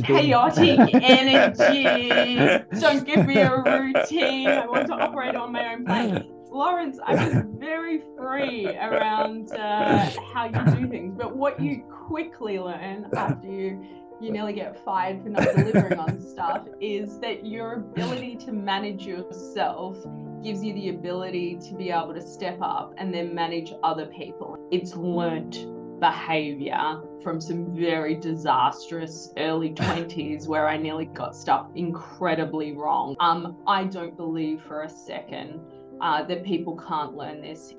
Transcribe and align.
always 0.00 0.02
been. 0.02 0.16
chaotic 0.16 0.94
energy. 1.02 2.64
Don't 2.80 3.06
give 3.06 3.26
me 3.26 3.38
a 3.38 3.56
routine. 3.56 4.48
I 4.48 4.66
want 4.66 4.86
to 4.88 4.94
operate 4.94 5.34
on 5.34 5.52
my 5.52 5.74
own 5.74 5.84
plane. 5.84 6.28
Lawrence, 6.50 6.98
I 7.04 7.14
was 7.14 7.44
very 7.58 8.02
free 8.16 8.68
around 8.68 9.52
uh, 9.52 10.10
how 10.34 10.44
you 10.44 10.76
do 10.76 10.88
things, 10.88 11.14
but 11.16 11.34
what 11.34 11.58
you 11.60 11.82
quickly 12.06 12.58
learn 12.58 13.06
after 13.14 13.48
you 13.48 13.84
you 14.20 14.30
nearly 14.30 14.52
get 14.52 14.78
fired 14.84 15.20
for 15.20 15.30
not 15.30 15.42
delivering 15.56 15.98
on 15.98 16.20
stuff 16.20 16.68
is 16.80 17.18
that 17.18 17.44
your 17.44 17.72
ability 17.72 18.36
to 18.36 18.52
manage 18.52 19.04
yourself 19.04 19.96
gives 20.44 20.62
you 20.62 20.72
the 20.74 20.90
ability 20.90 21.58
to 21.68 21.74
be 21.74 21.90
able 21.90 22.14
to 22.14 22.22
step 22.22 22.56
up 22.62 22.94
and 22.98 23.12
then 23.12 23.34
manage 23.34 23.72
other 23.82 24.06
people. 24.06 24.56
It's 24.70 24.94
learnt 24.94 25.66
behavior 26.02 27.00
from 27.22 27.40
some 27.40 27.76
very 27.76 28.16
disastrous 28.16 29.32
early 29.36 29.70
20s 29.74 30.48
where 30.48 30.66
I 30.66 30.76
nearly 30.76 31.04
got 31.04 31.36
stuff 31.36 31.68
incredibly 31.76 32.72
wrong. 32.72 33.14
Um, 33.20 33.62
I 33.68 33.84
don't 33.84 34.16
believe 34.16 34.62
for 34.66 34.82
a 34.82 34.90
second 34.90 35.60
uh, 36.00 36.24
that 36.24 36.42
people 36.44 36.76
can't 36.76 37.14
learn 37.14 37.40
this. 37.40 37.74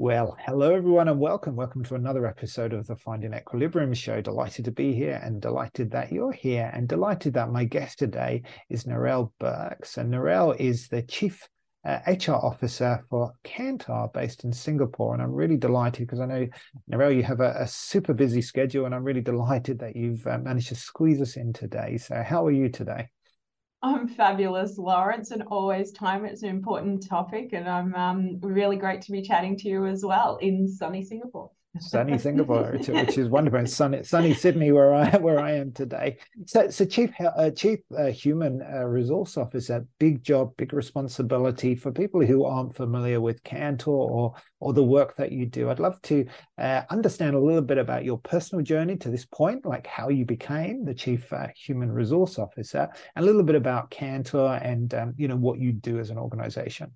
Well, 0.00 0.36
hello 0.46 0.76
everyone 0.76 1.08
and 1.08 1.18
welcome. 1.18 1.56
Welcome 1.56 1.82
to 1.86 1.96
another 1.96 2.24
episode 2.24 2.72
of 2.72 2.86
the 2.86 2.94
Finding 2.94 3.34
Equilibrium 3.34 3.92
show. 3.94 4.20
Delighted 4.20 4.66
to 4.66 4.70
be 4.70 4.94
here 4.94 5.20
and 5.24 5.42
delighted 5.42 5.90
that 5.90 6.12
you're 6.12 6.30
here 6.30 6.70
and 6.72 6.86
delighted 6.86 7.34
that 7.34 7.50
my 7.50 7.64
guest 7.64 7.98
today 7.98 8.44
is 8.70 8.84
Narelle 8.84 9.32
Burke. 9.40 9.88
And 9.96 10.14
Narelle 10.14 10.56
is 10.56 10.86
the 10.86 11.02
Chief 11.02 11.48
uh, 11.84 11.98
HR 12.06 12.36
Officer 12.36 13.04
for 13.10 13.32
Kantar 13.42 14.12
based 14.12 14.44
in 14.44 14.52
Singapore. 14.52 15.14
And 15.14 15.22
I'm 15.22 15.32
really 15.32 15.56
delighted 15.56 16.06
because 16.06 16.20
I 16.20 16.26
know, 16.26 16.46
Narelle, 16.88 17.16
you 17.16 17.24
have 17.24 17.40
a, 17.40 17.56
a, 17.58 17.66
super 17.66 18.14
busy 18.14 18.40
schedule 18.40 18.86
and 18.86 18.94
I'm 18.94 19.02
really 19.02 19.20
delighted 19.20 19.80
that 19.80 19.96
you've 19.96 20.24
uh, 20.28 20.38
managed 20.38 20.68
to 20.68 20.76
squeeze 20.76 21.20
us 21.20 21.36
in 21.36 21.52
today. 21.52 21.96
So 21.96 22.22
how 22.22 22.46
are 22.46 22.52
you 22.52 22.68
today? 22.68 23.08
I'm 23.82 24.08
fabulous, 24.08 24.78
Lawrence, 24.78 25.30
and 25.30 25.42
always 25.44 25.92
time. 25.92 26.24
It's 26.24 26.42
an 26.42 26.48
important 26.48 27.06
topic, 27.08 27.52
and 27.52 27.68
I'm 27.68 27.94
um, 27.94 28.40
really 28.40 28.76
great 28.76 29.02
to 29.02 29.12
be 29.12 29.22
chatting 29.22 29.56
to 29.58 29.68
you 29.68 29.86
as 29.86 30.04
well 30.04 30.36
in 30.38 30.68
sunny 30.68 31.04
Singapore 31.04 31.50
sunny 31.78 32.18
Singapore, 32.18 32.72
which 32.72 33.18
is 33.18 33.28
wonderful, 33.28 33.58
and 33.58 33.70
sunny, 33.70 34.02
sunny 34.02 34.34
Sydney, 34.34 34.72
where 34.72 34.94
I 34.94 35.16
where 35.20 35.38
I 35.38 35.52
am 35.52 35.72
today. 35.72 36.18
So, 36.46 36.70
so 36.70 36.84
chief 36.84 37.10
uh, 37.20 37.50
chief 37.50 37.80
uh, 37.96 38.06
human 38.06 38.62
uh, 38.62 38.84
resource 38.84 39.36
officer, 39.36 39.86
big 39.98 40.22
job, 40.22 40.56
big 40.56 40.72
responsibility 40.72 41.74
for 41.74 41.92
people 41.92 42.24
who 42.24 42.44
aren't 42.44 42.74
familiar 42.74 43.20
with 43.20 43.42
Kantar 43.42 43.88
or 43.88 44.34
or 44.60 44.72
the 44.72 44.84
work 44.84 45.16
that 45.16 45.32
you 45.32 45.46
do. 45.46 45.70
I'd 45.70 45.78
love 45.78 46.00
to 46.02 46.26
uh, 46.58 46.82
understand 46.90 47.36
a 47.36 47.40
little 47.40 47.62
bit 47.62 47.78
about 47.78 48.04
your 48.04 48.18
personal 48.18 48.64
journey 48.64 48.96
to 48.96 49.10
this 49.10 49.24
point, 49.24 49.64
like 49.64 49.86
how 49.86 50.08
you 50.08 50.24
became 50.24 50.84
the 50.84 50.94
chief 50.94 51.32
uh, 51.32 51.48
human 51.56 51.92
resource 51.92 52.38
officer, 52.38 52.88
and 53.14 53.22
a 53.22 53.26
little 53.26 53.44
bit 53.44 53.56
about 53.56 53.90
Kantar 53.90 54.64
and 54.64 54.92
um, 54.94 55.14
you 55.16 55.28
know 55.28 55.36
what 55.36 55.58
you 55.58 55.72
do 55.72 55.98
as 55.98 56.10
an 56.10 56.18
organization. 56.18 56.92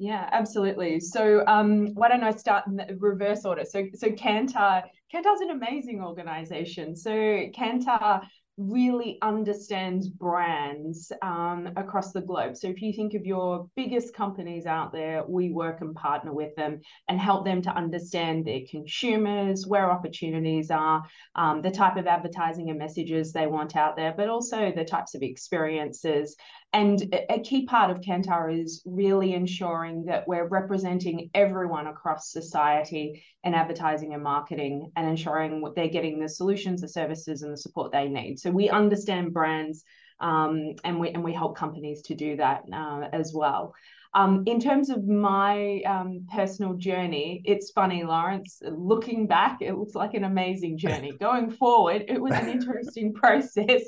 Yeah, 0.00 0.30
absolutely. 0.32 0.98
So 0.98 1.44
um, 1.46 1.88
why 1.92 2.08
don't 2.08 2.24
I 2.24 2.30
start 2.30 2.66
in 2.66 2.76
the 2.76 2.96
reverse 2.98 3.44
order? 3.44 3.66
So 3.66 3.86
so 3.94 4.08
Kantar, 4.08 4.84
Kantar's 5.12 5.42
an 5.42 5.50
amazing 5.50 6.02
organization. 6.02 6.96
So 6.96 7.10
Kantar 7.10 8.22
really 8.56 9.18
understands 9.20 10.08
brands 10.08 11.12
um, 11.20 11.68
across 11.76 12.12
the 12.12 12.20
globe. 12.22 12.56
So 12.56 12.68
if 12.68 12.80
you 12.80 12.94
think 12.94 13.12
of 13.12 13.26
your 13.26 13.68
biggest 13.76 14.14
companies 14.14 14.64
out 14.64 14.90
there, 14.90 15.22
we 15.28 15.50
work 15.50 15.82
and 15.82 15.94
partner 15.94 16.32
with 16.32 16.54
them 16.56 16.80
and 17.08 17.20
help 17.20 17.44
them 17.44 17.60
to 17.62 17.70
understand 17.70 18.46
their 18.46 18.60
consumers, 18.70 19.66
where 19.66 19.90
opportunities 19.90 20.70
are, 20.70 21.02
um, 21.34 21.60
the 21.60 21.70
type 21.70 21.96
of 21.96 22.06
advertising 22.06 22.70
and 22.70 22.78
messages 22.78 23.32
they 23.32 23.46
want 23.46 23.76
out 23.76 23.96
there, 23.96 24.14
but 24.16 24.30
also 24.30 24.72
the 24.74 24.84
types 24.84 25.14
of 25.14 25.22
experiences 25.22 26.36
and 26.72 27.14
a 27.28 27.40
key 27.40 27.66
part 27.66 27.90
of 27.90 28.00
Kantar 28.00 28.56
is 28.56 28.82
really 28.86 29.34
ensuring 29.34 30.04
that 30.04 30.28
we're 30.28 30.46
representing 30.46 31.28
everyone 31.34 31.88
across 31.88 32.30
society 32.30 33.24
in 33.42 33.54
advertising 33.54 34.14
and 34.14 34.22
marketing 34.22 34.92
and 34.94 35.08
ensuring 35.08 35.64
they're 35.74 35.88
getting 35.88 36.20
the 36.20 36.28
solutions, 36.28 36.80
the 36.80 36.88
services, 36.88 37.42
and 37.42 37.52
the 37.52 37.56
support 37.56 37.90
they 37.90 38.08
need. 38.08 38.38
So 38.38 38.52
we 38.52 38.70
understand 38.70 39.32
brands 39.32 39.82
um, 40.20 40.74
and, 40.84 41.00
we, 41.00 41.10
and 41.10 41.24
we 41.24 41.32
help 41.32 41.56
companies 41.56 42.02
to 42.02 42.14
do 42.14 42.36
that 42.36 42.62
uh, 42.72 43.08
as 43.12 43.32
well. 43.34 43.74
Um, 44.12 44.42
in 44.46 44.60
terms 44.60 44.90
of 44.90 45.06
my 45.06 45.82
um, 45.82 46.26
personal 46.34 46.74
journey, 46.74 47.42
it's 47.44 47.70
funny, 47.70 48.02
Lawrence. 48.02 48.60
Looking 48.68 49.26
back, 49.26 49.58
it 49.60 49.74
looks 49.74 49.94
like 49.94 50.14
an 50.14 50.24
amazing 50.24 50.78
journey. 50.78 51.12
Going 51.20 51.50
forward, 51.50 52.04
it 52.08 52.20
was 52.20 52.32
an 52.34 52.48
interesting 52.56 53.14
process 53.14 53.82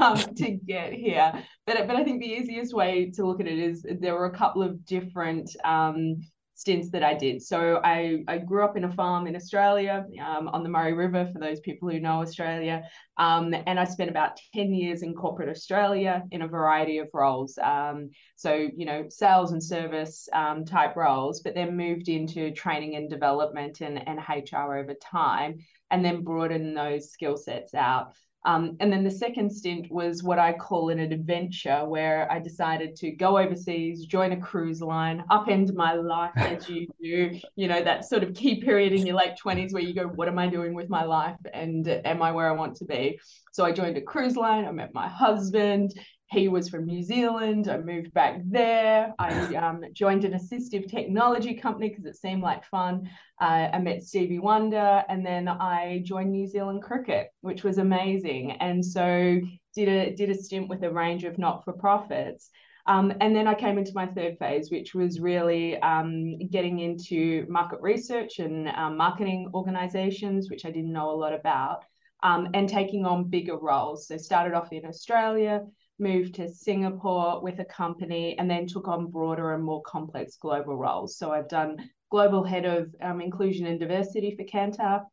um, 0.00 0.16
to 0.16 0.50
get 0.50 0.92
here. 0.92 1.32
But 1.66 1.86
but 1.86 1.96
I 1.96 2.02
think 2.02 2.20
the 2.20 2.32
easiest 2.32 2.74
way 2.74 3.10
to 3.12 3.24
look 3.24 3.40
at 3.40 3.46
it 3.46 3.58
is 3.58 3.86
there 4.00 4.14
were 4.14 4.26
a 4.26 4.36
couple 4.36 4.62
of 4.62 4.84
different 4.84 5.50
um, 5.64 6.20
stints 6.60 6.90
that 6.90 7.02
I 7.02 7.14
did. 7.14 7.40
So 7.40 7.80
I, 7.82 8.22
I 8.28 8.36
grew 8.36 8.62
up 8.62 8.76
in 8.76 8.84
a 8.84 8.92
farm 8.92 9.26
in 9.26 9.34
Australia 9.34 10.04
um, 10.22 10.46
on 10.48 10.62
the 10.62 10.68
Murray 10.68 10.92
River, 10.92 11.26
for 11.32 11.38
those 11.38 11.58
people 11.60 11.88
who 11.88 11.98
know 11.98 12.20
Australia. 12.20 12.82
Um, 13.16 13.54
and 13.66 13.80
I 13.80 13.84
spent 13.84 14.10
about 14.10 14.38
10 14.54 14.74
years 14.74 15.02
in 15.02 15.14
corporate 15.14 15.48
Australia 15.48 16.22
in 16.30 16.42
a 16.42 16.46
variety 16.46 16.98
of 16.98 17.08
roles. 17.14 17.56
Um, 17.56 18.10
so, 18.36 18.68
you 18.76 18.84
know, 18.84 19.06
sales 19.08 19.52
and 19.52 19.64
service 19.64 20.28
um, 20.34 20.66
type 20.66 20.96
roles, 20.96 21.40
but 21.40 21.54
then 21.54 21.78
moved 21.78 22.10
into 22.10 22.50
training 22.50 22.94
and 22.94 23.08
development 23.08 23.80
and, 23.80 24.06
and 24.06 24.18
HR 24.18 24.74
over 24.74 24.92
time, 24.92 25.60
and 25.90 26.04
then 26.04 26.24
broadened 26.24 26.76
those 26.76 27.10
skill 27.10 27.38
sets 27.38 27.72
out. 27.72 28.12
Um, 28.44 28.76
and 28.80 28.90
then 28.90 29.04
the 29.04 29.10
second 29.10 29.50
stint 29.50 29.90
was 29.90 30.22
what 30.22 30.38
I 30.38 30.52
call 30.52 30.88
an 30.88 30.98
adventure, 30.98 31.84
where 31.84 32.30
I 32.32 32.38
decided 32.38 32.96
to 32.96 33.10
go 33.10 33.38
overseas, 33.38 34.06
join 34.06 34.32
a 34.32 34.40
cruise 34.40 34.80
line, 34.80 35.24
upend 35.30 35.74
my 35.74 35.92
life 35.92 36.32
as 36.36 36.68
you 36.68 36.86
do. 37.02 37.38
You 37.56 37.68
know, 37.68 37.82
that 37.82 38.06
sort 38.06 38.22
of 38.22 38.34
key 38.34 38.60
period 38.62 38.92
in 38.92 39.06
your 39.06 39.16
late 39.16 39.34
20s 39.44 39.72
where 39.72 39.82
you 39.82 39.94
go, 39.94 40.06
What 40.06 40.28
am 40.28 40.38
I 40.38 40.46
doing 40.46 40.74
with 40.74 40.88
my 40.88 41.04
life? 41.04 41.36
And 41.52 41.86
am 41.88 42.22
I 42.22 42.32
where 42.32 42.48
I 42.48 42.52
want 42.52 42.76
to 42.76 42.84
be? 42.84 43.20
So 43.52 43.64
I 43.64 43.72
joined 43.72 43.96
a 43.98 44.02
cruise 44.02 44.36
line, 44.36 44.64
I 44.64 44.72
met 44.72 44.94
my 44.94 45.08
husband, 45.08 45.92
he 46.30 46.46
was 46.46 46.68
from 46.68 46.86
New 46.86 47.02
Zealand. 47.02 47.68
I 47.68 47.78
moved 47.78 48.14
back 48.14 48.40
there. 48.44 49.12
I 49.18 49.54
um, 49.56 49.82
joined 49.92 50.24
an 50.24 50.32
assistive 50.32 50.88
technology 50.88 51.54
company 51.54 51.88
because 51.88 52.04
it 52.04 52.16
seemed 52.16 52.42
like 52.42 52.64
fun. 52.64 53.10
Uh, 53.40 53.68
I 53.72 53.78
met 53.80 54.04
Stevie 54.04 54.38
Wonder, 54.38 55.02
and 55.08 55.26
then 55.26 55.48
I 55.48 56.02
joined 56.04 56.30
New 56.30 56.46
Zealand 56.46 56.82
Cricket, 56.82 57.30
which 57.40 57.64
was 57.64 57.78
amazing. 57.78 58.52
And 58.52 58.84
so 58.84 59.40
did 59.74 59.88
a 59.88 60.14
did 60.14 60.30
a 60.30 60.34
stint 60.34 60.68
with 60.68 60.84
a 60.84 60.90
range 60.90 61.24
of 61.24 61.36
not 61.36 61.64
for 61.64 61.72
profits. 61.72 62.50
Um, 62.86 63.12
and 63.20 63.34
then 63.34 63.46
I 63.46 63.54
came 63.54 63.76
into 63.76 63.92
my 63.94 64.06
third 64.06 64.38
phase, 64.38 64.70
which 64.70 64.94
was 64.94 65.20
really 65.20 65.78
um, 65.80 66.38
getting 66.50 66.78
into 66.78 67.44
market 67.48 67.80
research 67.80 68.38
and 68.38 68.68
um, 68.68 68.96
marketing 68.96 69.50
organizations, 69.52 70.48
which 70.48 70.64
I 70.64 70.70
didn't 70.70 70.92
know 70.92 71.10
a 71.10 71.12
lot 71.16 71.34
about, 71.34 71.84
um, 72.22 72.48
and 72.54 72.68
taking 72.68 73.04
on 73.04 73.28
bigger 73.28 73.58
roles. 73.58 74.06
So 74.06 74.16
started 74.16 74.54
off 74.54 74.72
in 74.72 74.86
Australia, 74.86 75.62
moved 76.00 76.34
to 76.36 76.48
Singapore 76.48 77.42
with 77.42 77.58
a 77.60 77.64
company, 77.64 78.36
and 78.38 78.50
then 78.50 78.66
took 78.66 78.88
on 78.88 79.06
broader 79.10 79.52
and 79.54 79.62
more 79.62 79.82
complex 79.82 80.36
global 80.36 80.76
roles. 80.76 81.16
So 81.16 81.30
I've 81.30 81.48
done 81.48 81.90
global 82.10 82.42
head 82.42 82.64
of 82.64 82.94
um, 83.02 83.20
inclusion 83.20 83.66
and 83.66 83.78
diversity 83.78 84.34
for 84.36 84.44
Kantar. 84.44 85.04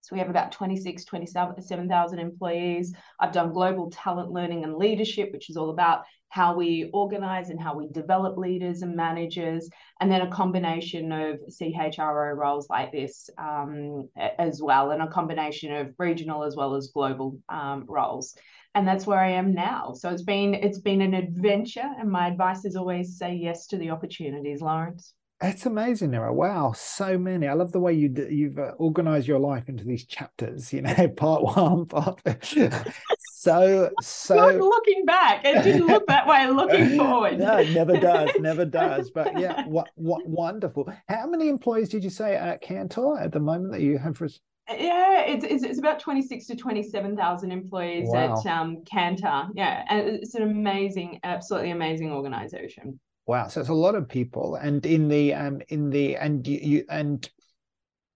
So 0.00 0.14
we 0.14 0.20
have 0.20 0.30
about 0.30 0.52
26, 0.52 1.04
27,000 1.04 2.18
employees. 2.18 2.94
I've 3.20 3.32
done 3.32 3.52
global 3.52 3.90
talent 3.90 4.30
learning 4.30 4.64
and 4.64 4.76
leadership, 4.76 5.32
which 5.32 5.50
is 5.50 5.56
all 5.56 5.70
about 5.70 6.04
how 6.30 6.54
we 6.54 6.90
organize 6.92 7.50
and 7.50 7.60
how 7.60 7.74
we 7.74 7.88
develop 7.88 8.36
leaders 8.36 8.82
and 8.82 8.94
managers, 8.94 9.68
and 10.00 10.10
then 10.10 10.20
a 10.20 10.30
combination 10.30 11.10
of 11.10 11.40
CHRO 11.50 12.36
roles 12.36 12.68
like 12.68 12.92
this 12.92 13.28
um, 13.38 14.08
as 14.16 14.62
well, 14.62 14.90
and 14.92 15.02
a 15.02 15.08
combination 15.08 15.74
of 15.74 15.94
regional 15.98 16.44
as 16.44 16.54
well 16.54 16.74
as 16.74 16.90
global 16.94 17.38
um, 17.48 17.84
roles 17.88 18.36
and 18.74 18.86
that's 18.86 19.06
where 19.06 19.18
I 19.18 19.30
am 19.30 19.54
now. 19.54 19.92
So 19.94 20.10
it's 20.10 20.22
been 20.22 20.54
it's 20.54 20.78
been 20.78 21.02
an 21.02 21.14
adventure, 21.14 21.88
and 21.98 22.10
my 22.10 22.28
advice 22.28 22.64
is 22.64 22.76
always 22.76 23.18
say 23.18 23.34
yes 23.34 23.66
to 23.68 23.76
the 23.76 23.90
opportunities, 23.90 24.60
Lawrence. 24.60 25.14
That's 25.40 25.66
amazing, 25.66 26.10
Nira. 26.10 26.34
Wow, 26.34 26.72
so 26.72 27.16
many. 27.16 27.46
I 27.46 27.52
love 27.52 27.70
the 27.70 27.78
way 27.78 27.92
you 27.92 28.12
you've 28.28 28.58
uh, 28.58 28.72
organized 28.76 29.28
your 29.28 29.38
life 29.38 29.68
into 29.68 29.84
these 29.84 30.04
chapters. 30.04 30.72
You 30.72 30.82
know, 30.82 31.08
part 31.16 31.44
one, 31.44 31.86
part 31.86 32.20
so 33.20 33.90
so. 34.00 34.34
Not 34.34 34.56
looking 34.56 35.04
back, 35.04 35.44
it 35.44 35.62
didn't 35.62 35.86
look 35.86 36.08
that 36.08 36.26
way. 36.26 36.50
Looking 36.50 36.88
forward, 36.98 37.38
no, 37.38 37.58
it 37.58 37.70
never 37.70 37.96
does, 37.96 38.30
never 38.40 38.64
does. 38.64 39.10
But 39.10 39.38
yeah, 39.38 39.64
what 39.66 39.90
what 39.94 40.26
wonderful. 40.26 40.92
How 41.08 41.28
many 41.28 41.48
employees 41.48 41.88
did 41.88 42.02
you 42.02 42.10
say 42.10 42.34
at 42.34 42.62
Kantar 42.62 43.22
at 43.22 43.30
the 43.30 43.40
moment 43.40 43.72
that 43.72 43.80
you 43.80 43.98
have? 43.98 44.16
For... 44.16 44.28
Yeah, 44.70 45.22
it's, 45.22 45.44
it's, 45.44 45.64
it's 45.64 45.78
about 45.78 45.98
26 45.98 46.46
to 46.46 46.56
27,000 46.56 47.50
employees 47.52 48.08
wow. 48.08 48.38
at 48.38 48.46
um, 48.46 48.82
Kantar. 48.84 49.48
Yeah, 49.54 49.84
and 49.88 50.08
it's 50.08 50.34
an 50.34 50.42
amazing, 50.42 51.20
absolutely 51.24 51.70
amazing 51.70 52.12
organization. 52.12 53.00
Wow, 53.26 53.48
so 53.48 53.60
it's 53.60 53.70
a 53.70 53.74
lot 53.74 53.94
of 53.94 54.08
people, 54.08 54.56
and 54.56 54.84
in 54.86 55.08
the 55.08 55.34
um 55.34 55.60
in 55.68 55.90
the 55.90 56.16
and 56.16 56.46
you, 56.46 56.58
you 56.62 56.84
and 56.88 57.28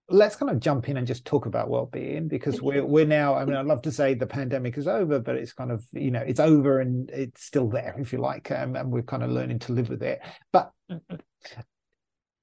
let's 0.09 0.35
kind 0.35 0.51
of 0.51 0.59
jump 0.59 0.89
in 0.89 0.97
and 0.97 1.07
just 1.07 1.25
talk 1.25 1.45
about 1.45 1.69
well-being 1.69 2.27
because 2.27 2.61
we're 2.61 2.85
we're 2.85 3.05
now 3.05 3.35
i 3.35 3.45
mean 3.45 3.55
i'd 3.55 3.65
love 3.65 3.81
to 3.81 3.91
say 3.91 4.13
the 4.13 4.27
pandemic 4.27 4.77
is 4.77 4.85
over 4.85 5.17
but 5.17 5.35
it's 5.35 5.53
kind 5.53 5.71
of 5.71 5.83
you 5.93 6.11
know 6.11 6.19
it's 6.19 6.41
over 6.41 6.81
and 6.81 7.09
it's 7.09 7.43
still 7.43 7.69
there 7.69 7.95
if 7.97 8.11
you 8.11 8.19
like 8.19 8.51
um, 8.51 8.75
and 8.75 8.91
we're 8.91 9.01
kind 9.01 9.23
of 9.23 9.31
learning 9.31 9.57
to 9.57 9.71
live 9.71 9.89
with 9.89 10.03
it 10.03 10.19
but 10.51 10.71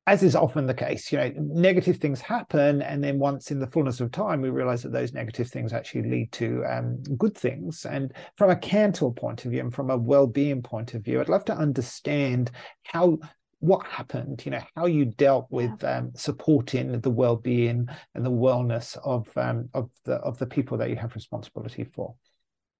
as 0.06 0.23
is 0.23 0.35
often 0.35 0.67
the 0.67 0.75
case 0.75 1.12
you 1.12 1.19
know 1.19 1.32
negative 1.37 1.99
things 1.99 2.20
happen 2.20 2.82
and 2.82 3.02
then 3.05 3.19
once 3.19 3.50
in 3.50 3.58
the 3.58 3.67
fullness 3.67 4.00
of 4.00 4.11
time 4.11 4.41
we 4.41 4.50
realize 4.50 4.82
that 4.82 4.93
those 4.93 5.12
negative 5.12 5.49
things 5.49 5.73
actually 5.73 6.08
lead 6.08 6.32
to 6.32 6.64
um, 6.64 7.02
good 7.17 7.37
things. 7.37 7.85
And 7.85 8.12
from 8.37 8.50
a 8.50 8.56
Kantar 8.56 9.14
point 9.14 9.44
of 9.44 9.50
view 9.50 9.61
and 9.61 9.75
from 9.75 9.91
a 9.91 9.97
well-being 9.97 10.62
point 10.62 10.94
of 10.94 11.05
view 11.05 11.20
i'd 11.20 11.29
love 11.29 11.44
to 11.47 11.56
understand 11.56 12.50
how 12.85 13.19
what 13.61 13.87
happened 13.87 14.43
you 14.44 14.50
know 14.50 14.62
how 14.75 14.87
you 14.87 15.05
dealt 15.05 15.47
with 15.50 15.85
um, 15.85 16.11
supporting 16.14 16.99
the 17.00 17.11
well-being 17.11 17.87
and 18.14 18.25
the 18.25 18.31
wellness 18.31 18.97
of 19.05 19.29
um, 19.37 19.69
of 19.75 19.91
the 20.05 20.14
of 20.14 20.38
the 20.38 20.47
people 20.47 20.79
that 20.79 20.88
you 20.88 20.97
have 20.97 21.14
responsibility 21.14 21.85
for. 21.85 22.14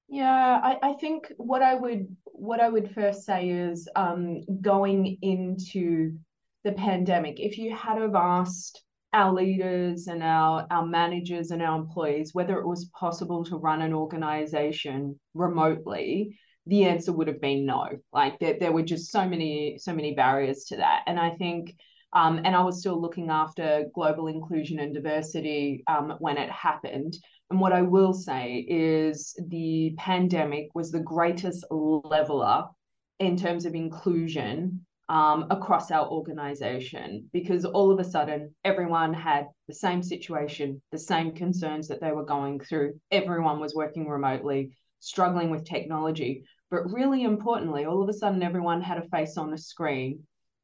Yeah 0.09 0.59
I, 0.63 0.79
I 0.83 0.93
think 0.95 1.33
what 1.37 1.63
i 1.63 1.75
would 1.75 2.17
what 2.25 2.61
i 2.61 2.69
would 2.69 2.95
first 2.95 3.25
say 3.25 3.51
is 3.51 3.89
um, 3.95 4.41
going 4.61 5.19
into 5.21 6.19
the 6.65 6.73
pandemic 6.73 7.41
if 7.41 7.59
you 7.59 7.75
had 7.75 7.99
have 7.99 8.15
asked 8.15 8.83
our 9.12 9.33
leaders 9.33 10.07
and 10.07 10.23
our 10.23 10.67
our 10.71 10.87
managers 10.87 11.51
and 11.51 11.62
our 11.62 11.79
employees 11.79 12.33
whether 12.33 12.59
it 12.59 12.67
was 12.67 12.91
possible 12.99 13.45
to 13.45 13.57
run 13.57 13.83
an 13.83 13.93
organization 13.93 15.19
remotely 15.35 16.37
the 16.67 16.85
answer 16.85 17.12
would 17.12 17.29
have 17.29 17.41
been 17.41 17.67
no. 17.67 17.89
Like 18.12 18.39
there, 18.39 18.57
there 18.59 18.73
were 18.73 18.83
just 18.83 19.11
so 19.11 19.29
many, 19.29 19.79
so 19.79 19.93
many 19.93 20.15
barriers 20.15 20.65
to 20.65 20.77
that. 20.77 21.03
And 21.07 21.19
I 21.19 21.31
think, 21.31 21.75
um, 22.12 22.41
and 22.45 22.55
I 22.55 22.62
was 22.62 22.81
still 22.81 23.01
looking 23.01 23.31
after 23.31 23.87
global 23.95 24.27
inclusion 24.29 24.79
and 24.79 24.95
diversity 24.95 25.83
um, 25.87 26.15
when 26.19 26.39
it 26.39 26.51
happened. 26.51 27.17
And 27.51 27.61
what 27.61 27.73
I 27.73 27.83
will 27.83 28.12
say 28.12 28.65
is 28.69 29.35
the 29.49 29.95
pandemic 29.99 30.69
was 30.75 30.91
the 30.91 31.01
greatest 31.01 31.65
leveler 31.71 32.65
in 33.19 33.37
terms 33.37 33.65
of 33.65 33.75
inclusion 33.75 34.87
um, 35.11 35.47
across 35.51 35.91
our 35.91 36.09
organization 36.09 37.29
because 37.33 37.65
all 37.65 37.91
of 37.91 37.99
a 37.99 38.05
sudden 38.05 38.55
everyone 38.65 39.12
had 39.12 39.49
the 39.67 39.75
same 39.75 40.05
situation, 40.05 40.81
the 40.93 40.99
same 40.99 41.33
concerns 41.33 41.89
that 41.89 42.01
they 42.01 42.12
were 42.12 42.25
going 42.25 42.61
through. 42.61 42.95
Everyone 43.11 43.59
was 43.59 43.75
working 43.75 44.09
remotely 44.09 44.71
struggling 45.01 45.51
with 45.51 45.65
technology. 45.65 46.45
But 46.71 46.93
really 46.93 47.25
importantly, 47.25 47.87
all 47.87 48.03
of 48.03 48.09
a 48.09 48.12
sudden, 48.12 48.45
everyone 48.45 48.81
had 48.83 48.99
a 48.99 49.09
face 49.09 49.37
on 49.37 49.53
a 49.53 49.59
screen 49.59 50.21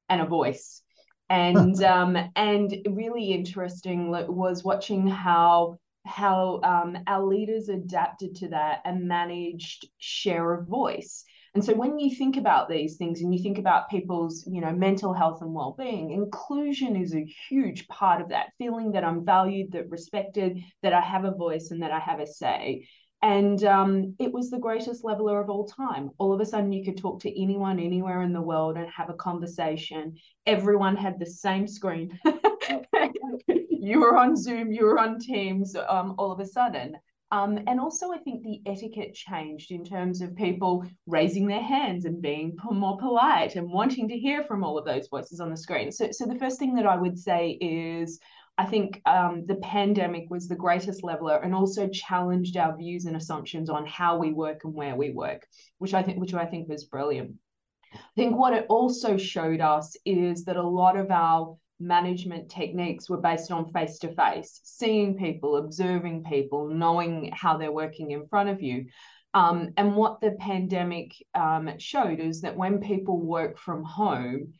and 0.09 0.21
a 0.21 0.27
voice. 0.27 0.81
And 1.29 1.83
um, 1.95 2.17
and 2.37 2.73
really 2.89 3.33
interesting 3.33 4.11
was 4.11 4.63
watching 4.63 5.09
how 5.09 5.79
how 6.07 6.61
um, 6.63 6.97
our 7.09 7.25
leaders 7.25 7.69
adapted 7.69 8.37
to 8.37 8.49
that 8.51 8.83
and 8.85 9.09
managed 9.09 9.89
share 9.99 10.55
of 10.55 10.69
voice. 10.69 11.25
And 11.57 11.65
so 11.65 11.73
when 11.73 11.99
you 11.99 12.15
think 12.15 12.37
about 12.37 12.69
these 12.69 12.99
things 12.99 13.23
and 13.23 13.35
you 13.35 13.43
think 13.43 13.57
about 13.57 13.89
people's, 13.89 14.47
you 14.47 14.61
know, 14.61 14.73
mental 14.73 15.15
health 15.15 15.41
and 15.41 15.55
well-being, 15.55 16.11
inclusion 16.11 16.97
is 16.97 17.15
a 17.15 17.25
huge 17.49 17.89
part 17.89 18.21
of 18.21 18.29
that, 18.29 18.53
feeling 18.59 18.93
that 18.93 19.05
I'm 19.05 19.25
valued, 19.25 19.73
that 19.73 19.89
respected, 19.89 20.63
that 20.83 20.93
I 20.93 21.01
have 21.01 21.25
a 21.25 21.31
voice 21.31 21.71
and 21.71 21.81
that 21.81 21.93
I 21.93 21.99
have 21.99 22.21
a 22.21 22.27
say. 22.27 22.87
And 23.23 23.65
um, 23.65 24.17
it 24.19 24.31
was 24.31 24.51
the 24.51 24.59
greatest 24.59 25.03
leveler 25.03 25.41
of 25.41 25.49
all 25.49 25.67
time. 25.67 26.11
All 26.19 26.35
of 26.35 26.43
a 26.43 26.45
sudden, 26.45 26.75
you 26.75 26.85
could 26.85 26.99
talk 26.99 27.21
to 27.23 27.43
anyone 27.43 27.79
anywhere 27.79 28.21
in 28.21 28.35
the 28.35 28.43
world 28.43 28.77
and 28.77 28.91
have 28.91 29.09
a 29.09 29.15
conversation. 29.15 30.19
Everyone 30.45 30.95
had 30.95 31.19
the 31.19 31.25
same 31.25 31.67
screen. 31.67 32.19
you 33.49 34.01
were 34.01 34.19
on 34.19 34.37
Zoom, 34.37 34.73
you 34.73 34.85
were 34.85 34.99
on 34.99 35.19
Teams 35.19 35.75
um, 35.89 36.17
all 36.19 36.31
of 36.31 36.41
a 36.41 36.47
sudden. 36.47 36.99
Um, 37.33 37.59
and 37.67 37.81
also, 37.81 38.13
I 38.13 38.19
think 38.19 38.43
the 38.43 38.63
etiquette 38.67 39.15
changed 39.15 39.73
in 39.73 39.85
terms 39.85 40.21
of 40.21 40.37
people 40.37 40.85
raising 41.07 41.47
their 41.47 41.63
hands 41.63 42.05
and 42.05 42.23
being 42.23 42.57
more 42.71 42.99
polite 42.99 43.57
and 43.57 43.71
wanting 43.71 44.09
to 44.09 44.19
hear 44.19 44.45
from 44.45 44.63
all 44.63 44.79
of 44.79 44.85
those 44.85 45.09
voices 45.09 45.41
on 45.41 45.51
the 45.51 45.57
screen. 45.57 45.91
So, 45.91 46.11
so 46.13 46.25
the 46.25 46.39
first 46.39 46.59
thing 46.59 46.75
that 46.77 46.87
I 46.87 46.97
would 46.97 47.19
say 47.19 47.51
is 47.61 48.21
I 48.59 48.65
think 48.65 49.03
um, 49.05 49.45
the 49.47 49.57
pandemic 49.57 50.31
was 50.31 50.49
the 50.49 50.57
greatest 50.57 51.05
leveler 51.05 51.37
and 51.37 51.55
also 51.55 51.89
challenged 51.89 52.57
our 52.57 52.77
views 52.77 53.05
and 53.05 53.17
assumptions 53.17 53.69
on 53.69 53.85
how 53.87 54.17
we 54.17 54.33
work 54.33 54.65
and 54.65 54.73
where 54.73 54.97
we 54.97 55.11
work, 55.11 55.47
which 55.79 55.95
I 55.95 56.03
think 56.03 56.19
which 56.19 56.33
I 56.33 56.47
think 56.47 56.69
was 56.69 56.85
brilliant. 56.85 57.35
I 57.93 57.99
think 58.15 58.37
what 58.37 58.55
it 58.55 58.67
also 58.69 59.17
showed 59.17 59.61
us 59.61 59.97
is 60.05 60.45
that 60.45 60.57
a 60.57 60.63
lot 60.63 60.97
of 60.97 61.11
our 61.11 61.57
management 61.79 62.51
techniques 62.51 63.09
were 63.09 63.21
based 63.21 63.51
on 63.51 63.73
face 63.73 63.99
to 63.99 64.15
face, 64.15 64.61
seeing 64.65 65.17
people, 65.17 65.57
observing 65.57 66.25
people, 66.25 66.69
knowing 66.69 67.31
how 67.35 67.57
they're 67.57 67.73
working 67.73 68.11
in 68.13 68.27
front 68.29 68.49
of 68.49 68.63
you. 68.63 68.87
Um, 69.35 69.71
and 69.77 69.95
what 69.95 70.21
the 70.21 70.33
pandemic 70.41 71.13
um, 71.35 71.71
showed 71.79 72.21
is 72.21 72.41
that 72.41 72.57
when 72.57 72.81
people 72.81 73.21
work 73.21 73.59
from 73.59 73.85
home, 73.85 74.55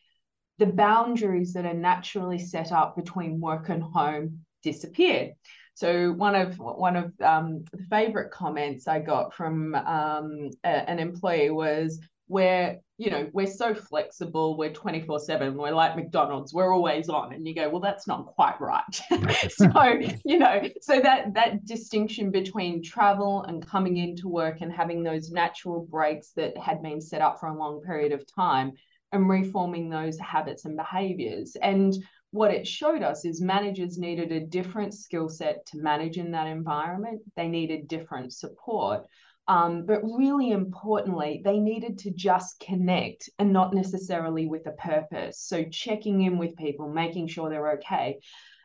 the 0.59 0.67
boundaries 0.67 1.55
that 1.55 1.67
are 1.67 1.75
naturally 1.75 2.39
set 2.39 2.73
up 2.73 2.97
between 2.97 3.41
work 3.41 3.69
and 3.69 3.83
home 3.83 4.41
disappeared. 4.63 5.33
So 5.75 6.13
one 6.13 6.35
of 6.35 6.59
one 6.59 6.97
of 6.97 7.13
um, 7.21 7.65
the 7.73 7.85
favorite 7.91 8.31
comments 8.31 8.89
I 8.89 9.01
got 9.01 9.35
from 9.35 9.75
um, 9.75 10.51
a, 10.65 10.69
an 10.91 10.99
employee 10.99 11.51
was, 11.51 12.01
"We're 12.29 12.81
you 12.99 13.11
know 13.11 13.29
we're 13.33 13.47
so 13.47 13.75
flexible. 13.75 14.57
We're 14.57 14.73
twenty 14.73 15.01
four 15.01 15.19
seven. 15.19 15.57
We're 15.57 15.73
like 15.73 15.97
McDonald's. 15.97 16.53
We're 16.53 16.73
always 16.73 17.09
on." 17.09 17.33
And 17.33 17.47
you 17.47 17.55
go, 17.55 17.69
"Well, 17.69 17.81
that's 17.81 18.07
not 18.07 18.27
quite 18.27 18.61
right." 18.61 18.83
so 19.51 20.01
you 20.25 20.39
know, 20.39 20.63
so 20.81 21.01
that 21.01 21.35
that 21.35 21.65
distinction 21.65 22.31
between 22.31 22.83
travel 22.83 23.45
and 23.45 23.67
coming 23.67 23.97
into 23.97 24.29
work 24.29 24.61
and 24.61 24.73
having 24.73 25.03
those 25.03 25.31
natural 25.31 25.87
breaks 25.91 26.33
that 26.37 26.57
had 26.59 26.83
been 26.83 27.01
set 27.01 27.21
up 27.21 27.39
for 27.41 27.47
a 27.47 27.59
long 27.59 27.81
period 27.83 28.13
of 28.13 28.25
time 28.35 28.73
and 29.13 29.29
reforming 29.29 29.89
those 29.89 30.19
habits 30.19 30.65
and 30.65 30.77
behaviors. 30.77 31.57
And 31.63 31.95
what 32.31 32.53
it 32.53 32.67
showed 32.67 33.03
us 33.03 33.25
is 33.25 33.41
managers 33.41 33.99
needed 33.99 34.33
a 34.33 34.41
different 34.41 34.95
skill 34.95 35.29
set 35.29 35.65
to 35.67 35.79
manage 35.79 36.19
in 36.19 36.33
that 36.33 36.47
environment. 36.47 37.23
They 37.37 37.49
needed 37.49 37.89
different 37.89 38.33
support. 38.33 39.07
Um, 39.49 39.87
but 39.87 40.03
really 40.03 40.51
importantly, 40.51 41.41
they 41.45 41.59
needed 41.59 41.99
to 41.99 42.11
just 42.11 42.59
connect 42.59 43.31
and 43.39 43.53
not 43.53 43.75
necessarily 43.75 44.47
with 44.47 44.67
a 44.67 44.73
purpose. 44.73 45.41
So 45.41 45.65
checking 45.65 46.23
in 46.23 46.37
with 46.37 46.57
people, 46.57 46.89
making 46.89 47.29
sure 47.29 47.49
they're 47.49 47.73
okay. 47.73 48.19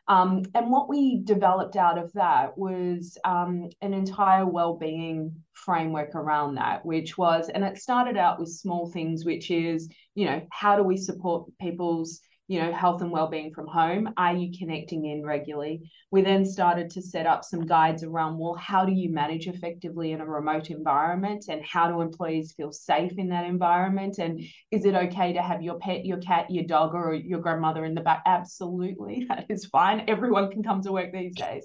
Um, 0.08 0.42
and 0.54 0.70
what 0.70 0.88
we 0.88 1.22
developed 1.22 1.76
out 1.76 1.96
of 1.96 2.12
that 2.14 2.58
was 2.58 3.16
um, 3.24 3.70
an 3.80 3.94
entire 3.94 4.44
well-being 4.44 5.32
framework 5.52 6.16
around 6.16 6.56
that, 6.56 6.84
which 6.84 7.16
was, 7.16 7.48
and 7.48 7.62
it 7.62 7.78
started 7.78 8.16
out 8.16 8.40
with 8.40 8.48
small 8.48 8.90
things, 8.90 9.24
which 9.24 9.52
is, 9.52 9.88
you 10.16 10.26
know, 10.26 10.42
how 10.50 10.76
do 10.76 10.82
we 10.82 10.96
support 10.96 11.48
people's 11.60 12.20
you 12.52 12.60
know, 12.60 12.70
health 12.70 13.00
and 13.00 13.10
well-being 13.10 13.50
from 13.50 13.66
home? 13.66 14.12
Are 14.18 14.34
you 14.34 14.52
connecting 14.58 15.06
in 15.06 15.24
regularly? 15.24 15.90
We 16.10 16.20
then 16.20 16.44
started 16.44 16.90
to 16.90 17.00
set 17.00 17.24
up 17.24 17.44
some 17.44 17.64
guides 17.64 18.04
around, 18.04 18.38
well, 18.38 18.52
how 18.56 18.84
do 18.84 18.92
you 18.92 19.08
manage 19.08 19.48
effectively 19.48 20.12
in 20.12 20.20
a 20.20 20.26
remote 20.26 20.68
environment? 20.68 21.46
And 21.48 21.64
how 21.64 21.90
do 21.90 22.02
employees 22.02 22.52
feel 22.52 22.70
safe 22.70 23.12
in 23.16 23.30
that 23.30 23.46
environment? 23.46 24.18
And 24.18 24.44
is 24.70 24.84
it 24.84 24.94
okay 24.94 25.32
to 25.32 25.40
have 25.40 25.62
your 25.62 25.78
pet, 25.78 26.04
your 26.04 26.18
cat, 26.18 26.50
your 26.50 26.64
dog, 26.64 26.94
or 26.94 27.14
your 27.14 27.40
grandmother 27.40 27.86
in 27.86 27.94
the 27.94 28.02
back? 28.02 28.22
Absolutely, 28.26 29.24
that 29.30 29.46
is 29.48 29.64
fine. 29.64 30.04
Everyone 30.06 30.50
can 30.50 30.62
come 30.62 30.82
to 30.82 30.92
work 30.92 31.10
these 31.10 31.34
days. 31.34 31.64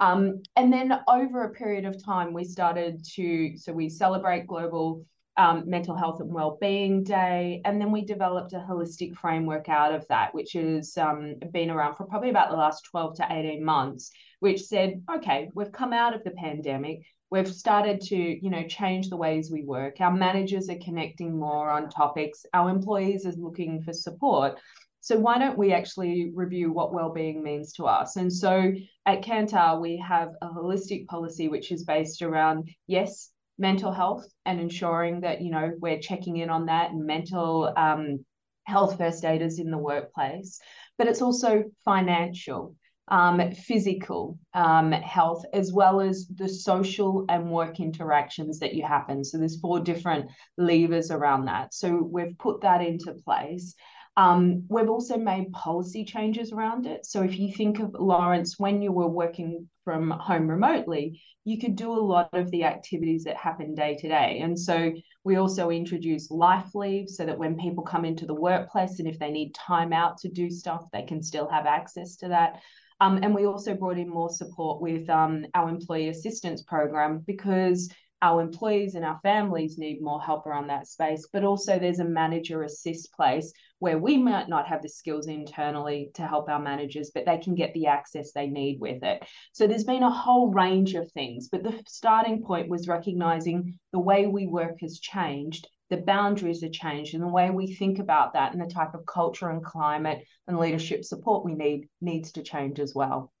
Um, 0.00 0.42
and 0.54 0.70
then 0.70 1.00
over 1.08 1.44
a 1.44 1.54
period 1.54 1.86
of 1.86 2.04
time, 2.04 2.34
we 2.34 2.44
started 2.44 3.02
to, 3.14 3.56
so 3.56 3.72
we 3.72 3.88
celebrate 3.88 4.46
global 4.46 5.06
um, 5.36 5.68
Mental 5.68 5.94
Health 5.94 6.20
and 6.20 6.32
Wellbeing 6.32 7.02
Day. 7.02 7.60
And 7.64 7.80
then 7.80 7.92
we 7.92 8.04
developed 8.04 8.52
a 8.52 8.58
holistic 8.58 9.14
framework 9.16 9.68
out 9.68 9.94
of 9.94 10.06
that, 10.08 10.34
which 10.34 10.52
has 10.52 10.96
um, 10.96 11.34
been 11.52 11.70
around 11.70 11.94
for 11.94 12.06
probably 12.06 12.30
about 12.30 12.50
the 12.50 12.56
last 12.56 12.86
12 12.90 13.16
to 13.16 13.26
18 13.30 13.64
months, 13.64 14.10
which 14.40 14.62
said, 14.62 15.02
okay, 15.14 15.50
we've 15.54 15.72
come 15.72 15.92
out 15.92 16.14
of 16.14 16.24
the 16.24 16.30
pandemic. 16.32 17.00
We've 17.30 17.52
started 17.52 18.00
to, 18.02 18.16
you 18.16 18.50
know, 18.50 18.66
change 18.66 19.08
the 19.08 19.16
ways 19.16 19.50
we 19.50 19.64
work. 19.64 20.00
Our 20.00 20.12
managers 20.12 20.70
are 20.70 20.78
connecting 20.82 21.38
more 21.38 21.70
on 21.70 21.90
topics. 21.90 22.46
Our 22.54 22.70
employees 22.70 23.26
are 23.26 23.32
looking 23.32 23.82
for 23.82 23.92
support. 23.92 24.58
So 25.00 25.18
why 25.18 25.38
don't 25.38 25.58
we 25.58 25.72
actually 25.72 26.32
review 26.34 26.72
what 26.72 26.92
well-being 26.92 27.42
means 27.42 27.72
to 27.74 27.84
us? 27.84 28.16
And 28.16 28.32
so 28.32 28.72
at 29.06 29.22
Kantar, 29.22 29.80
we 29.80 29.96
have 29.98 30.30
a 30.42 30.48
holistic 30.48 31.06
policy 31.06 31.48
which 31.48 31.70
is 31.70 31.84
based 31.84 32.22
around 32.22 32.70
yes, 32.88 33.30
mental 33.58 33.92
health 33.92 34.26
and 34.44 34.60
ensuring 34.60 35.20
that 35.20 35.40
you 35.40 35.50
know 35.50 35.72
we're 35.80 35.98
checking 35.98 36.36
in 36.36 36.50
on 36.50 36.66
that 36.66 36.90
and 36.90 37.04
mental 37.06 37.72
um, 37.76 38.24
health 38.64 38.98
first 38.98 39.24
aiders 39.24 39.58
in 39.58 39.70
the 39.70 39.78
workplace 39.78 40.60
but 40.98 41.06
it's 41.06 41.22
also 41.22 41.64
financial 41.84 42.74
um, 43.08 43.52
physical 43.52 44.38
um, 44.54 44.90
health, 44.92 45.44
as 45.52 45.72
well 45.72 46.00
as 46.00 46.26
the 46.34 46.48
social 46.48 47.24
and 47.28 47.50
work 47.50 47.78
interactions 47.78 48.58
that 48.58 48.74
you 48.74 48.84
happen. 48.84 49.24
So 49.24 49.38
there's 49.38 49.60
four 49.60 49.80
different 49.80 50.28
levers 50.58 51.10
around 51.10 51.44
that. 51.44 51.72
So 51.72 52.02
we've 52.02 52.36
put 52.38 52.62
that 52.62 52.82
into 52.82 53.14
place. 53.24 53.74
Um, 54.16 54.64
we've 54.68 54.88
also 54.88 55.18
made 55.18 55.52
policy 55.52 56.04
changes 56.04 56.52
around 56.52 56.86
it. 56.86 57.04
So 57.04 57.22
if 57.22 57.38
you 57.38 57.52
think 57.52 57.80
of 57.80 57.94
Lawrence, 57.98 58.58
when 58.58 58.80
you 58.80 58.90
were 58.90 59.08
working 59.08 59.68
from 59.84 60.10
home 60.10 60.48
remotely, 60.48 61.20
you 61.44 61.58
could 61.58 61.76
do 61.76 61.92
a 61.92 62.00
lot 62.00 62.30
of 62.32 62.50
the 62.50 62.64
activities 62.64 63.24
that 63.24 63.36
happen 63.36 63.74
day 63.74 63.94
to 63.96 64.08
day. 64.08 64.40
And 64.40 64.58
so 64.58 64.92
we 65.22 65.36
also 65.36 65.70
introduce 65.70 66.30
life 66.30 66.74
leave 66.74 67.08
so 67.08 67.26
that 67.26 67.38
when 67.38 67.58
people 67.58 67.84
come 67.84 68.04
into 68.04 68.26
the 68.26 68.34
workplace 68.34 68.98
and 68.98 69.06
if 69.06 69.18
they 69.18 69.30
need 69.30 69.54
time 69.54 69.92
out 69.92 70.18
to 70.18 70.28
do 70.28 70.50
stuff, 70.50 70.88
they 70.92 71.02
can 71.02 71.22
still 71.22 71.48
have 71.48 71.66
access 71.66 72.16
to 72.16 72.28
that. 72.28 72.60
Um, 73.00 73.20
and 73.22 73.34
we 73.34 73.46
also 73.46 73.74
brought 73.74 73.98
in 73.98 74.08
more 74.08 74.30
support 74.30 74.80
with 74.80 75.08
um, 75.10 75.46
our 75.54 75.68
employee 75.68 76.08
assistance 76.08 76.62
program 76.62 77.22
because 77.26 77.90
our 78.22 78.40
employees 78.40 78.94
and 78.94 79.04
our 79.04 79.20
families 79.22 79.78
need 79.78 80.00
more 80.00 80.20
help 80.20 80.46
around 80.46 80.68
that 80.68 80.86
space. 80.86 81.28
But 81.32 81.44
also, 81.44 81.78
there's 81.78 82.00
a 82.00 82.04
manager 82.04 82.62
assist 82.62 83.12
place 83.12 83.52
where 83.78 83.98
we 83.98 84.16
might 84.16 84.48
not 84.48 84.66
have 84.66 84.82
the 84.82 84.88
skills 84.88 85.26
internally 85.26 86.10
to 86.14 86.26
help 86.26 86.48
our 86.48 86.60
managers, 86.60 87.10
but 87.14 87.26
they 87.26 87.38
can 87.38 87.54
get 87.54 87.74
the 87.74 87.86
access 87.86 88.32
they 88.32 88.46
need 88.46 88.80
with 88.80 89.02
it. 89.02 89.24
So, 89.52 89.66
there's 89.66 89.84
been 89.84 90.02
a 90.02 90.10
whole 90.10 90.50
range 90.50 90.94
of 90.94 91.10
things. 91.12 91.48
But 91.48 91.62
the 91.62 91.80
starting 91.86 92.42
point 92.42 92.68
was 92.68 92.88
recognizing 92.88 93.78
the 93.92 94.00
way 94.00 94.26
we 94.26 94.46
work 94.46 94.80
has 94.80 94.98
changed 94.98 95.68
the 95.88 95.96
boundaries 95.96 96.64
are 96.64 96.68
changed 96.68 97.14
and 97.14 97.22
the 97.22 97.28
way 97.28 97.50
we 97.50 97.74
think 97.74 98.00
about 98.00 98.32
that 98.32 98.52
and 98.52 98.60
the 98.60 98.66
type 98.66 98.94
of 98.94 99.06
culture 99.06 99.50
and 99.50 99.64
climate 99.64 100.24
and 100.48 100.58
leadership 100.58 101.04
support 101.04 101.44
we 101.44 101.54
need 101.54 101.88
needs 102.00 102.32
to 102.32 102.42
change 102.42 102.80
as 102.80 102.92
well. 102.92 103.32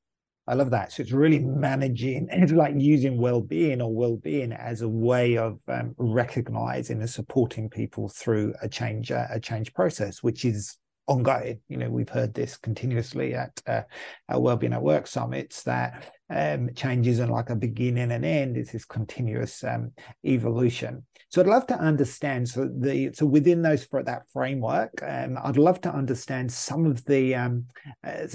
I 0.48 0.54
love 0.54 0.70
that. 0.70 0.92
So 0.92 1.02
it's 1.02 1.12
really 1.12 1.40
managing, 1.40 2.28
it's 2.32 2.52
like 2.52 2.74
using 2.76 3.20
well-being 3.20 3.80
or 3.80 3.94
well-being 3.94 4.52
as 4.52 4.82
a 4.82 4.88
way 4.88 5.36
of 5.36 5.58
um, 5.68 5.94
recognizing 5.98 7.00
and 7.00 7.10
supporting 7.10 7.68
people 7.68 8.08
through 8.08 8.54
a 8.62 8.68
change, 8.68 9.10
uh, 9.10 9.26
a 9.30 9.40
change 9.40 9.74
process, 9.74 10.22
which 10.22 10.44
is 10.44 10.78
ongoing. 11.06 11.60
You 11.68 11.78
know, 11.78 11.90
we've 11.90 12.08
heard 12.08 12.34
this 12.34 12.56
continuously 12.56 13.34
at 13.34 13.60
uh, 13.66 13.82
our 14.28 14.40
Wellbeing 14.40 14.72
at 14.72 14.82
Work 14.82 15.06
summits 15.06 15.62
that 15.64 16.12
um, 16.30 16.70
change 16.74 17.06
isn't 17.06 17.30
like 17.30 17.50
a 17.50 17.56
beginning 17.56 18.12
and 18.12 18.24
end; 18.24 18.56
it's 18.56 18.72
this 18.72 18.84
continuous 18.84 19.62
um, 19.64 19.92
evolution. 20.24 21.04
So 21.28 21.42
I'd 21.42 21.48
love 21.48 21.66
to 21.66 21.78
understand. 21.78 22.48
So 22.48 22.68
the 22.68 23.10
so 23.12 23.26
within 23.26 23.60
those 23.60 23.86
that 23.86 24.22
framework, 24.32 25.02
um, 25.02 25.36
I'd 25.42 25.56
love 25.56 25.80
to 25.82 25.92
understand 25.92 26.52
some 26.52 26.86
of 26.86 27.04
the 27.04 27.34
um, 27.34 27.66
uh, 28.04 28.26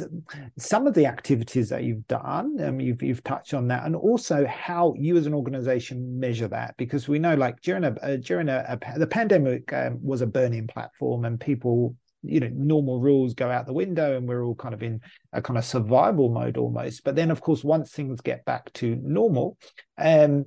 some 0.57 0.87
of 0.87 0.93
the 0.93 1.05
activities 1.05 1.69
that 1.69 1.83
you've 1.83 2.05
done. 2.07 2.57
Um, 2.61 2.79
you've 2.81 3.01
you've 3.01 3.23
touched 3.23 3.53
on 3.53 3.67
that, 3.69 3.85
and 3.85 3.95
also 3.95 4.45
how 4.45 4.93
you 4.97 5.15
as 5.17 5.25
an 5.25 5.33
organization 5.33 6.19
measure 6.19 6.49
that, 6.49 6.75
because 6.77 7.07
we 7.07 7.17
know 7.17 7.33
like 7.33 7.61
during 7.61 7.85
a 7.85 7.95
uh, 8.01 8.17
during 8.17 8.49
a, 8.49 8.77
a, 8.77 8.99
the 8.99 9.07
pandemic 9.07 9.71
um, 9.71 9.97
was 10.01 10.21
a 10.21 10.27
burning 10.27 10.67
platform, 10.67 11.23
and 11.23 11.39
people 11.39 11.95
you 12.23 12.39
know 12.39 12.49
normal 12.53 12.99
rules 12.99 13.33
go 13.33 13.49
out 13.49 13.65
the 13.65 13.73
window 13.73 14.15
and 14.15 14.27
we're 14.27 14.45
all 14.45 14.53
kind 14.53 14.73
of 14.73 14.83
in 14.83 15.01
a 15.33 15.41
kind 15.41 15.57
of 15.57 15.65
survival 15.65 16.29
mode 16.29 16.55
almost 16.55 17.03
but 17.03 17.15
then 17.15 17.31
of 17.31 17.41
course 17.41 17.63
once 17.63 17.89
things 17.91 18.21
get 18.21 18.45
back 18.45 18.71
to 18.73 18.95
normal 19.01 19.57
um 19.97 20.45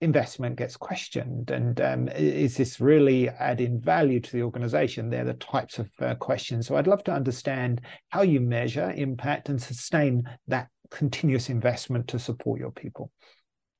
investment 0.00 0.56
gets 0.56 0.76
questioned 0.76 1.50
and 1.50 1.80
um, 1.80 2.08
is 2.08 2.56
this 2.56 2.80
really 2.80 3.28
adding 3.28 3.78
value 3.80 4.18
to 4.18 4.32
the 4.32 4.42
organization 4.42 5.10
they're 5.10 5.24
the 5.24 5.34
types 5.34 5.78
of 5.78 5.90
uh, 6.00 6.14
questions 6.14 6.66
so 6.66 6.76
i'd 6.76 6.86
love 6.86 7.04
to 7.04 7.12
understand 7.12 7.82
how 8.08 8.22
you 8.22 8.40
measure 8.40 8.92
impact 8.96 9.50
and 9.50 9.60
sustain 9.60 10.22
that 10.48 10.68
continuous 10.90 11.50
investment 11.50 12.08
to 12.08 12.18
support 12.18 12.58
your 12.58 12.72
people 12.72 13.10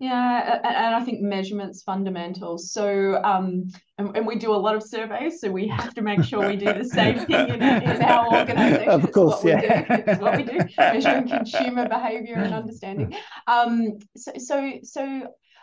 yeah, 0.00 0.61
and 0.65 0.95
I 0.95 1.05
think 1.05 1.21
measurement's 1.21 1.83
fundamental. 1.83 2.57
So, 2.57 3.23
um, 3.23 3.69
and, 3.99 4.17
and, 4.17 4.27
we 4.27 4.37
do 4.37 4.50
a 4.50 4.57
lot 4.57 4.75
of 4.75 4.83
surveys, 4.83 5.43
so 5.43 5.50
we 5.50 5.69
have 5.69 5.93
to 5.93 6.00
make 6.00 6.25
sure 6.25 6.49
we 6.49 6.57
do 6.57 6.73
the 6.73 6.87
same 6.87 7.19
thing 7.27 7.49
in, 7.50 7.62
in 7.62 8.03
our 8.03 8.27
organisation. 8.35 8.89
Of 8.89 9.12
course, 9.12 9.45
it's 9.45 9.62
yeah, 9.62 9.83
do. 9.83 10.03
it's 10.07 10.21
what 10.23 10.39
we 10.39 10.45
do, 10.45 10.59
measuring 10.79 11.29
consumer 11.29 11.87
behaviour 11.87 12.37
and 12.37 12.55
understanding. 12.55 13.15
Um, 13.47 13.99
so, 14.17 14.33
so, 14.39 14.73
so 14.85 15.23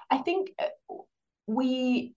I 0.10 0.18
think 0.20 0.52
uh, 0.60 0.96
we 1.48 2.14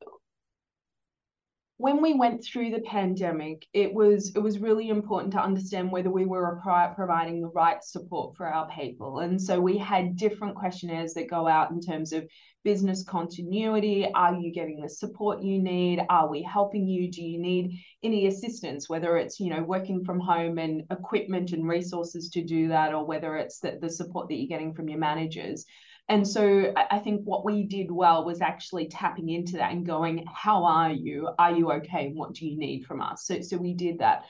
when 1.80 2.02
we 2.02 2.12
went 2.12 2.44
through 2.44 2.70
the 2.70 2.80
pandemic, 2.80 3.66
it 3.72 3.94
was 3.94 4.32
it 4.34 4.38
was 4.38 4.58
really 4.58 4.90
important 4.90 5.32
to 5.32 5.42
understand 5.42 5.90
whether 5.90 6.10
we 6.10 6.26
were 6.26 6.60
providing 6.94 7.40
the 7.40 7.48
right 7.48 7.82
support 7.82 8.36
for 8.36 8.46
our 8.46 8.68
people. 8.68 9.20
And 9.20 9.40
so 9.40 9.58
we 9.58 9.78
had 9.78 10.16
different 10.16 10.56
questionnaires 10.56 11.14
that 11.14 11.30
go 11.30 11.48
out 11.48 11.70
in 11.70 11.80
terms 11.80 12.12
of 12.12 12.28
business 12.64 13.02
continuity. 13.02 14.06
Are 14.12 14.34
you 14.34 14.52
getting 14.52 14.82
the 14.82 14.90
support 14.90 15.42
you 15.42 15.58
need? 15.58 16.04
Are 16.10 16.28
we 16.28 16.42
helping 16.42 16.86
you? 16.86 17.10
Do 17.10 17.22
you 17.22 17.38
need 17.38 17.80
any 18.02 18.26
assistance, 18.26 18.90
whether 18.90 19.16
it's 19.16 19.40
you 19.40 19.48
know 19.48 19.62
working 19.62 20.04
from 20.04 20.20
home 20.20 20.58
and 20.58 20.82
equipment 20.90 21.52
and 21.52 21.66
resources 21.66 22.28
to 22.30 22.44
do 22.44 22.68
that, 22.68 22.92
or 22.92 23.06
whether 23.06 23.36
it's 23.36 23.58
the, 23.58 23.78
the 23.80 23.88
support 23.88 24.28
that 24.28 24.34
you're 24.34 24.48
getting 24.48 24.74
from 24.74 24.90
your 24.90 24.98
managers? 24.98 25.64
And 26.10 26.26
so 26.26 26.74
I 26.76 26.98
think 26.98 27.22
what 27.22 27.44
we 27.44 27.62
did 27.62 27.88
well 27.88 28.24
was 28.24 28.40
actually 28.40 28.88
tapping 28.88 29.28
into 29.28 29.52
that 29.58 29.70
and 29.70 29.86
going, 29.86 30.26
how 30.26 30.64
are 30.64 30.90
you? 30.90 31.28
Are 31.38 31.52
you 31.52 31.70
okay? 31.70 32.06
And 32.06 32.16
what 32.16 32.32
do 32.34 32.48
you 32.48 32.58
need 32.58 32.84
from 32.84 33.00
us? 33.00 33.24
So, 33.24 33.40
so 33.42 33.56
we 33.56 33.74
did 33.74 34.00
that. 34.00 34.24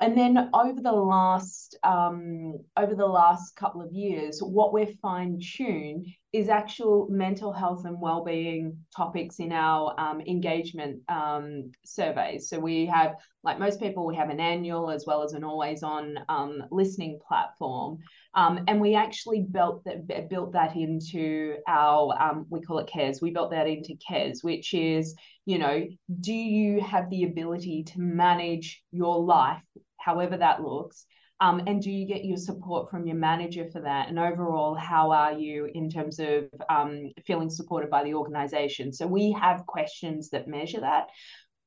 And 0.00 0.16
then 0.16 0.50
over 0.54 0.80
the 0.80 0.90
last 0.92 1.76
um, 1.82 2.54
over 2.76 2.94
the 2.94 3.06
last 3.06 3.54
couple 3.56 3.82
of 3.82 3.92
years, 3.92 4.40
what 4.40 4.72
we've 4.72 4.96
fine 5.00 5.38
tuned 5.40 6.06
is 6.32 6.48
actual 6.48 7.06
mental 7.10 7.52
health 7.52 7.84
and 7.84 8.00
well-being 8.00 8.78
topics 8.96 9.38
in 9.38 9.52
our 9.52 9.94
um, 10.00 10.22
engagement 10.22 11.02
um, 11.10 11.70
surveys. 11.84 12.48
So 12.48 12.58
we 12.58 12.86
have, 12.86 13.16
like 13.44 13.58
most 13.58 13.80
people, 13.80 14.06
we 14.06 14.16
have 14.16 14.30
an 14.30 14.40
annual 14.40 14.90
as 14.90 15.04
well 15.06 15.22
as 15.22 15.34
an 15.34 15.44
always-on 15.44 16.16
um, 16.30 16.62
listening 16.70 17.20
platform, 17.28 17.98
um, 18.34 18.64
and 18.66 18.80
we 18.80 18.94
actually 18.94 19.42
built 19.42 19.84
that 19.84 20.28
built 20.30 20.52
that 20.54 20.74
into 20.74 21.56
our 21.68 22.16
um, 22.20 22.46
we 22.48 22.62
call 22.62 22.78
it 22.78 22.86
CARES. 22.86 23.20
We 23.20 23.30
built 23.30 23.50
that 23.50 23.68
into 23.68 23.94
CARES, 24.08 24.42
which 24.42 24.72
is 24.72 25.14
you 25.44 25.58
know, 25.58 25.86
do 26.20 26.32
you 26.32 26.80
have 26.80 27.10
the 27.10 27.24
ability 27.24 27.84
to 27.84 28.00
manage 28.00 28.82
your 28.92 29.22
life, 29.22 29.62
however 29.98 30.36
that 30.36 30.62
looks? 30.62 31.06
Um, 31.40 31.62
and 31.66 31.82
do 31.82 31.90
you 31.90 32.06
get 32.06 32.24
your 32.24 32.36
support 32.36 32.88
from 32.88 33.04
your 33.04 33.16
manager 33.16 33.66
for 33.72 33.80
that? 33.80 34.08
And 34.08 34.18
overall, 34.18 34.76
how 34.76 35.10
are 35.10 35.32
you 35.32 35.68
in 35.74 35.90
terms 35.90 36.20
of 36.20 36.44
um, 36.68 37.10
feeling 37.26 37.50
supported 37.50 37.90
by 37.90 38.04
the 38.04 38.14
organization? 38.14 38.92
So 38.92 39.08
we 39.08 39.32
have 39.32 39.66
questions 39.66 40.30
that 40.30 40.46
measure 40.46 40.80
that. 40.80 41.08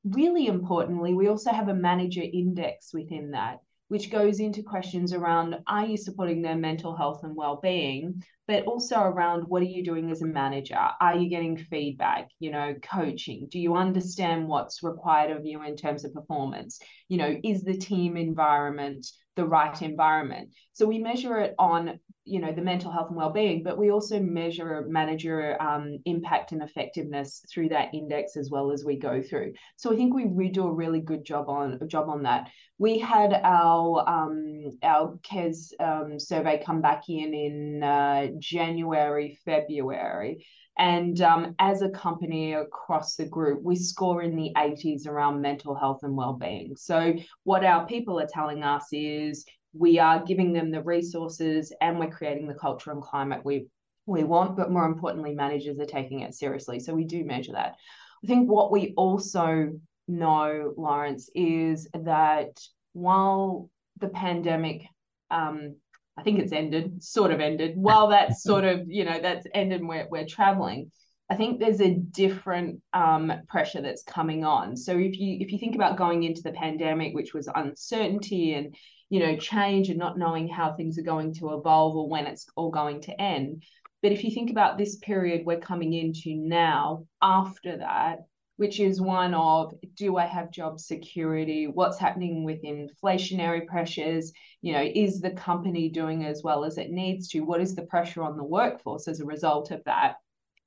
Really 0.04 0.46
importantly, 0.46 1.12
we 1.12 1.28
also 1.28 1.50
have 1.50 1.68
a 1.68 1.74
manager 1.74 2.22
index 2.22 2.94
within 2.94 3.32
that 3.32 3.58
which 3.88 4.10
goes 4.10 4.40
into 4.40 4.62
questions 4.62 5.12
around 5.12 5.56
are 5.66 5.86
you 5.86 5.96
supporting 5.96 6.42
their 6.42 6.56
mental 6.56 6.96
health 6.96 7.20
and 7.22 7.36
well-being 7.36 8.22
but 8.48 8.64
also 8.64 9.00
around 9.00 9.42
what 9.48 9.62
are 9.62 9.66
you 9.66 9.82
doing 9.82 10.10
as 10.10 10.22
a 10.22 10.26
manager? 10.26 10.78
Are 11.00 11.16
you 11.16 11.28
getting 11.28 11.56
feedback 11.56 12.28
you 12.38 12.50
know 12.50 12.74
coaching? 12.82 13.48
Do 13.50 13.58
you 13.58 13.74
understand 13.76 14.48
what's 14.48 14.82
required 14.82 15.36
of 15.36 15.44
you 15.44 15.62
in 15.62 15.76
terms 15.76 16.04
of 16.04 16.14
performance? 16.14 16.78
You 17.08 17.18
know 17.18 17.36
is 17.42 17.62
the 17.62 17.76
team 17.76 18.16
environment 18.16 19.06
the 19.34 19.46
right 19.46 19.80
environment? 19.82 20.50
So 20.72 20.86
we 20.86 20.98
measure 20.98 21.38
it 21.40 21.54
on 21.58 21.98
you 22.26 22.40
know 22.40 22.52
the 22.52 22.60
mental 22.60 22.90
health 22.90 23.08
and 23.08 23.16
well-being 23.16 23.62
but 23.62 23.78
we 23.78 23.90
also 23.90 24.18
measure 24.20 24.84
manager 24.88 25.60
um, 25.62 25.98
impact 26.04 26.52
and 26.52 26.62
effectiveness 26.62 27.42
through 27.50 27.68
that 27.68 27.94
index 27.94 28.36
as 28.36 28.50
well 28.50 28.70
as 28.72 28.84
we 28.84 28.98
go 28.98 29.22
through. 29.22 29.52
So 29.76 29.92
i 29.92 29.96
think 29.96 30.14
we, 30.14 30.26
we 30.26 30.48
do 30.48 30.66
a 30.66 30.72
really 30.72 31.00
good 31.00 31.24
job 31.24 31.48
on 31.48 31.78
job 31.88 32.08
on 32.08 32.24
that. 32.24 32.50
We 32.78 32.98
had 32.98 33.32
our 33.32 34.08
um, 34.08 34.78
our 34.82 35.18
CARES 35.22 35.72
um, 35.80 36.18
survey 36.18 36.62
come 36.64 36.80
back 36.80 37.08
in 37.08 37.32
in 37.32 37.82
uh, 37.82 38.28
January, 38.38 39.38
February, 39.44 40.44
and 40.78 41.20
um, 41.22 41.54
as 41.58 41.80
a 41.80 41.88
company 41.88 42.52
across 42.52 43.16
the 43.16 43.24
group, 43.24 43.62
we 43.62 43.76
score 43.76 44.22
in 44.22 44.36
the 44.36 44.52
80s 44.56 45.06
around 45.06 45.40
mental 45.40 45.74
health 45.74 46.00
and 46.02 46.16
well-being. 46.16 46.76
So 46.76 47.14
what 47.44 47.64
our 47.64 47.86
people 47.86 48.20
are 48.20 48.28
telling 48.30 48.62
us 48.62 48.86
is 48.92 49.46
we 49.78 49.98
are 49.98 50.24
giving 50.24 50.52
them 50.52 50.70
the 50.70 50.82
resources 50.82 51.72
and 51.80 51.98
we're 51.98 52.10
creating 52.10 52.46
the 52.46 52.54
culture 52.54 52.90
and 52.90 53.02
climate 53.02 53.44
we 53.44 53.66
we 54.06 54.22
want, 54.22 54.56
but 54.56 54.70
more 54.70 54.86
importantly, 54.86 55.34
managers 55.34 55.80
are 55.80 55.86
taking 55.86 56.20
it 56.20 56.32
seriously. 56.32 56.78
So 56.78 56.94
we 56.94 57.04
do 57.04 57.24
measure 57.24 57.52
that. 57.52 57.74
I 58.22 58.26
think 58.26 58.48
what 58.48 58.70
we 58.70 58.94
also 58.96 59.72
know, 60.06 60.72
Lawrence, 60.76 61.28
is 61.34 61.88
that 61.92 62.60
while 62.92 63.68
the 63.98 64.08
pandemic, 64.08 64.82
um, 65.30 65.74
I 66.16 66.22
think 66.22 66.38
it's 66.38 66.52
ended, 66.52 67.02
sort 67.02 67.32
of 67.32 67.40
ended, 67.40 67.72
while 67.76 68.08
that's 68.08 68.42
sort 68.44 68.64
of, 68.64 68.88
you 68.88 69.04
know, 69.04 69.20
that's 69.20 69.46
ended 69.52 69.80
and 69.80 69.88
we're, 69.88 70.06
we're 70.08 70.26
traveling, 70.26 70.92
I 71.28 71.34
think 71.34 71.58
there's 71.58 71.80
a 71.80 71.94
different 71.94 72.80
um, 72.92 73.32
pressure 73.48 73.82
that's 73.82 74.04
coming 74.04 74.44
on. 74.44 74.76
So 74.76 74.92
if 74.92 75.18
you 75.18 75.38
if 75.40 75.50
you 75.50 75.58
think 75.58 75.74
about 75.74 75.96
going 75.96 76.22
into 76.22 76.42
the 76.42 76.52
pandemic, 76.52 77.14
which 77.14 77.34
was 77.34 77.48
uncertainty 77.52 78.54
and 78.54 78.76
you 79.08 79.20
know, 79.20 79.36
change 79.36 79.88
and 79.88 79.98
not 79.98 80.18
knowing 80.18 80.48
how 80.48 80.74
things 80.74 80.98
are 80.98 81.02
going 81.02 81.34
to 81.34 81.54
evolve 81.54 81.96
or 81.96 82.08
when 82.08 82.26
it's 82.26 82.46
all 82.56 82.70
going 82.70 83.00
to 83.02 83.20
end. 83.20 83.62
But 84.02 84.12
if 84.12 84.24
you 84.24 84.30
think 84.30 84.50
about 84.50 84.78
this 84.78 84.96
period 84.96 85.44
we're 85.44 85.60
coming 85.60 85.92
into 85.92 86.34
now, 86.36 87.06
after 87.22 87.78
that, 87.78 88.20
which 88.56 88.80
is 88.80 89.00
one 89.00 89.34
of 89.34 89.74
do 89.96 90.16
I 90.16 90.26
have 90.26 90.50
job 90.50 90.80
security? 90.80 91.66
What's 91.66 91.98
happening 91.98 92.44
with 92.44 92.62
inflationary 92.62 93.66
pressures? 93.66 94.32
You 94.62 94.72
know, 94.72 94.82
is 94.94 95.20
the 95.20 95.30
company 95.30 95.88
doing 95.88 96.24
as 96.24 96.42
well 96.42 96.64
as 96.64 96.78
it 96.78 96.90
needs 96.90 97.28
to? 97.28 97.40
What 97.40 97.60
is 97.60 97.74
the 97.74 97.82
pressure 97.82 98.22
on 98.22 98.36
the 98.36 98.44
workforce 98.44 99.08
as 99.08 99.20
a 99.20 99.26
result 99.26 99.70
of 99.70 99.84
that? 99.84 100.16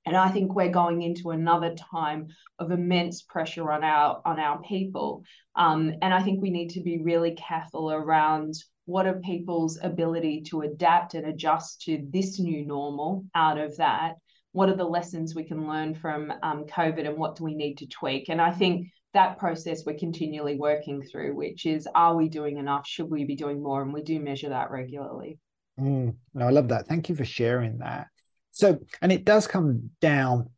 And 0.09 0.17
I 0.17 0.29
think 0.29 0.53
we're 0.53 0.71
going 0.71 1.01
into 1.01 1.29
another 1.29 1.75
time 1.75 2.27
of 2.57 2.71
immense 2.71 3.21
pressure 3.21 3.71
on 3.71 3.83
our 3.83 4.21
on 4.25 4.39
our 4.39 4.61
people. 4.63 5.23
Um, 5.55 5.93
and 6.01 6.13
I 6.13 6.21
think 6.21 6.41
we 6.41 6.49
need 6.49 6.71
to 6.71 6.81
be 6.81 6.97
really 7.01 7.35
careful 7.35 7.91
around 7.91 8.55
what 8.85 9.05
are 9.05 9.19
people's 9.19 9.79
ability 9.81 10.41
to 10.49 10.61
adapt 10.61 11.13
and 11.13 11.27
adjust 11.27 11.83
to 11.83 12.03
this 12.09 12.39
new 12.39 12.65
normal 12.65 13.23
out 13.35 13.59
of 13.59 13.77
that 13.77 14.15
what 14.51 14.69
are 14.69 14.75
the 14.75 14.83
lessons 14.83 15.35
we 15.35 15.43
can 15.43 15.67
learn 15.67 15.93
from 15.93 16.33
um, 16.41 16.65
COVID 16.65 17.07
and 17.07 17.17
what 17.17 17.35
do 17.35 17.43
we 17.43 17.53
need 17.53 17.77
to 17.77 17.87
tweak? 17.87 18.29
And 18.29 18.41
I 18.41 18.51
think 18.51 18.87
that 19.13 19.37
process 19.37 19.85
we're 19.85 19.97
continually 19.97 20.57
working 20.57 21.03
through, 21.03 21.35
which 21.35 21.65
is 21.65 21.87
are 21.93 22.15
we 22.15 22.29
doing 22.29 22.57
enough? 22.57 22.87
Should 22.87 23.09
we 23.09 23.25
be 23.25 23.35
doing 23.35 23.61
more? 23.61 23.81
And 23.81 23.93
we 23.93 24.01
do 24.01 24.19
measure 24.19 24.49
that 24.49 24.71
regularly. 24.71 25.37
Mm, 25.79 26.15
no, 26.33 26.47
I 26.47 26.51
love 26.51 26.67
that. 26.69 26.87
Thank 26.87 27.09
you 27.09 27.15
for 27.15 27.25
sharing 27.25 27.77
that. 27.79 28.07
So, 28.51 28.79
and 29.01 29.11
it 29.11 29.25
does 29.25 29.47
come 29.47 29.91
down 30.01 30.49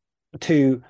to 0.42 0.82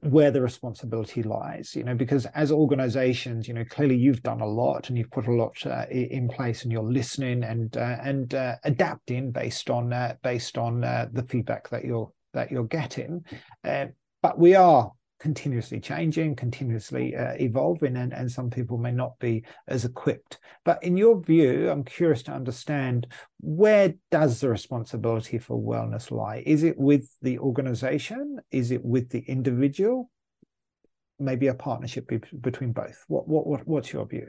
where 0.00 0.30
the 0.30 0.42
responsibility 0.42 1.22
lies 1.22 1.74
you 1.74 1.82
know 1.82 1.94
because 1.94 2.26
as 2.34 2.52
organizations 2.52 3.48
you 3.48 3.54
know 3.54 3.64
clearly 3.64 3.96
you've 3.96 4.22
done 4.22 4.42
a 4.42 4.46
lot 4.46 4.88
and 4.88 4.98
you've 4.98 5.10
put 5.10 5.26
a 5.26 5.32
lot 5.32 5.56
uh, 5.64 5.86
in 5.90 6.28
place 6.28 6.62
and 6.62 6.70
you're 6.70 6.82
listening 6.82 7.42
and 7.42 7.74
uh, 7.78 7.96
and 8.02 8.34
uh, 8.34 8.56
adapting 8.64 9.30
based 9.30 9.70
on 9.70 9.90
uh, 9.94 10.14
based 10.22 10.58
on 10.58 10.84
uh, 10.84 11.08
the 11.14 11.22
feedback 11.22 11.70
that 11.70 11.86
you're 11.86 12.12
that 12.34 12.50
you're 12.50 12.64
getting. 12.64 13.24
Uh, 13.64 13.86
but 14.22 14.38
we 14.38 14.54
are 14.54 14.92
continuously 15.18 15.80
changing, 15.80 16.36
continuously 16.36 17.16
uh, 17.16 17.34
evolving, 17.40 17.96
and, 17.96 18.12
and 18.12 18.30
some 18.30 18.50
people 18.50 18.78
may 18.78 18.92
not 18.92 19.18
be 19.18 19.44
as 19.66 19.84
equipped. 19.84 20.38
But 20.64 20.82
in 20.82 20.96
your 20.96 21.20
view, 21.20 21.70
I'm 21.70 21.84
curious 21.84 22.22
to 22.24 22.32
understand 22.32 23.06
where 23.40 23.94
does 24.10 24.40
the 24.40 24.48
responsibility 24.48 25.38
for 25.38 25.60
wellness 25.60 26.10
lie? 26.10 26.42
Is 26.46 26.62
it 26.62 26.78
with 26.78 27.10
the 27.22 27.38
organization? 27.38 28.38
Is 28.50 28.70
it 28.70 28.84
with 28.84 29.10
the 29.10 29.20
individual? 29.20 30.10
Maybe 31.18 31.48
a 31.48 31.54
partnership 31.54 32.06
be- 32.08 32.20
between 32.40 32.72
both. 32.72 33.04
What, 33.08 33.26
what 33.26 33.46
what 33.46 33.66
what's 33.66 33.92
your 33.92 34.06
view? 34.06 34.28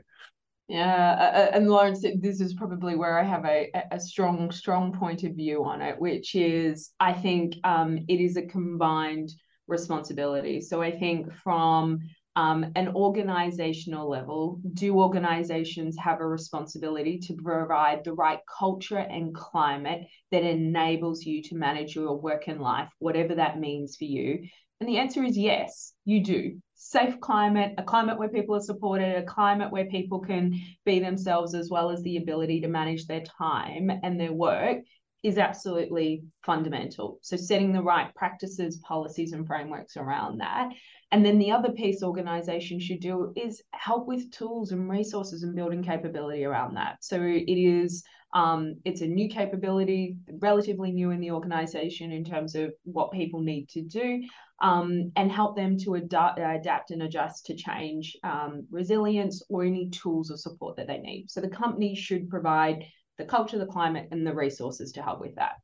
Yeah, 0.67 1.50
and 1.51 1.67
Lawrence, 1.67 2.05
this 2.19 2.39
is 2.39 2.53
probably 2.53 2.96
where 2.96 3.17
I 3.17 3.24
have 3.24 3.43
a, 3.43 3.72
a 3.91 4.00
strong, 4.00 4.51
strong 4.51 4.93
point 4.93 5.24
of 5.24 5.34
view 5.36 5.65
on 5.65 5.81
it, 5.81 6.00
which 6.00 6.36
is 6.36 6.91
I 7.00 7.12
think 7.12 7.55
um, 7.63 7.98
it 8.08 8.19
is 8.22 8.38
a 8.38 8.43
combined 8.43 9.31
responsibility. 9.70 10.62
So 10.62 10.82
I 10.82 10.98
think 10.98 11.34
from 11.44 12.00
um, 12.36 12.72
an 12.76 12.90
organizational 12.90 14.10
level, 14.10 14.62
do 14.74 14.98
organizations 14.98 15.98
have 15.98 16.22
a 16.22 16.28
responsibility 16.28 17.20
to 17.20 17.34
provide 17.34 18.04
the 18.04 18.14
right 18.14 18.40
culture 18.58 18.98
and 18.98 19.34
climate 19.34 20.06
that 20.32 20.44
enables 20.44 21.26
you 21.26 21.42
to 21.44 21.56
manage 21.56 21.96
your 21.96 22.16
work 22.16 22.48
and 22.48 22.62
life, 22.62 22.90
whatever 23.00 23.36
that 23.36 23.60
means 23.60 23.98
for 23.98 24.06
you? 24.06 24.48
And 24.80 24.88
the 24.88 24.98
answer 24.98 25.24
is 25.24 25.38
yes, 25.38 25.94
you 26.06 26.24
do. 26.24 26.62
Safe 26.76 27.20
climate, 27.20 27.74
a 27.78 27.84
climate 27.84 28.18
where 28.18 28.30
people 28.30 28.56
are 28.56 28.62
supported, 28.62 29.18
a 29.18 29.24
climate 29.24 29.72
where 29.72 29.88
people 29.88 30.20
can 30.20 30.58
be 30.86 31.00
themselves, 31.00 31.54
as 31.54 31.70
well 31.70 31.90
as 31.90 32.02
the 32.04 32.16
ability 32.16 32.62
to 32.62 32.70
manage 32.70 33.06
their 33.06 33.24
time 33.38 33.92
and 34.04 34.18
their 34.18 34.32
work 34.32 34.78
is 35.22 35.38
absolutely 35.38 36.24
fundamental. 36.46 37.20
So 37.22 37.36
setting 37.36 37.74
the 37.74 37.82
right 37.82 38.14
practices, 38.16 38.78
policies, 38.78 39.34
and 39.34 39.46
frameworks 39.46 39.98
around 39.98 40.40
that. 40.40 40.70
And 41.12 41.26
then 41.26 41.40
the 41.40 41.52
other 41.52 41.72
piece 41.72 42.04
organizations 42.04 42.84
should 42.84 43.02
do 43.02 43.34
is 43.36 43.62
help 43.72 44.08
with 44.08 44.32
tools 44.32 44.72
and 44.72 44.90
resources 44.90 45.44
and 45.44 45.55
building 45.55 45.84
capability 45.84 46.46
around 46.46 46.75
that. 46.75 47.03
So 47.03 47.22
it 47.22 47.60
is 47.60 48.03
um, 48.34 48.75
it's 48.86 49.01
a 49.01 49.08
new 49.08 49.27
capability, 49.27 50.18
relatively 50.40 50.92
new 50.92 51.10
in 51.10 51.20
the 51.20 51.32
organization 51.32 52.12
in 52.12 52.24
terms 52.24 52.53
of 52.55 52.72
what 52.84 53.12
people 53.12 53.42
need 53.42 53.70
to 53.70 53.82
do, 53.82 54.24
um, 54.62 55.12
and 55.16 55.32
help 55.32 55.55
them 55.55 55.77
to 55.79 55.96
adapt, 55.96 56.38
adapt 56.38 56.92
and 56.92 57.01
adjust 57.01 57.48
to 57.48 57.55
change, 57.55 58.16
um, 58.24 58.68
resilience, 58.70 59.42
or 59.50 59.64
any 59.64 59.90
tools 59.90 60.29
or 60.29 60.38
support 60.38 60.75
that 60.77 60.86
they 60.86 61.00
need. 61.00 61.32
So 61.32 61.42
the 61.42 61.50
company 61.50 61.96
should 61.96 62.29
provide 62.29 62.86
the 63.20 63.25
culture, 63.25 63.60
the 63.60 63.66
climate, 63.68 64.08
and 64.12 64.25
the 64.25 64.34
resources 64.34 64.94
to 64.94 65.03
help 65.03 65.20
with 65.20 65.36
that. 65.36 65.58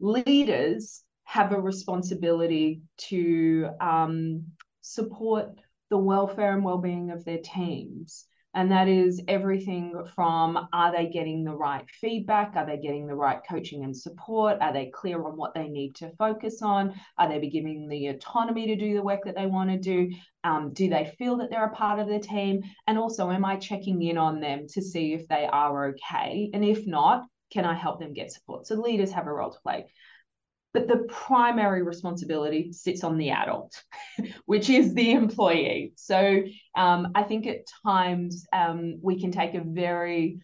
Leaders 0.00 1.02
have 1.24 1.52
a 1.52 1.60
responsibility 1.60 2.82
to 2.98 3.70
um, 3.80 4.44
support 4.82 5.58
the 5.88 5.96
welfare 5.96 6.52
and 6.52 6.64
well-being 6.64 7.10
of 7.10 7.24
their 7.24 7.38
teams 7.38 8.26
and 8.54 8.72
that 8.72 8.88
is 8.88 9.22
everything 9.28 10.04
from 10.14 10.68
are 10.72 10.92
they 10.92 11.08
getting 11.08 11.44
the 11.44 11.54
right 11.54 11.84
feedback? 12.00 12.52
Are 12.56 12.66
they 12.66 12.78
getting 12.78 13.06
the 13.06 13.14
right 13.14 13.40
coaching 13.48 13.84
and 13.84 13.96
support? 13.96 14.58
Are 14.60 14.72
they 14.72 14.86
clear 14.86 15.24
on 15.24 15.36
what 15.36 15.54
they 15.54 15.68
need 15.68 15.94
to 15.96 16.10
focus 16.16 16.60
on? 16.60 16.94
Are 17.16 17.28
they 17.28 17.38
be 17.38 17.48
giving 17.48 17.88
the 17.88 18.08
autonomy 18.08 18.66
to 18.66 18.76
do 18.76 18.94
the 18.94 19.02
work 19.02 19.20
that 19.24 19.36
they 19.36 19.46
want 19.46 19.70
to 19.70 19.78
do? 19.78 20.10
Um, 20.42 20.72
do 20.72 20.88
they 20.88 21.14
feel 21.16 21.36
that 21.36 21.50
they're 21.50 21.66
a 21.66 21.74
part 21.74 22.00
of 22.00 22.08
the 22.08 22.18
team? 22.18 22.62
And 22.86 22.98
also, 22.98 23.30
am 23.30 23.44
I 23.44 23.56
checking 23.56 24.02
in 24.02 24.18
on 24.18 24.40
them 24.40 24.66
to 24.70 24.82
see 24.82 25.12
if 25.12 25.28
they 25.28 25.46
are 25.46 25.86
okay? 25.90 26.50
And 26.52 26.64
if 26.64 26.86
not, 26.86 27.24
can 27.52 27.64
I 27.64 27.74
help 27.74 28.00
them 28.00 28.12
get 28.12 28.32
support? 28.32 28.66
So 28.66 28.74
leaders 28.76 29.12
have 29.12 29.26
a 29.26 29.32
role 29.32 29.50
to 29.50 29.60
play 29.60 29.86
but 30.72 30.86
the 30.86 31.06
primary 31.08 31.82
responsibility 31.82 32.72
sits 32.72 33.02
on 33.02 33.18
the 33.18 33.30
adult, 33.30 33.82
which 34.46 34.70
is 34.70 34.94
the 34.94 35.12
employee. 35.12 35.92
So 35.96 36.42
um, 36.76 37.08
I 37.14 37.24
think 37.24 37.46
at 37.46 37.66
times 37.84 38.46
um, 38.52 38.98
we 39.02 39.20
can 39.20 39.32
take 39.32 39.54
a 39.54 39.62
very 39.64 40.38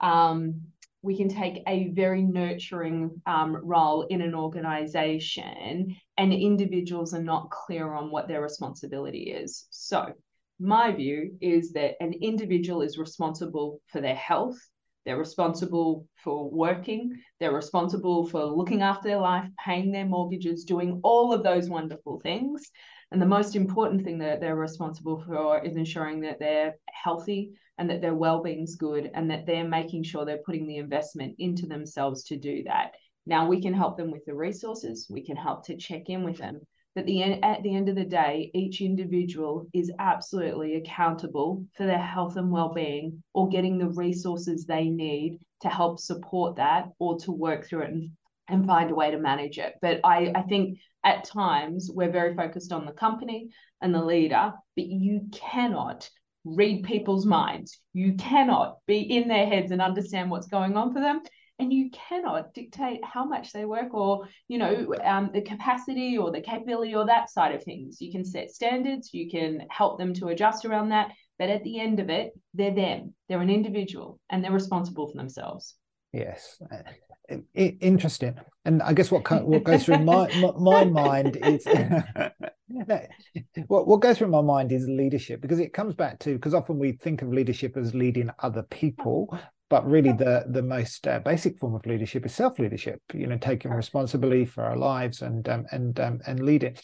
um, 0.00 0.62
we 1.04 1.16
can 1.16 1.28
take 1.28 1.62
a 1.66 1.88
very 1.88 2.22
nurturing 2.22 3.20
um, 3.26 3.56
role 3.56 4.02
in 4.02 4.20
an 4.20 4.36
organization, 4.36 5.96
and 6.16 6.32
individuals 6.32 7.12
are 7.12 7.22
not 7.22 7.50
clear 7.50 7.92
on 7.92 8.10
what 8.10 8.28
their 8.28 8.40
responsibility 8.40 9.32
is. 9.32 9.66
So 9.70 10.12
my 10.60 10.92
view 10.92 11.36
is 11.40 11.72
that 11.72 11.94
an 12.00 12.12
individual 12.12 12.82
is 12.82 12.98
responsible 12.98 13.80
for 13.88 14.00
their 14.00 14.14
health, 14.14 14.58
they're 15.04 15.18
responsible 15.18 16.06
for 16.16 16.48
working. 16.50 17.20
They're 17.40 17.54
responsible 17.54 18.26
for 18.26 18.44
looking 18.44 18.82
after 18.82 19.08
their 19.08 19.18
life, 19.18 19.48
paying 19.64 19.90
their 19.90 20.06
mortgages, 20.06 20.64
doing 20.64 21.00
all 21.02 21.32
of 21.32 21.42
those 21.42 21.68
wonderful 21.68 22.20
things. 22.20 22.70
And 23.10 23.20
the 23.20 23.26
most 23.26 23.56
important 23.56 24.04
thing 24.04 24.18
that 24.18 24.40
they're 24.40 24.56
responsible 24.56 25.22
for 25.26 25.62
is 25.62 25.76
ensuring 25.76 26.20
that 26.20 26.38
they're 26.38 26.76
healthy 26.90 27.52
and 27.78 27.90
that 27.90 28.00
their 28.00 28.14
well-being's 28.14 28.76
good 28.76 29.10
and 29.14 29.30
that 29.30 29.44
they're 29.44 29.68
making 29.68 30.04
sure 30.04 30.24
they're 30.24 30.38
putting 30.46 30.66
the 30.66 30.76
investment 30.76 31.34
into 31.38 31.66
themselves 31.66 32.24
to 32.24 32.36
do 32.36 32.62
that. 32.64 32.92
Now 33.26 33.46
we 33.46 33.60
can 33.60 33.74
help 33.74 33.96
them 33.96 34.10
with 34.10 34.24
the 34.24 34.34
resources, 34.34 35.06
we 35.10 35.24
can 35.24 35.36
help 35.36 35.66
to 35.66 35.76
check 35.76 36.08
in 36.08 36.24
with 36.24 36.38
them, 36.38 36.60
that 36.94 37.06
the 37.06 37.22
at 37.22 37.62
the 37.62 37.74
end 37.74 37.88
of 37.88 37.94
the 37.94 38.04
day, 38.04 38.50
each 38.54 38.80
individual 38.80 39.66
is 39.72 39.90
absolutely 39.98 40.76
accountable 40.76 41.64
for 41.76 41.86
their 41.86 41.98
health 41.98 42.36
and 42.36 42.50
well-being 42.50 43.22
or 43.32 43.48
getting 43.48 43.78
the 43.78 43.88
resources 43.88 44.66
they 44.66 44.88
need 44.88 45.38
to 45.62 45.68
help 45.68 45.98
support 45.98 46.56
that 46.56 46.88
or 46.98 47.18
to 47.20 47.32
work 47.32 47.66
through 47.66 47.82
it 47.82 47.90
and, 47.90 48.10
and 48.48 48.66
find 48.66 48.90
a 48.90 48.94
way 48.94 49.10
to 49.10 49.18
manage 49.18 49.58
it. 49.58 49.74
But 49.80 50.00
I, 50.04 50.32
I 50.34 50.42
think 50.42 50.78
at 51.04 51.24
times 51.24 51.90
we're 51.92 52.10
very 52.10 52.34
focused 52.34 52.72
on 52.72 52.84
the 52.84 52.92
company 52.92 53.48
and 53.80 53.94
the 53.94 54.04
leader, 54.04 54.52
but 54.76 54.86
you 54.86 55.28
cannot 55.32 56.08
read 56.44 56.84
people's 56.84 57.24
minds. 57.24 57.78
You 57.92 58.14
cannot 58.14 58.78
be 58.86 59.00
in 59.00 59.28
their 59.28 59.46
heads 59.46 59.70
and 59.70 59.80
understand 59.80 60.30
what's 60.30 60.48
going 60.48 60.76
on 60.76 60.92
for 60.92 61.00
them 61.00 61.22
and 61.62 61.72
you 61.72 61.90
cannot 61.90 62.52
dictate 62.54 63.00
how 63.04 63.24
much 63.24 63.52
they 63.52 63.64
work 63.64 63.94
or 63.94 64.26
you 64.48 64.58
know 64.58 64.92
um, 65.04 65.30
the 65.32 65.40
capacity 65.40 66.18
or 66.18 66.32
the 66.32 66.40
capability 66.40 66.94
or 66.94 67.06
that 67.06 67.30
side 67.30 67.54
of 67.54 67.62
things. 67.62 68.00
You 68.00 68.10
can 68.10 68.24
set 68.24 68.50
standards 68.50 69.14
you 69.14 69.30
can 69.30 69.64
help 69.70 69.98
them 69.98 70.12
to 70.14 70.28
adjust 70.28 70.64
around 70.64 70.88
that 70.88 71.12
but 71.38 71.48
at 71.48 71.62
the 71.62 71.80
end 71.80 72.00
of 72.00 72.10
it 72.10 72.32
they're 72.52 72.74
them. 72.74 73.14
They're 73.28 73.40
an 73.40 73.50
individual 73.50 74.18
and 74.28 74.42
they're 74.42 74.52
responsible 74.52 75.08
for 75.08 75.16
themselves. 75.16 75.76
Yes. 76.12 76.60
Uh, 76.70 77.36
interesting. 77.56 78.34
And 78.64 78.82
i 78.82 78.92
guess 78.92 79.10
what 79.10 79.22
what 79.46 79.64
goes 79.64 79.84
through 79.84 80.00
my 80.00 80.28
my 80.58 80.84
mind 81.02 81.36
is 81.36 81.64
what 83.66 83.86
what 83.86 84.00
goes 84.00 84.18
through 84.18 84.28
my 84.28 84.40
mind 84.40 84.72
is 84.72 84.88
leadership 84.88 85.40
because 85.40 85.60
it 85.60 85.72
comes 85.72 85.94
back 85.94 86.18
to 86.20 86.34
because 86.34 86.54
often 86.54 86.78
we 86.78 86.92
think 86.92 87.22
of 87.22 87.32
leadership 87.32 87.76
as 87.76 87.94
leading 87.94 88.30
other 88.40 88.62
people 88.64 89.38
but 89.72 89.88
really 89.88 90.12
the 90.12 90.44
the 90.50 90.60
most 90.60 91.08
uh, 91.08 91.18
basic 91.20 91.58
form 91.58 91.74
of 91.74 91.86
leadership 91.86 92.26
is 92.26 92.34
self 92.34 92.58
leadership 92.58 93.00
you 93.14 93.26
know 93.26 93.38
taking 93.38 93.70
responsibility 93.70 94.44
for 94.44 94.62
our 94.64 94.76
lives 94.76 95.22
and 95.22 95.48
um, 95.48 95.64
and 95.72 95.98
um, 95.98 96.20
and 96.26 96.40
leading. 96.40 96.76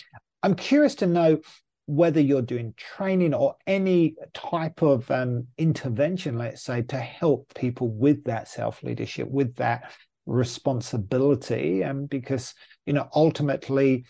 I'm 0.43 0.55
curious 0.55 0.95
to 0.97 1.07
know 1.07 1.39
whether 1.85 2.19
you're 2.19 2.41
doing 2.41 2.73
training 2.79 3.35
or 3.35 3.57
any 3.67 4.15
type 4.33 4.81
of 4.81 5.11
um, 5.11 5.49
intervention, 5.59 6.39
let's 6.39 6.63
say, 6.63 6.81
to 6.81 6.97
help 6.97 7.53
people 7.55 7.91
with 7.91 8.25
that 8.25 8.49
self 8.49 8.83
leadership, 8.83 9.29
with 9.31 9.55
that 9.57 9.93
responsibility, 10.25 11.83
and 11.83 11.91
um, 11.91 12.07
because 12.07 12.55
you 12.87 12.95
know 12.95 13.07
ultimately 13.15 14.07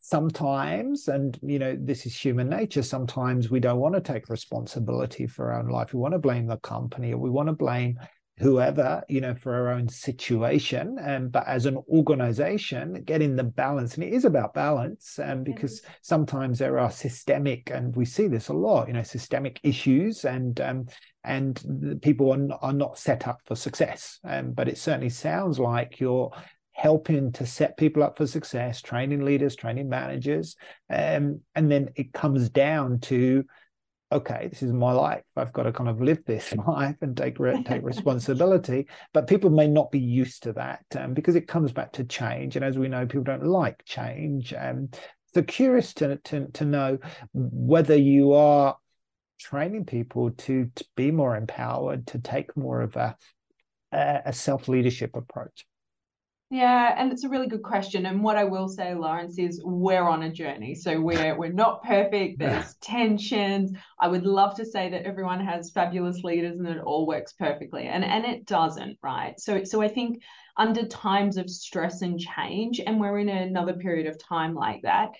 sometimes 0.00 1.08
and 1.08 1.38
you 1.42 1.58
know 1.58 1.76
this 1.80 2.06
is 2.06 2.16
human 2.16 2.48
nature 2.48 2.82
sometimes 2.82 3.50
we 3.50 3.60
don't 3.60 3.80
want 3.80 3.94
to 3.94 4.00
take 4.00 4.28
responsibility 4.28 5.26
for 5.26 5.50
our 5.50 5.60
own 5.60 5.68
life. 5.68 5.94
We 5.94 6.00
want 6.00 6.12
to 6.12 6.18
blame 6.18 6.46
the 6.46 6.58
company 6.58 7.12
or 7.12 7.18
we 7.18 7.30
want 7.30 7.48
to 7.48 7.54
blame 7.54 7.98
whoever 8.38 9.02
you 9.08 9.20
know 9.20 9.34
for 9.34 9.54
our 9.54 9.68
own 9.72 9.88
situation 9.88 10.96
and 11.00 11.32
but 11.32 11.46
as 11.46 11.66
an 11.66 11.76
organization 11.88 13.02
getting 13.04 13.34
the 13.34 13.44
balance 13.44 13.94
and 13.94 14.04
it 14.04 14.12
is 14.12 14.24
about 14.24 14.54
balance 14.54 15.18
and 15.18 15.32
um, 15.32 15.44
because 15.44 15.80
mm-hmm. 15.80 15.92
sometimes 16.02 16.58
there 16.58 16.78
are 16.78 16.90
systemic 16.90 17.70
and 17.70 17.96
we 17.96 18.04
see 18.04 18.28
this 18.28 18.48
a 18.48 18.52
lot 18.52 18.86
you 18.86 18.94
know 18.94 19.02
systemic 19.02 19.58
issues 19.62 20.24
and 20.24 20.60
um, 20.60 20.86
and 21.24 22.00
people 22.00 22.32
are, 22.32 22.58
are 22.62 22.72
not 22.72 22.96
set 22.96 23.26
up 23.26 23.40
for 23.44 23.56
success 23.56 24.20
um, 24.24 24.52
but 24.52 24.68
it 24.68 24.78
certainly 24.78 25.10
sounds 25.10 25.58
like 25.58 25.98
you're 25.98 26.30
helping 26.72 27.32
to 27.32 27.44
set 27.44 27.76
people 27.76 28.04
up 28.04 28.16
for 28.16 28.26
success 28.26 28.80
training 28.80 29.24
leaders 29.24 29.56
training 29.56 29.88
managers 29.88 30.54
um, 30.90 31.40
and 31.56 31.70
then 31.70 31.88
it 31.96 32.12
comes 32.12 32.48
down 32.50 33.00
to 33.00 33.44
okay, 34.10 34.48
this 34.48 34.62
is 34.62 34.72
my 34.72 34.92
life. 34.92 35.22
I've 35.36 35.52
got 35.52 35.64
to 35.64 35.72
kind 35.72 35.88
of 35.88 36.00
live 36.00 36.24
this 36.24 36.54
life 36.66 36.96
and 37.00 37.16
take 37.16 37.38
re- 37.38 37.62
take 37.62 37.82
responsibility. 37.82 38.86
But 39.12 39.26
people 39.26 39.50
may 39.50 39.68
not 39.68 39.90
be 39.90 40.00
used 40.00 40.42
to 40.44 40.52
that 40.54 40.84
um, 40.96 41.14
because 41.14 41.36
it 41.36 41.48
comes 41.48 41.72
back 41.72 41.92
to 41.92 42.04
change, 42.04 42.56
and 42.56 42.64
as 42.64 42.78
we 42.78 42.88
know, 42.88 43.06
people 43.06 43.24
don't 43.24 43.46
like 43.46 43.84
change. 43.84 44.54
Um, 44.54 44.88
so 45.34 45.42
curious 45.42 45.92
to, 45.94 46.16
to 46.16 46.46
to 46.48 46.64
know 46.64 46.98
whether 47.32 47.96
you 47.96 48.32
are 48.32 48.76
training 49.38 49.84
people 49.84 50.30
to 50.30 50.70
to 50.74 50.84
be 50.96 51.10
more 51.10 51.36
empowered, 51.36 52.06
to 52.08 52.18
take 52.18 52.56
more 52.56 52.80
of 52.80 52.96
a 52.96 53.16
a 53.92 54.32
self 54.32 54.68
leadership 54.68 55.16
approach. 55.16 55.66
Yeah, 56.50 56.94
and 56.96 57.12
it's 57.12 57.24
a 57.24 57.28
really 57.28 57.46
good 57.46 57.62
question. 57.62 58.06
And 58.06 58.22
what 58.22 58.38
I 58.38 58.44
will 58.44 58.68
say, 58.68 58.94
Lawrence, 58.94 59.38
is 59.38 59.60
we're 59.62 60.08
on 60.08 60.22
a 60.22 60.32
journey. 60.32 60.74
So 60.74 60.98
we're 60.98 61.36
we're 61.36 61.52
not 61.52 61.82
perfect. 61.82 62.38
There's 62.38 62.74
tensions. 62.76 63.72
I 64.00 64.08
would 64.08 64.24
love 64.24 64.54
to 64.56 64.64
say 64.64 64.88
that 64.88 65.02
everyone 65.02 65.40
has 65.44 65.70
fabulous 65.70 66.24
leaders 66.24 66.58
and 66.58 66.66
it 66.66 66.78
all 66.82 67.06
works 67.06 67.34
perfectly. 67.34 67.84
And 67.84 68.02
and 68.02 68.24
it 68.24 68.46
doesn't, 68.46 68.96
right? 69.02 69.38
So 69.38 69.62
so 69.64 69.82
I 69.82 69.88
think 69.88 70.22
under 70.56 70.86
times 70.86 71.36
of 71.36 71.50
stress 71.50 72.00
and 72.00 72.18
change, 72.18 72.80
and 72.80 72.98
we're 72.98 73.18
in 73.18 73.28
another 73.28 73.74
period 73.74 74.06
of 74.06 74.18
time 74.18 74.54
like 74.54 74.80
that, 74.82 75.10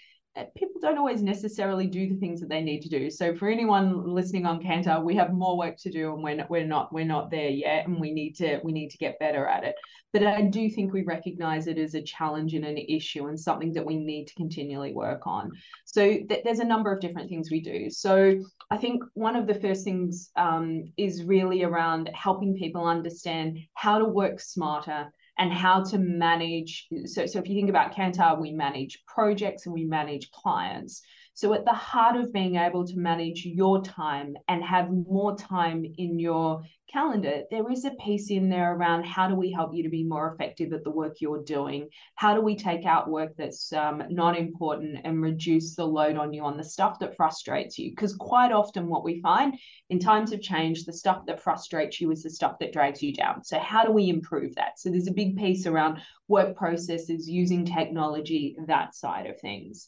people 0.56 0.80
don't 0.80 0.98
always 0.98 1.22
necessarily 1.22 1.86
do 1.86 2.08
the 2.08 2.16
things 2.16 2.40
that 2.40 2.48
they 2.48 2.62
need 2.62 2.80
to 2.82 2.88
do. 2.88 3.10
So 3.10 3.34
for 3.34 3.48
anyone 3.48 4.14
listening 4.14 4.46
on 4.46 4.62
Kantar, 4.62 5.02
we 5.02 5.16
have 5.16 5.32
more 5.32 5.56
work 5.56 5.76
to 5.78 5.90
do, 5.90 6.12
and 6.14 6.22
we're 6.22 6.36
not, 6.36 6.50
we're 6.50 6.66
not 6.66 6.92
we're 6.92 7.04
not 7.04 7.30
there 7.30 7.48
yet, 7.48 7.86
and 7.86 8.00
we 8.00 8.12
need 8.12 8.32
to 8.36 8.60
we 8.62 8.72
need 8.72 8.90
to 8.90 8.98
get 8.98 9.18
better 9.18 9.46
at 9.46 9.64
it. 9.64 9.74
But 10.12 10.22
I 10.22 10.42
do 10.42 10.70
think 10.70 10.92
we 10.92 11.02
recognise 11.02 11.66
it 11.66 11.78
as 11.78 11.94
a 11.94 12.02
challenge 12.02 12.54
and 12.54 12.64
an 12.64 12.78
issue, 12.78 13.26
and 13.26 13.38
something 13.38 13.72
that 13.74 13.84
we 13.84 13.96
need 13.96 14.26
to 14.26 14.34
continually 14.34 14.92
work 14.92 15.26
on. 15.26 15.50
So 15.84 16.02
th- 16.02 16.42
there's 16.44 16.60
a 16.60 16.64
number 16.64 16.92
of 16.92 17.00
different 17.00 17.28
things 17.28 17.50
we 17.50 17.60
do. 17.60 17.90
So 17.90 18.38
I 18.70 18.76
think 18.76 19.02
one 19.14 19.36
of 19.36 19.46
the 19.46 19.54
first 19.54 19.84
things 19.84 20.30
um, 20.36 20.92
is 20.96 21.24
really 21.24 21.62
around 21.62 22.10
helping 22.14 22.54
people 22.54 22.86
understand 22.86 23.58
how 23.74 23.98
to 23.98 24.04
work 24.04 24.40
smarter 24.40 25.10
and 25.38 25.52
how 25.52 25.84
to 25.84 25.98
manage. 25.98 26.88
So, 27.06 27.26
so 27.26 27.38
if 27.38 27.48
you 27.48 27.54
think 27.54 27.70
about 27.70 27.94
Kantar, 27.94 28.40
we 28.40 28.52
manage 28.52 29.04
projects 29.06 29.66
and 29.66 29.74
we 29.74 29.84
manage 29.84 30.30
clients. 30.32 31.02
So, 31.38 31.54
at 31.54 31.64
the 31.64 31.72
heart 31.72 32.16
of 32.16 32.32
being 32.32 32.56
able 32.56 32.84
to 32.84 32.98
manage 32.98 33.46
your 33.46 33.80
time 33.80 34.36
and 34.48 34.60
have 34.64 34.90
more 34.90 35.36
time 35.36 35.84
in 35.96 36.18
your 36.18 36.64
calendar, 36.92 37.44
there 37.48 37.70
is 37.70 37.84
a 37.84 37.92
piece 37.92 38.32
in 38.32 38.48
there 38.48 38.74
around 38.74 39.06
how 39.06 39.28
do 39.28 39.36
we 39.36 39.52
help 39.52 39.72
you 39.72 39.84
to 39.84 39.88
be 39.88 40.02
more 40.02 40.32
effective 40.32 40.72
at 40.72 40.82
the 40.82 40.90
work 40.90 41.20
you're 41.20 41.44
doing? 41.44 41.90
How 42.16 42.34
do 42.34 42.40
we 42.40 42.56
take 42.56 42.86
out 42.86 43.08
work 43.08 43.36
that's 43.36 43.72
um, 43.72 44.02
not 44.10 44.36
important 44.36 44.98
and 45.04 45.22
reduce 45.22 45.76
the 45.76 45.86
load 45.86 46.16
on 46.16 46.32
you 46.32 46.42
on 46.42 46.56
the 46.56 46.64
stuff 46.64 46.98
that 46.98 47.14
frustrates 47.14 47.78
you? 47.78 47.90
Because 47.90 48.16
quite 48.16 48.50
often, 48.50 48.88
what 48.88 49.04
we 49.04 49.20
find 49.20 49.56
in 49.90 50.00
times 50.00 50.32
of 50.32 50.42
change, 50.42 50.86
the 50.86 50.92
stuff 50.92 51.24
that 51.26 51.40
frustrates 51.40 52.00
you 52.00 52.10
is 52.10 52.24
the 52.24 52.30
stuff 52.30 52.58
that 52.58 52.72
drags 52.72 53.00
you 53.00 53.14
down. 53.14 53.44
So, 53.44 53.60
how 53.60 53.84
do 53.84 53.92
we 53.92 54.08
improve 54.08 54.56
that? 54.56 54.80
So, 54.80 54.90
there's 54.90 55.06
a 55.06 55.12
big 55.12 55.36
piece 55.36 55.68
around 55.68 56.00
work 56.26 56.56
processes, 56.56 57.28
using 57.28 57.64
technology, 57.64 58.56
that 58.66 58.96
side 58.96 59.26
of 59.26 59.40
things. 59.40 59.86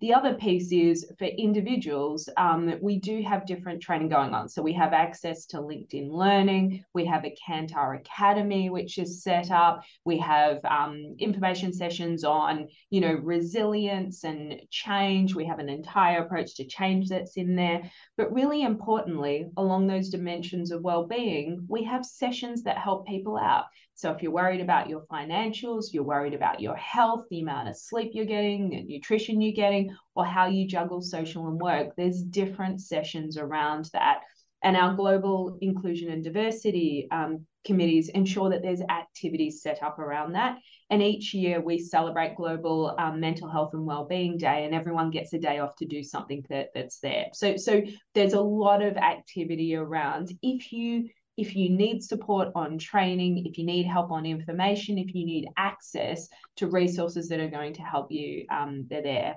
The 0.00 0.14
other 0.14 0.34
piece 0.34 0.70
is 0.70 1.10
for 1.18 1.24
individuals, 1.24 2.28
um, 2.36 2.78
we 2.80 3.00
do 3.00 3.20
have 3.22 3.46
different 3.46 3.82
training 3.82 4.08
going 4.08 4.32
on. 4.32 4.48
So 4.48 4.62
we 4.62 4.72
have 4.74 4.92
access 4.92 5.46
to 5.46 5.58
LinkedIn 5.58 6.10
Learning, 6.10 6.84
we 6.94 7.04
have 7.06 7.24
a 7.24 7.34
Kantar 7.48 7.98
Academy, 7.98 8.70
which 8.70 8.98
is 8.98 9.22
set 9.22 9.50
up. 9.50 9.82
We 10.04 10.18
have 10.18 10.64
um, 10.64 11.16
information 11.18 11.72
sessions 11.72 12.22
on, 12.22 12.68
you 12.90 13.00
know, 13.00 13.14
resilience 13.14 14.22
and 14.24 14.60
change. 14.70 15.34
We 15.34 15.46
have 15.46 15.58
an 15.58 15.68
entire 15.68 16.22
approach 16.22 16.54
to 16.56 16.64
change 16.64 17.08
that's 17.08 17.36
in 17.36 17.56
there. 17.56 17.90
But 18.16 18.32
really 18.32 18.62
importantly, 18.62 19.46
along 19.56 19.86
those 19.86 20.10
dimensions 20.10 20.70
of 20.70 20.82
well-being, 20.82 21.64
we 21.68 21.84
have 21.84 22.04
sessions 22.04 22.62
that 22.64 22.78
help 22.78 23.06
people 23.06 23.36
out. 23.36 23.64
So 23.98 24.12
if 24.12 24.22
you're 24.22 24.30
worried 24.30 24.60
about 24.60 24.88
your 24.88 25.04
financials, 25.10 25.86
you're 25.92 26.04
worried 26.04 26.32
about 26.32 26.60
your 26.60 26.76
health, 26.76 27.24
the 27.30 27.40
amount 27.40 27.68
of 27.68 27.76
sleep 27.76 28.12
you're 28.14 28.26
getting, 28.26 28.86
nutrition 28.86 29.40
you're 29.40 29.52
getting, 29.52 29.90
or 30.14 30.24
how 30.24 30.46
you 30.46 30.68
juggle 30.68 31.02
social 31.02 31.48
and 31.48 31.60
work, 31.60 31.96
there's 31.96 32.22
different 32.22 32.80
sessions 32.80 33.36
around 33.36 33.90
that. 33.92 34.20
And 34.62 34.76
our 34.76 34.94
global 34.94 35.58
inclusion 35.60 36.12
and 36.12 36.22
diversity 36.22 37.08
um, 37.10 37.44
committees 37.64 38.08
ensure 38.10 38.50
that 38.50 38.62
there's 38.62 38.82
activities 38.82 39.62
set 39.62 39.82
up 39.82 39.98
around 39.98 40.34
that. 40.34 40.58
And 40.90 41.02
each 41.02 41.34
year 41.34 41.60
we 41.60 41.80
celebrate 41.80 42.36
Global 42.36 42.94
um, 43.00 43.18
Mental 43.18 43.50
Health 43.50 43.74
and 43.74 43.84
Wellbeing 43.84 44.38
Day, 44.38 44.64
and 44.64 44.76
everyone 44.76 45.10
gets 45.10 45.32
a 45.32 45.40
day 45.40 45.58
off 45.58 45.74
to 45.78 45.86
do 45.86 46.04
something 46.04 46.44
that, 46.50 46.68
that's 46.72 47.00
there. 47.00 47.26
So, 47.32 47.56
so 47.56 47.82
there's 48.14 48.34
a 48.34 48.40
lot 48.40 48.80
of 48.80 48.96
activity 48.96 49.74
around. 49.74 50.30
If 50.40 50.70
you 50.70 51.08
if 51.38 51.54
you 51.54 51.70
need 51.70 52.02
support 52.02 52.48
on 52.56 52.78
training, 52.78 53.46
if 53.46 53.56
you 53.56 53.64
need 53.64 53.86
help 53.86 54.10
on 54.10 54.26
information, 54.26 54.98
if 54.98 55.14
you 55.14 55.24
need 55.24 55.48
access 55.56 56.28
to 56.56 56.66
resources 56.66 57.28
that 57.28 57.38
are 57.38 57.48
going 57.48 57.72
to 57.74 57.82
help 57.82 58.10
you, 58.10 58.44
um, 58.50 58.86
they're 58.90 59.02
there. 59.02 59.36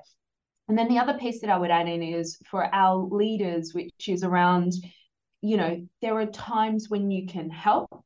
And 0.67 0.77
then 0.77 0.87
the 0.87 0.97
other 0.97 1.13
piece 1.13 1.41
that 1.41 1.51
I 1.51 1.57
would 1.57 1.69
add 1.69 1.87
in 1.87 2.01
is 2.01 2.37
for 2.49 2.73
our 2.73 2.95
leaders, 2.97 3.73
which 3.73 4.09
is 4.09 4.23
around, 4.23 4.73
you 5.41 5.57
know, 5.57 5.85
there 6.01 6.17
are 6.17 6.25
times 6.25 6.89
when 6.89 7.11
you 7.11 7.27
can 7.27 7.51
help, 7.51 8.03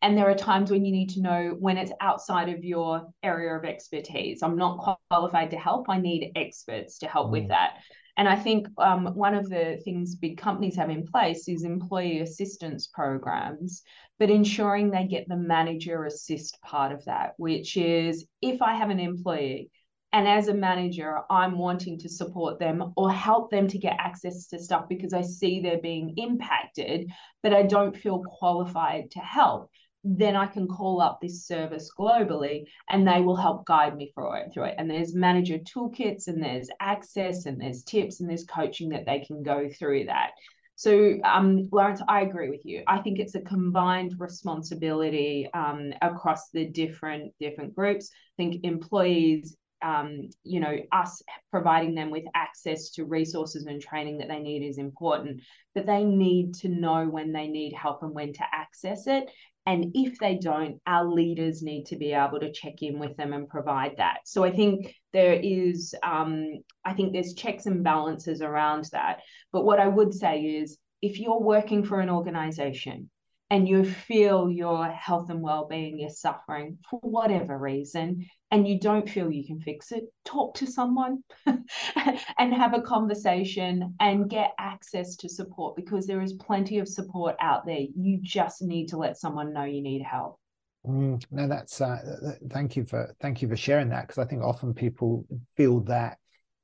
and 0.00 0.18
there 0.18 0.28
are 0.28 0.34
times 0.34 0.72
when 0.72 0.84
you 0.84 0.90
need 0.90 1.10
to 1.10 1.22
know 1.22 1.56
when 1.60 1.76
it's 1.76 1.92
outside 2.00 2.48
of 2.48 2.64
your 2.64 3.06
area 3.22 3.54
of 3.56 3.64
expertise. 3.64 4.42
I'm 4.42 4.56
not 4.56 4.98
qualified 5.08 5.50
to 5.52 5.58
help, 5.58 5.88
I 5.88 5.98
need 5.98 6.32
experts 6.34 6.98
to 6.98 7.06
help 7.06 7.28
mm. 7.28 7.32
with 7.32 7.48
that. 7.48 7.74
And 8.16 8.28
I 8.28 8.36
think 8.36 8.68
um, 8.78 9.06
one 9.14 9.34
of 9.34 9.48
the 9.48 9.80
things 9.84 10.14
big 10.14 10.36
companies 10.36 10.76
have 10.76 10.90
in 10.90 11.06
place 11.06 11.48
is 11.48 11.64
employee 11.64 12.20
assistance 12.20 12.86
programs, 12.86 13.82
but 14.18 14.30
ensuring 14.30 14.90
they 14.90 15.06
get 15.06 15.28
the 15.28 15.36
manager 15.36 16.04
assist 16.04 16.60
part 16.60 16.92
of 16.92 17.04
that, 17.06 17.32
which 17.38 17.76
is 17.76 18.26
if 18.42 18.60
I 18.60 18.74
have 18.74 18.90
an 18.90 19.00
employee 19.00 19.70
and 20.12 20.28
as 20.28 20.48
a 20.48 20.54
manager, 20.54 21.20
I'm 21.30 21.56
wanting 21.56 21.98
to 22.00 22.08
support 22.08 22.58
them 22.58 22.92
or 22.96 23.10
help 23.10 23.50
them 23.50 23.66
to 23.68 23.78
get 23.78 23.96
access 23.98 24.46
to 24.48 24.58
stuff 24.58 24.86
because 24.88 25.14
I 25.14 25.22
see 25.22 25.60
they're 25.60 25.80
being 25.80 26.14
impacted, 26.18 27.10
but 27.42 27.54
I 27.54 27.62
don't 27.62 27.96
feel 27.96 28.22
qualified 28.22 29.10
to 29.12 29.20
help 29.20 29.70
then 30.04 30.34
I 30.34 30.46
can 30.46 30.66
call 30.66 31.00
up 31.00 31.20
this 31.20 31.46
service 31.46 31.90
globally 31.96 32.64
and 32.90 33.06
they 33.06 33.20
will 33.20 33.36
help 33.36 33.64
guide 33.66 33.96
me 33.96 34.10
through 34.14 34.34
it 34.34 34.50
through 34.52 34.64
it. 34.64 34.74
And 34.78 34.90
there's 34.90 35.14
manager 35.14 35.58
toolkits 35.58 36.26
and 36.26 36.42
there's 36.42 36.68
access 36.80 37.46
and 37.46 37.60
there's 37.60 37.84
tips 37.84 38.20
and 38.20 38.28
there's 38.28 38.44
coaching 38.44 38.90
that 38.90 39.06
they 39.06 39.20
can 39.20 39.42
go 39.42 39.68
through 39.68 40.06
that. 40.06 40.32
So, 40.74 41.18
um, 41.22 41.68
Lawrence, 41.70 42.02
I 42.08 42.22
agree 42.22 42.50
with 42.50 42.64
you. 42.64 42.82
I 42.88 42.98
think 42.98 43.20
it's 43.20 43.36
a 43.36 43.40
combined 43.40 44.16
responsibility 44.18 45.48
um, 45.54 45.92
across 46.02 46.50
the 46.50 46.66
different 46.66 47.32
different 47.38 47.76
groups. 47.76 48.10
I 48.12 48.42
think 48.42 48.64
employees, 48.64 49.56
um, 49.82 50.30
you 50.42 50.58
know, 50.58 50.76
us 50.90 51.22
providing 51.52 51.94
them 51.94 52.10
with 52.10 52.24
access 52.34 52.90
to 52.92 53.04
resources 53.04 53.66
and 53.66 53.80
training 53.80 54.18
that 54.18 54.28
they 54.28 54.40
need 54.40 54.66
is 54.66 54.78
important. 54.78 55.42
But 55.74 55.86
they 55.86 56.02
need 56.02 56.54
to 56.56 56.68
know 56.68 57.06
when 57.06 57.32
they 57.32 57.46
need 57.46 57.74
help 57.74 58.02
and 58.02 58.12
when 58.12 58.32
to 58.32 58.44
access 58.52 59.06
it. 59.06 59.30
And 59.64 59.92
if 59.94 60.18
they 60.18 60.38
don't, 60.38 60.80
our 60.86 61.04
leaders 61.04 61.62
need 61.62 61.86
to 61.86 61.96
be 61.96 62.12
able 62.12 62.40
to 62.40 62.52
check 62.52 62.82
in 62.82 62.98
with 62.98 63.16
them 63.16 63.32
and 63.32 63.48
provide 63.48 63.96
that. 63.98 64.20
So 64.24 64.42
I 64.42 64.50
think 64.50 64.94
there 65.12 65.34
is, 65.34 65.94
um, 66.02 66.62
I 66.84 66.94
think 66.94 67.12
there's 67.12 67.34
checks 67.34 67.66
and 67.66 67.84
balances 67.84 68.42
around 68.42 68.88
that. 68.92 69.20
But 69.52 69.64
what 69.64 69.78
I 69.78 69.86
would 69.86 70.12
say 70.12 70.40
is 70.40 70.78
if 71.00 71.20
you're 71.20 71.40
working 71.40 71.84
for 71.84 72.00
an 72.00 72.10
organization 72.10 73.08
and 73.50 73.68
you 73.68 73.84
feel 73.84 74.50
your 74.50 74.88
health 74.88 75.30
and 75.30 75.42
well-being 75.42 76.00
is 76.00 76.20
suffering 76.20 76.78
for 76.88 76.98
whatever 77.00 77.56
reason 77.56 78.26
and 78.52 78.68
you 78.68 78.78
don't 78.78 79.08
feel 79.08 79.32
you 79.32 79.44
can 79.44 79.58
fix 79.58 79.92
it, 79.92 80.04
talk 80.26 80.54
to 80.56 80.66
someone 80.66 81.24
and 81.46 82.54
have 82.54 82.74
a 82.74 82.82
conversation 82.82 83.94
and 83.98 84.28
get 84.28 84.52
access 84.58 85.16
to 85.16 85.28
support 85.28 85.74
because 85.74 86.06
there 86.06 86.20
is 86.20 86.34
plenty 86.34 86.78
of 86.78 86.86
support 86.86 87.34
out 87.40 87.64
there. 87.64 87.80
You 87.96 88.18
just 88.20 88.60
need 88.60 88.88
to 88.88 88.98
let 88.98 89.16
someone 89.16 89.54
know 89.54 89.64
you 89.64 89.82
need 89.82 90.02
help. 90.02 90.38
Mm, 90.86 91.24
no, 91.30 91.48
that's 91.48 91.80
uh, 91.80 92.34
thank 92.50 92.76
you 92.76 92.84
for 92.84 93.14
thank 93.20 93.40
you 93.40 93.48
for 93.48 93.56
sharing 93.56 93.88
that 93.88 94.06
because 94.06 94.18
I 94.18 94.26
think 94.28 94.42
often 94.42 94.74
people 94.74 95.24
feel 95.56 95.80
that 95.84 96.18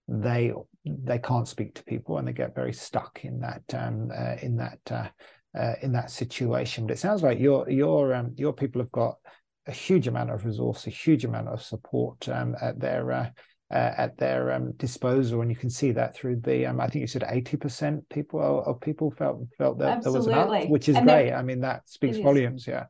they 0.08 0.52
they 0.84 1.18
can't 1.18 1.48
speak 1.48 1.74
to 1.76 1.84
people 1.84 2.18
and 2.18 2.28
they 2.28 2.32
get 2.32 2.54
very 2.54 2.72
stuck 2.72 3.24
in 3.24 3.40
that 3.40 3.62
um, 3.72 4.10
uh, 4.14 4.34
in 4.42 4.56
that 4.56 4.80
uh, 4.90 5.08
uh, 5.56 5.74
in 5.82 5.92
that 5.92 6.10
situation. 6.10 6.86
But 6.86 6.94
it 6.94 6.98
sounds 6.98 7.22
like 7.22 7.38
your 7.38 7.70
your 7.70 8.12
um, 8.12 8.34
your 8.36 8.52
people 8.52 8.82
have 8.82 8.92
got 8.92 9.18
a 9.68 9.72
huge 9.72 10.08
amount 10.08 10.30
of 10.30 10.44
resource, 10.44 10.86
a 10.86 10.90
huge 10.90 11.24
amount 11.24 11.48
of 11.48 11.62
support 11.62 12.28
um, 12.28 12.56
at 12.60 12.80
their 12.80 13.12
uh, 13.12 13.30
uh, 13.70 13.92
at 13.98 14.16
their 14.16 14.52
um, 14.52 14.72
disposal, 14.72 15.42
and 15.42 15.50
you 15.50 15.56
can 15.56 15.70
see 15.70 15.92
that 15.92 16.14
through 16.14 16.40
the. 16.40 16.66
Um, 16.66 16.80
I 16.80 16.88
think 16.88 17.02
you 17.02 17.06
said 17.06 17.24
eighty 17.28 17.56
percent 17.56 18.08
people 18.08 18.64
of 18.64 18.80
people 18.80 19.10
felt 19.10 19.46
felt 19.56 19.78
that 19.78 19.98
Absolutely. 19.98 20.32
there 20.32 20.46
was 20.46 20.52
enough, 20.54 20.70
which 20.70 20.88
is 20.88 20.96
and 20.96 21.06
great. 21.06 21.32
I 21.32 21.42
mean, 21.42 21.60
that 21.60 21.88
speaks 21.88 22.18
volumes. 22.18 22.66
Yeah 22.66 22.86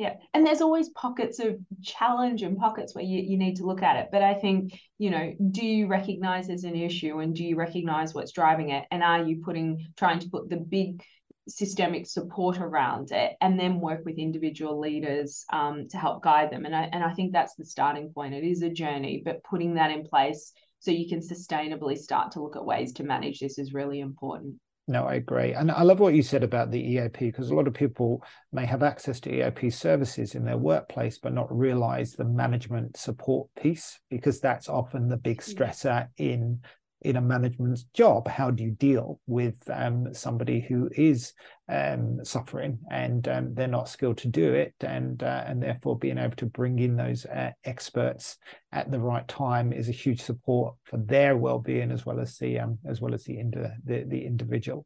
yeah 0.00 0.14
and 0.32 0.46
there's 0.46 0.62
always 0.62 0.88
pockets 0.90 1.40
of 1.40 1.58
challenge 1.82 2.42
and 2.42 2.56
pockets 2.56 2.94
where 2.94 3.04
you, 3.04 3.20
you 3.20 3.36
need 3.36 3.56
to 3.56 3.66
look 3.66 3.82
at 3.82 3.96
it 3.96 4.08
but 4.10 4.22
i 4.22 4.32
think 4.32 4.80
you 4.98 5.10
know 5.10 5.34
do 5.50 5.64
you 5.64 5.86
recognize 5.86 6.46
there's 6.46 6.64
an 6.64 6.74
issue 6.74 7.18
and 7.18 7.34
do 7.34 7.44
you 7.44 7.54
recognize 7.54 8.14
what's 8.14 8.32
driving 8.32 8.70
it 8.70 8.84
and 8.90 9.02
are 9.02 9.22
you 9.22 9.42
putting 9.44 9.86
trying 9.96 10.18
to 10.18 10.30
put 10.30 10.48
the 10.48 10.56
big 10.56 11.02
systemic 11.50 12.06
support 12.06 12.58
around 12.58 13.12
it 13.12 13.36
and 13.40 13.58
then 13.58 13.80
work 13.80 14.04
with 14.04 14.18
individual 14.18 14.78
leaders 14.78 15.44
um, 15.52 15.88
to 15.88 15.96
help 15.96 16.22
guide 16.22 16.50
them. 16.50 16.64
And 16.64 16.74
I, 16.74 16.88
and 16.92 17.02
I 17.02 17.12
think 17.12 17.32
that's 17.32 17.54
the 17.54 17.64
starting 17.64 18.12
point. 18.12 18.34
It 18.34 18.44
is 18.44 18.62
a 18.62 18.70
journey 18.70 19.22
but 19.24 19.42
putting 19.44 19.74
that 19.74 19.90
in 19.90 20.04
place 20.04 20.52
so 20.78 20.90
you 20.90 21.08
can 21.08 21.20
sustainably 21.20 21.96
start 21.96 22.32
to 22.32 22.42
look 22.42 22.56
at 22.56 22.64
ways 22.64 22.92
to 22.94 23.04
manage 23.04 23.38
this 23.38 23.58
is 23.58 23.74
really 23.74 24.00
important. 24.00 24.56
No, 24.90 25.04
I 25.04 25.14
agree. 25.14 25.52
And 25.52 25.70
I 25.70 25.82
love 25.82 26.00
what 26.00 26.14
you 26.14 26.22
said 26.22 26.42
about 26.42 26.72
the 26.72 26.80
EAP 26.80 27.26
because 27.26 27.50
a 27.50 27.54
lot 27.54 27.68
of 27.68 27.74
people 27.74 28.24
may 28.50 28.66
have 28.66 28.82
access 28.82 29.20
to 29.20 29.32
EAP 29.32 29.70
services 29.70 30.34
in 30.34 30.44
their 30.44 30.56
workplace, 30.56 31.16
but 31.16 31.32
not 31.32 31.56
realize 31.56 32.14
the 32.14 32.24
management 32.24 32.96
support 32.96 33.48
piece 33.54 34.00
because 34.10 34.40
that's 34.40 34.68
often 34.68 35.08
the 35.08 35.16
big 35.16 35.42
stressor 35.42 36.08
in 36.16 36.60
in 37.02 37.16
a 37.16 37.20
management 37.20 37.80
job 37.94 38.28
how 38.28 38.50
do 38.50 38.62
you 38.62 38.70
deal 38.72 39.20
with 39.26 39.56
um, 39.72 40.12
somebody 40.12 40.60
who 40.60 40.88
is 40.94 41.32
um, 41.68 42.18
suffering 42.24 42.78
and 42.90 43.28
um, 43.28 43.54
they're 43.54 43.66
not 43.66 43.88
skilled 43.88 44.18
to 44.18 44.28
do 44.28 44.52
it 44.52 44.74
and 44.80 45.22
uh, 45.22 45.44
and 45.46 45.62
therefore 45.62 45.98
being 45.98 46.18
able 46.18 46.36
to 46.36 46.46
bring 46.46 46.78
in 46.78 46.96
those 46.96 47.24
uh, 47.26 47.50
experts 47.64 48.36
at 48.72 48.90
the 48.90 48.98
right 48.98 49.26
time 49.28 49.72
is 49.72 49.88
a 49.88 49.92
huge 49.92 50.20
support 50.20 50.74
for 50.84 50.98
their 50.98 51.36
well-being 51.36 51.90
as 51.90 52.04
well 52.04 52.20
as 52.20 52.36
the 52.38 52.58
um, 52.58 52.78
as 52.86 53.00
well 53.00 53.14
as 53.14 53.24
the, 53.24 53.38
indi- 53.38 53.60
the 53.84 54.04
the 54.06 54.24
individual 54.24 54.84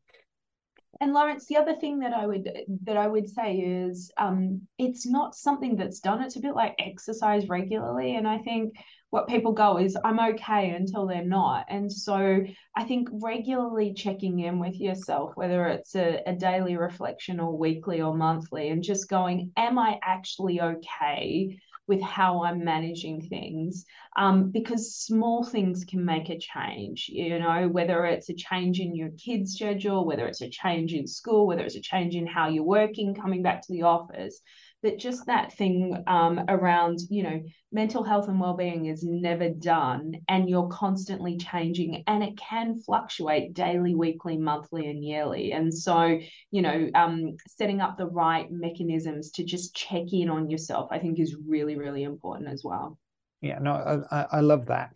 and 1.00 1.12
Lawrence, 1.12 1.46
the 1.46 1.56
other 1.56 1.74
thing 1.74 2.00
that 2.00 2.12
I 2.12 2.26
would 2.26 2.48
that 2.84 2.96
I 2.96 3.06
would 3.06 3.28
say 3.28 3.56
is 3.56 4.10
um, 4.16 4.62
it's 4.78 5.06
not 5.06 5.34
something 5.34 5.76
that's 5.76 6.00
done. 6.00 6.22
It's 6.22 6.36
a 6.36 6.40
bit 6.40 6.54
like 6.54 6.74
exercise 6.78 7.48
regularly, 7.48 8.16
and 8.16 8.28
I 8.28 8.38
think 8.38 8.74
what 9.14 9.28
people 9.28 9.52
go 9.52 9.78
is 9.78 9.96
I'm 10.02 10.18
okay 10.18 10.70
until 10.70 11.06
they're 11.06 11.24
not. 11.24 11.66
And 11.68 11.90
so 11.90 12.42
I 12.74 12.82
think 12.82 13.08
regularly 13.12 13.94
checking 13.94 14.40
in 14.40 14.58
with 14.58 14.74
yourself, 14.74 15.36
whether 15.36 15.68
it's 15.68 15.94
a, 15.94 16.20
a 16.26 16.34
daily 16.34 16.76
reflection 16.76 17.38
or 17.38 17.56
weekly 17.56 18.02
or 18.02 18.12
monthly, 18.12 18.70
and 18.70 18.82
just 18.82 19.08
going, 19.08 19.52
am 19.56 19.78
I 19.78 20.00
actually 20.02 20.60
okay? 20.60 21.56
with 21.86 22.00
how 22.00 22.42
I'm 22.42 22.64
managing 22.64 23.28
things 23.28 23.84
um, 24.16 24.50
because 24.50 24.94
small 24.94 25.44
things 25.44 25.84
can 25.84 26.02
make 26.02 26.30
a 26.30 26.38
change, 26.38 27.10
you 27.10 27.38
know, 27.38 27.68
whether 27.68 28.06
it's 28.06 28.30
a 28.30 28.34
change 28.34 28.80
in 28.80 28.96
your 28.96 29.10
kid's 29.22 29.52
schedule, 29.52 30.06
whether 30.06 30.26
it's 30.26 30.40
a 30.40 30.48
change 30.48 30.94
in 30.94 31.06
school, 31.06 31.46
whether 31.46 31.62
it's 31.62 31.74
a 31.74 31.82
change 31.82 32.14
in 32.14 32.26
how 32.26 32.48
you're 32.48 32.64
working, 32.64 33.14
coming 33.14 33.42
back 33.42 33.60
to 33.60 33.72
the 33.72 33.82
office 33.82 34.40
that 34.84 34.98
just 34.98 35.26
that 35.26 35.52
thing 35.54 36.04
um, 36.06 36.40
around 36.48 36.98
you 37.08 37.22
know 37.22 37.42
mental 37.72 38.04
health 38.04 38.28
and 38.28 38.38
well-being 38.38 38.86
is 38.86 39.02
never 39.02 39.48
done 39.48 40.12
and 40.28 40.48
you're 40.48 40.68
constantly 40.68 41.36
changing 41.36 42.04
and 42.06 42.22
it 42.22 42.36
can 42.36 42.80
fluctuate 42.80 43.54
daily 43.54 43.94
weekly 43.96 44.36
monthly 44.36 44.88
and 44.88 45.02
yearly. 45.02 45.52
And 45.52 45.74
so 45.74 46.18
you 46.50 46.62
know 46.62 46.88
um, 46.94 47.36
setting 47.48 47.80
up 47.80 47.96
the 47.98 48.06
right 48.06 48.46
mechanisms 48.50 49.30
to 49.32 49.44
just 49.44 49.74
check 49.74 50.12
in 50.12 50.28
on 50.28 50.50
yourself 50.50 50.88
i 50.92 50.98
think 50.98 51.18
is 51.18 51.36
really 51.48 51.76
really 51.76 52.04
important 52.04 52.48
as 52.48 52.62
well. 52.62 52.98
Yeah 53.40 53.58
no 53.58 54.04
i, 54.12 54.26
I 54.30 54.40
love 54.40 54.66
that. 54.66 54.90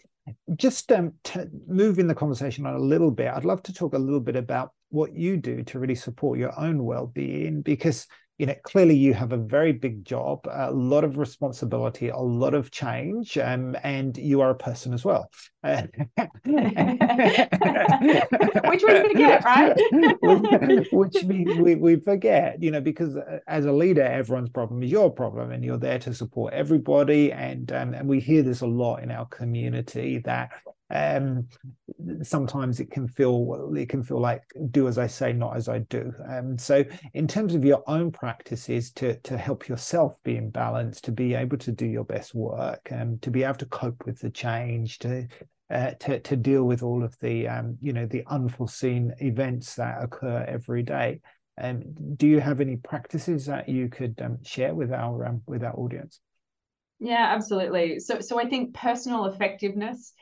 Just 0.56 0.92
um, 0.92 1.14
to 1.24 1.48
move 1.66 1.98
in 1.98 2.06
the 2.06 2.14
conversation 2.14 2.66
on 2.66 2.74
a 2.74 2.78
little 2.78 3.10
bit 3.10 3.32
i'd 3.32 3.46
love 3.46 3.62
to 3.62 3.72
talk 3.72 3.94
a 3.94 3.98
little 3.98 4.20
bit 4.20 4.36
about 4.36 4.72
what 4.90 5.14
you 5.14 5.36
do 5.36 5.62
to 5.62 5.78
really 5.78 5.94
support 5.94 6.38
your 6.38 6.58
own 6.58 6.84
well-being 6.84 7.62
because 7.62 8.06
you 8.38 8.46
know 8.46 8.54
clearly 8.62 8.94
you 8.94 9.12
have 9.12 9.32
a 9.32 9.36
very 9.36 9.72
big 9.72 10.04
job 10.04 10.46
a 10.50 10.70
lot 10.70 11.02
of 11.04 11.18
responsibility 11.18 12.08
a 12.08 12.16
lot 12.16 12.54
of 12.54 12.70
change 12.70 13.36
um, 13.36 13.76
and 13.82 14.16
you 14.16 14.40
are 14.40 14.50
a 14.50 14.54
person 14.54 14.94
as 14.94 15.04
well. 15.04 15.28
Which 15.64 15.86
we 18.86 19.00
forget 19.08 19.44
right? 19.44 19.76
Which 20.92 21.16
we, 21.24 21.44
we, 21.60 21.74
we 21.74 21.96
forget 21.96 22.62
you 22.62 22.70
know 22.70 22.80
because 22.80 23.16
uh, 23.16 23.40
as 23.48 23.64
a 23.64 23.72
leader 23.72 24.04
everyone's 24.04 24.50
problem 24.50 24.82
is 24.84 24.90
your 24.90 25.10
problem 25.10 25.50
and 25.50 25.64
you're 25.64 25.76
there 25.76 25.98
to 25.98 26.14
support 26.14 26.54
everybody 26.54 27.32
and 27.32 27.72
um, 27.72 27.92
and 27.92 28.08
we 28.08 28.20
hear 28.20 28.42
this 28.42 28.60
a 28.60 28.66
lot 28.66 29.02
in 29.02 29.10
our 29.10 29.26
community 29.26 30.18
that 30.24 30.50
um, 30.90 31.46
sometimes 32.22 32.80
it 32.80 32.90
can 32.90 33.06
feel 33.08 33.72
it 33.76 33.88
can 33.88 34.02
feel 34.02 34.20
like 34.20 34.42
do 34.70 34.88
as 34.88 34.96
I 34.96 35.06
say, 35.06 35.32
not 35.32 35.56
as 35.56 35.68
I 35.68 35.80
do. 35.80 36.12
Um, 36.26 36.56
so 36.56 36.84
in 37.14 37.28
terms 37.28 37.54
of 37.54 37.64
your 37.64 37.82
own 37.86 38.10
practices 38.10 38.90
to 38.92 39.18
to 39.20 39.36
help 39.36 39.68
yourself 39.68 40.14
be 40.22 40.36
in 40.36 40.50
balance, 40.50 41.00
to 41.02 41.12
be 41.12 41.34
able 41.34 41.58
to 41.58 41.72
do 41.72 41.86
your 41.86 42.04
best 42.04 42.34
work, 42.34 42.88
um, 42.92 43.18
to 43.20 43.30
be 43.30 43.44
able 43.44 43.56
to 43.56 43.66
cope 43.66 44.06
with 44.06 44.20
the 44.20 44.30
change, 44.30 44.98
to 45.00 45.26
uh, 45.70 45.90
to 46.00 46.20
to 46.20 46.36
deal 46.36 46.64
with 46.64 46.82
all 46.82 47.04
of 47.04 47.18
the 47.20 47.46
um, 47.48 47.76
you 47.80 47.92
know 47.92 48.06
the 48.06 48.24
unforeseen 48.28 49.12
events 49.18 49.74
that 49.74 50.02
occur 50.02 50.44
every 50.48 50.82
day. 50.82 51.20
Um, 51.60 51.82
do 52.16 52.26
you 52.26 52.40
have 52.40 52.60
any 52.60 52.76
practices 52.76 53.46
that 53.46 53.68
you 53.68 53.88
could 53.88 54.20
um, 54.22 54.38
share 54.44 54.74
with 54.74 54.92
our 54.92 55.26
um, 55.26 55.42
with 55.46 55.62
our 55.62 55.74
audience? 55.74 56.20
Yeah, 57.00 57.26
absolutely. 57.34 57.98
So 58.00 58.20
so 58.20 58.40
I 58.40 58.48
think 58.48 58.74
personal 58.74 59.26
effectiveness 59.26 60.14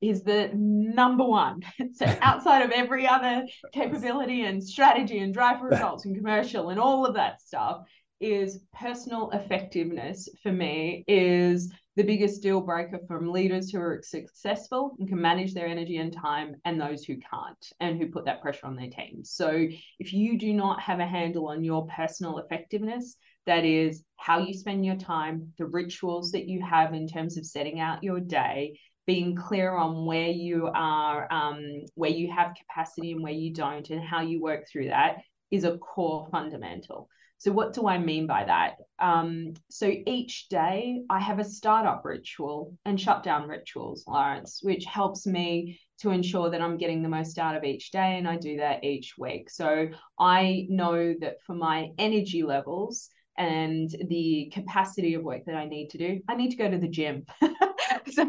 is 0.00 0.22
the 0.22 0.50
number 0.54 1.24
one. 1.24 1.60
So 1.94 2.06
outside 2.22 2.62
of 2.62 2.70
every 2.70 3.06
other 3.06 3.46
capability 3.72 4.44
and 4.44 4.62
strategy 4.62 5.18
and 5.18 5.34
drive 5.34 5.58
for 5.58 5.68
results 5.70 6.04
and 6.04 6.16
commercial 6.16 6.70
and 6.70 6.80
all 6.80 7.04
of 7.04 7.14
that 7.14 7.42
stuff, 7.42 7.82
is 8.20 8.60
personal 8.78 9.30
effectiveness 9.30 10.28
for 10.42 10.52
me 10.52 11.04
is 11.08 11.72
the 11.96 12.02
biggest 12.04 12.42
deal 12.42 12.60
breaker 12.60 13.00
from 13.08 13.32
leaders 13.32 13.70
who 13.70 13.80
are 13.80 14.00
successful 14.04 14.94
and 14.98 15.08
can 15.08 15.20
manage 15.20 15.54
their 15.54 15.66
energy 15.66 15.96
and 15.96 16.12
time 16.12 16.54
and 16.64 16.80
those 16.80 17.04
who 17.04 17.16
can't 17.16 17.72
and 17.80 17.98
who 17.98 18.10
put 18.10 18.26
that 18.26 18.42
pressure 18.42 18.66
on 18.66 18.76
their 18.76 18.90
teams. 18.90 19.32
So 19.32 19.66
if 19.98 20.12
you 20.12 20.38
do 20.38 20.52
not 20.52 20.80
have 20.80 21.00
a 21.00 21.06
handle 21.06 21.48
on 21.48 21.64
your 21.64 21.86
personal 21.86 22.38
effectiveness, 22.38 23.16
that 23.46 23.64
is 23.64 24.04
how 24.16 24.38
you 24.38 24.54
spend 24.54 24.84
your 24.84 24.96
time, 24.96 25.52
the 25.58 25.66
rituals 25.66 26.32
that 26.32 26.46
you 26.46 26.62
have 26.62 26.92
in 26.92 27.08
terms 27.08 27.38
of 27.38 27.46
setting 27.46 27.80
out 27.80 28.04
your 28.04 28.20
day, 28.20 28.78
being 29.10 29.34
clear 29.34 29.72
on 29.74 30.04
where 30.04 30.28
you 30.28 30.70
are, 30.72 31.26
um, 31.32 31.82
where 31.96 32.12
you 32.12 32.30
have 32.30 32.54
capacity 32.54 33.10
and 33.10 33.24
where 33.24 33.32
you 33.32 33.52
don't, 33.52 33.90
and 33.90 34.00
how 34.00 34.20
you 34.20 34.40
work 34.40 34.68
through 34.68 34.86
that 34.86 35.16
is 35.50 35.64
a 35.64 35.76
core 35.78 36.28
fundamental. 36.30 37.08
So, 37.38 37.50
what 37.50 37.72
do 37.72 37.88
I 37.88 37.98
mean 37.98 38.28
by 38.28 38.44
that? 38.44 38.76
Um, 39.00 39.54
so, 39.68 39.92
each 40.06 40.48
day 40.48 41.02
I 41.10 41.18
have 41.18 41.40
a 41.40 41.44
startup 41.44 42.04
ritual 42.04 42.76
and 42.84 43.00
shutdown 43.00 43.48
rituals, 43.48 44.04
Lawrence, 44.06 44.60
which 44.62 44.84
helps 44.84 45.26
me 45.26 45.80
to 46.02 46.10
ensure 46.10 46.48
that 46.48 46.62
I'm 46.62 46.78
getting 46.78 47.02
the 47.02 47.08
most 47.08 47.36
out 47.36 47.56
of 47.56 47.64
each 47.64 47.90
day. 47.90 48.16
And 48.16 48.28
I 48.28 48.36
do 48.36 48.58
that 48.58 48.84
each 48.84 49.14
week. 49.18 49.50
So, 49.50 49.88
I 50.20 50.68
know 50.70 51.16
that 51.20 51.42
for 51.44 51.56
my 51.56 51.88
energy 51.98 52.44
levels, 52.44 53.10
and 53.36 53.90
the 54.08 54.52
capacity 54.52 55.14
of 55.14 55.24
work 55.24 55.46
that 55.46 55.56
I 55.56 55.64
need 55.64 55.88
to 55.90 55.98
do, 55.98 56.20
I 56.28 56.36
need 56.36 56.50
to 56.50 56.56
go 56.56 56.70
to 56.70 56.78
the 56.78 56.86
gym. 56.86 57.26
so 58.14 58.28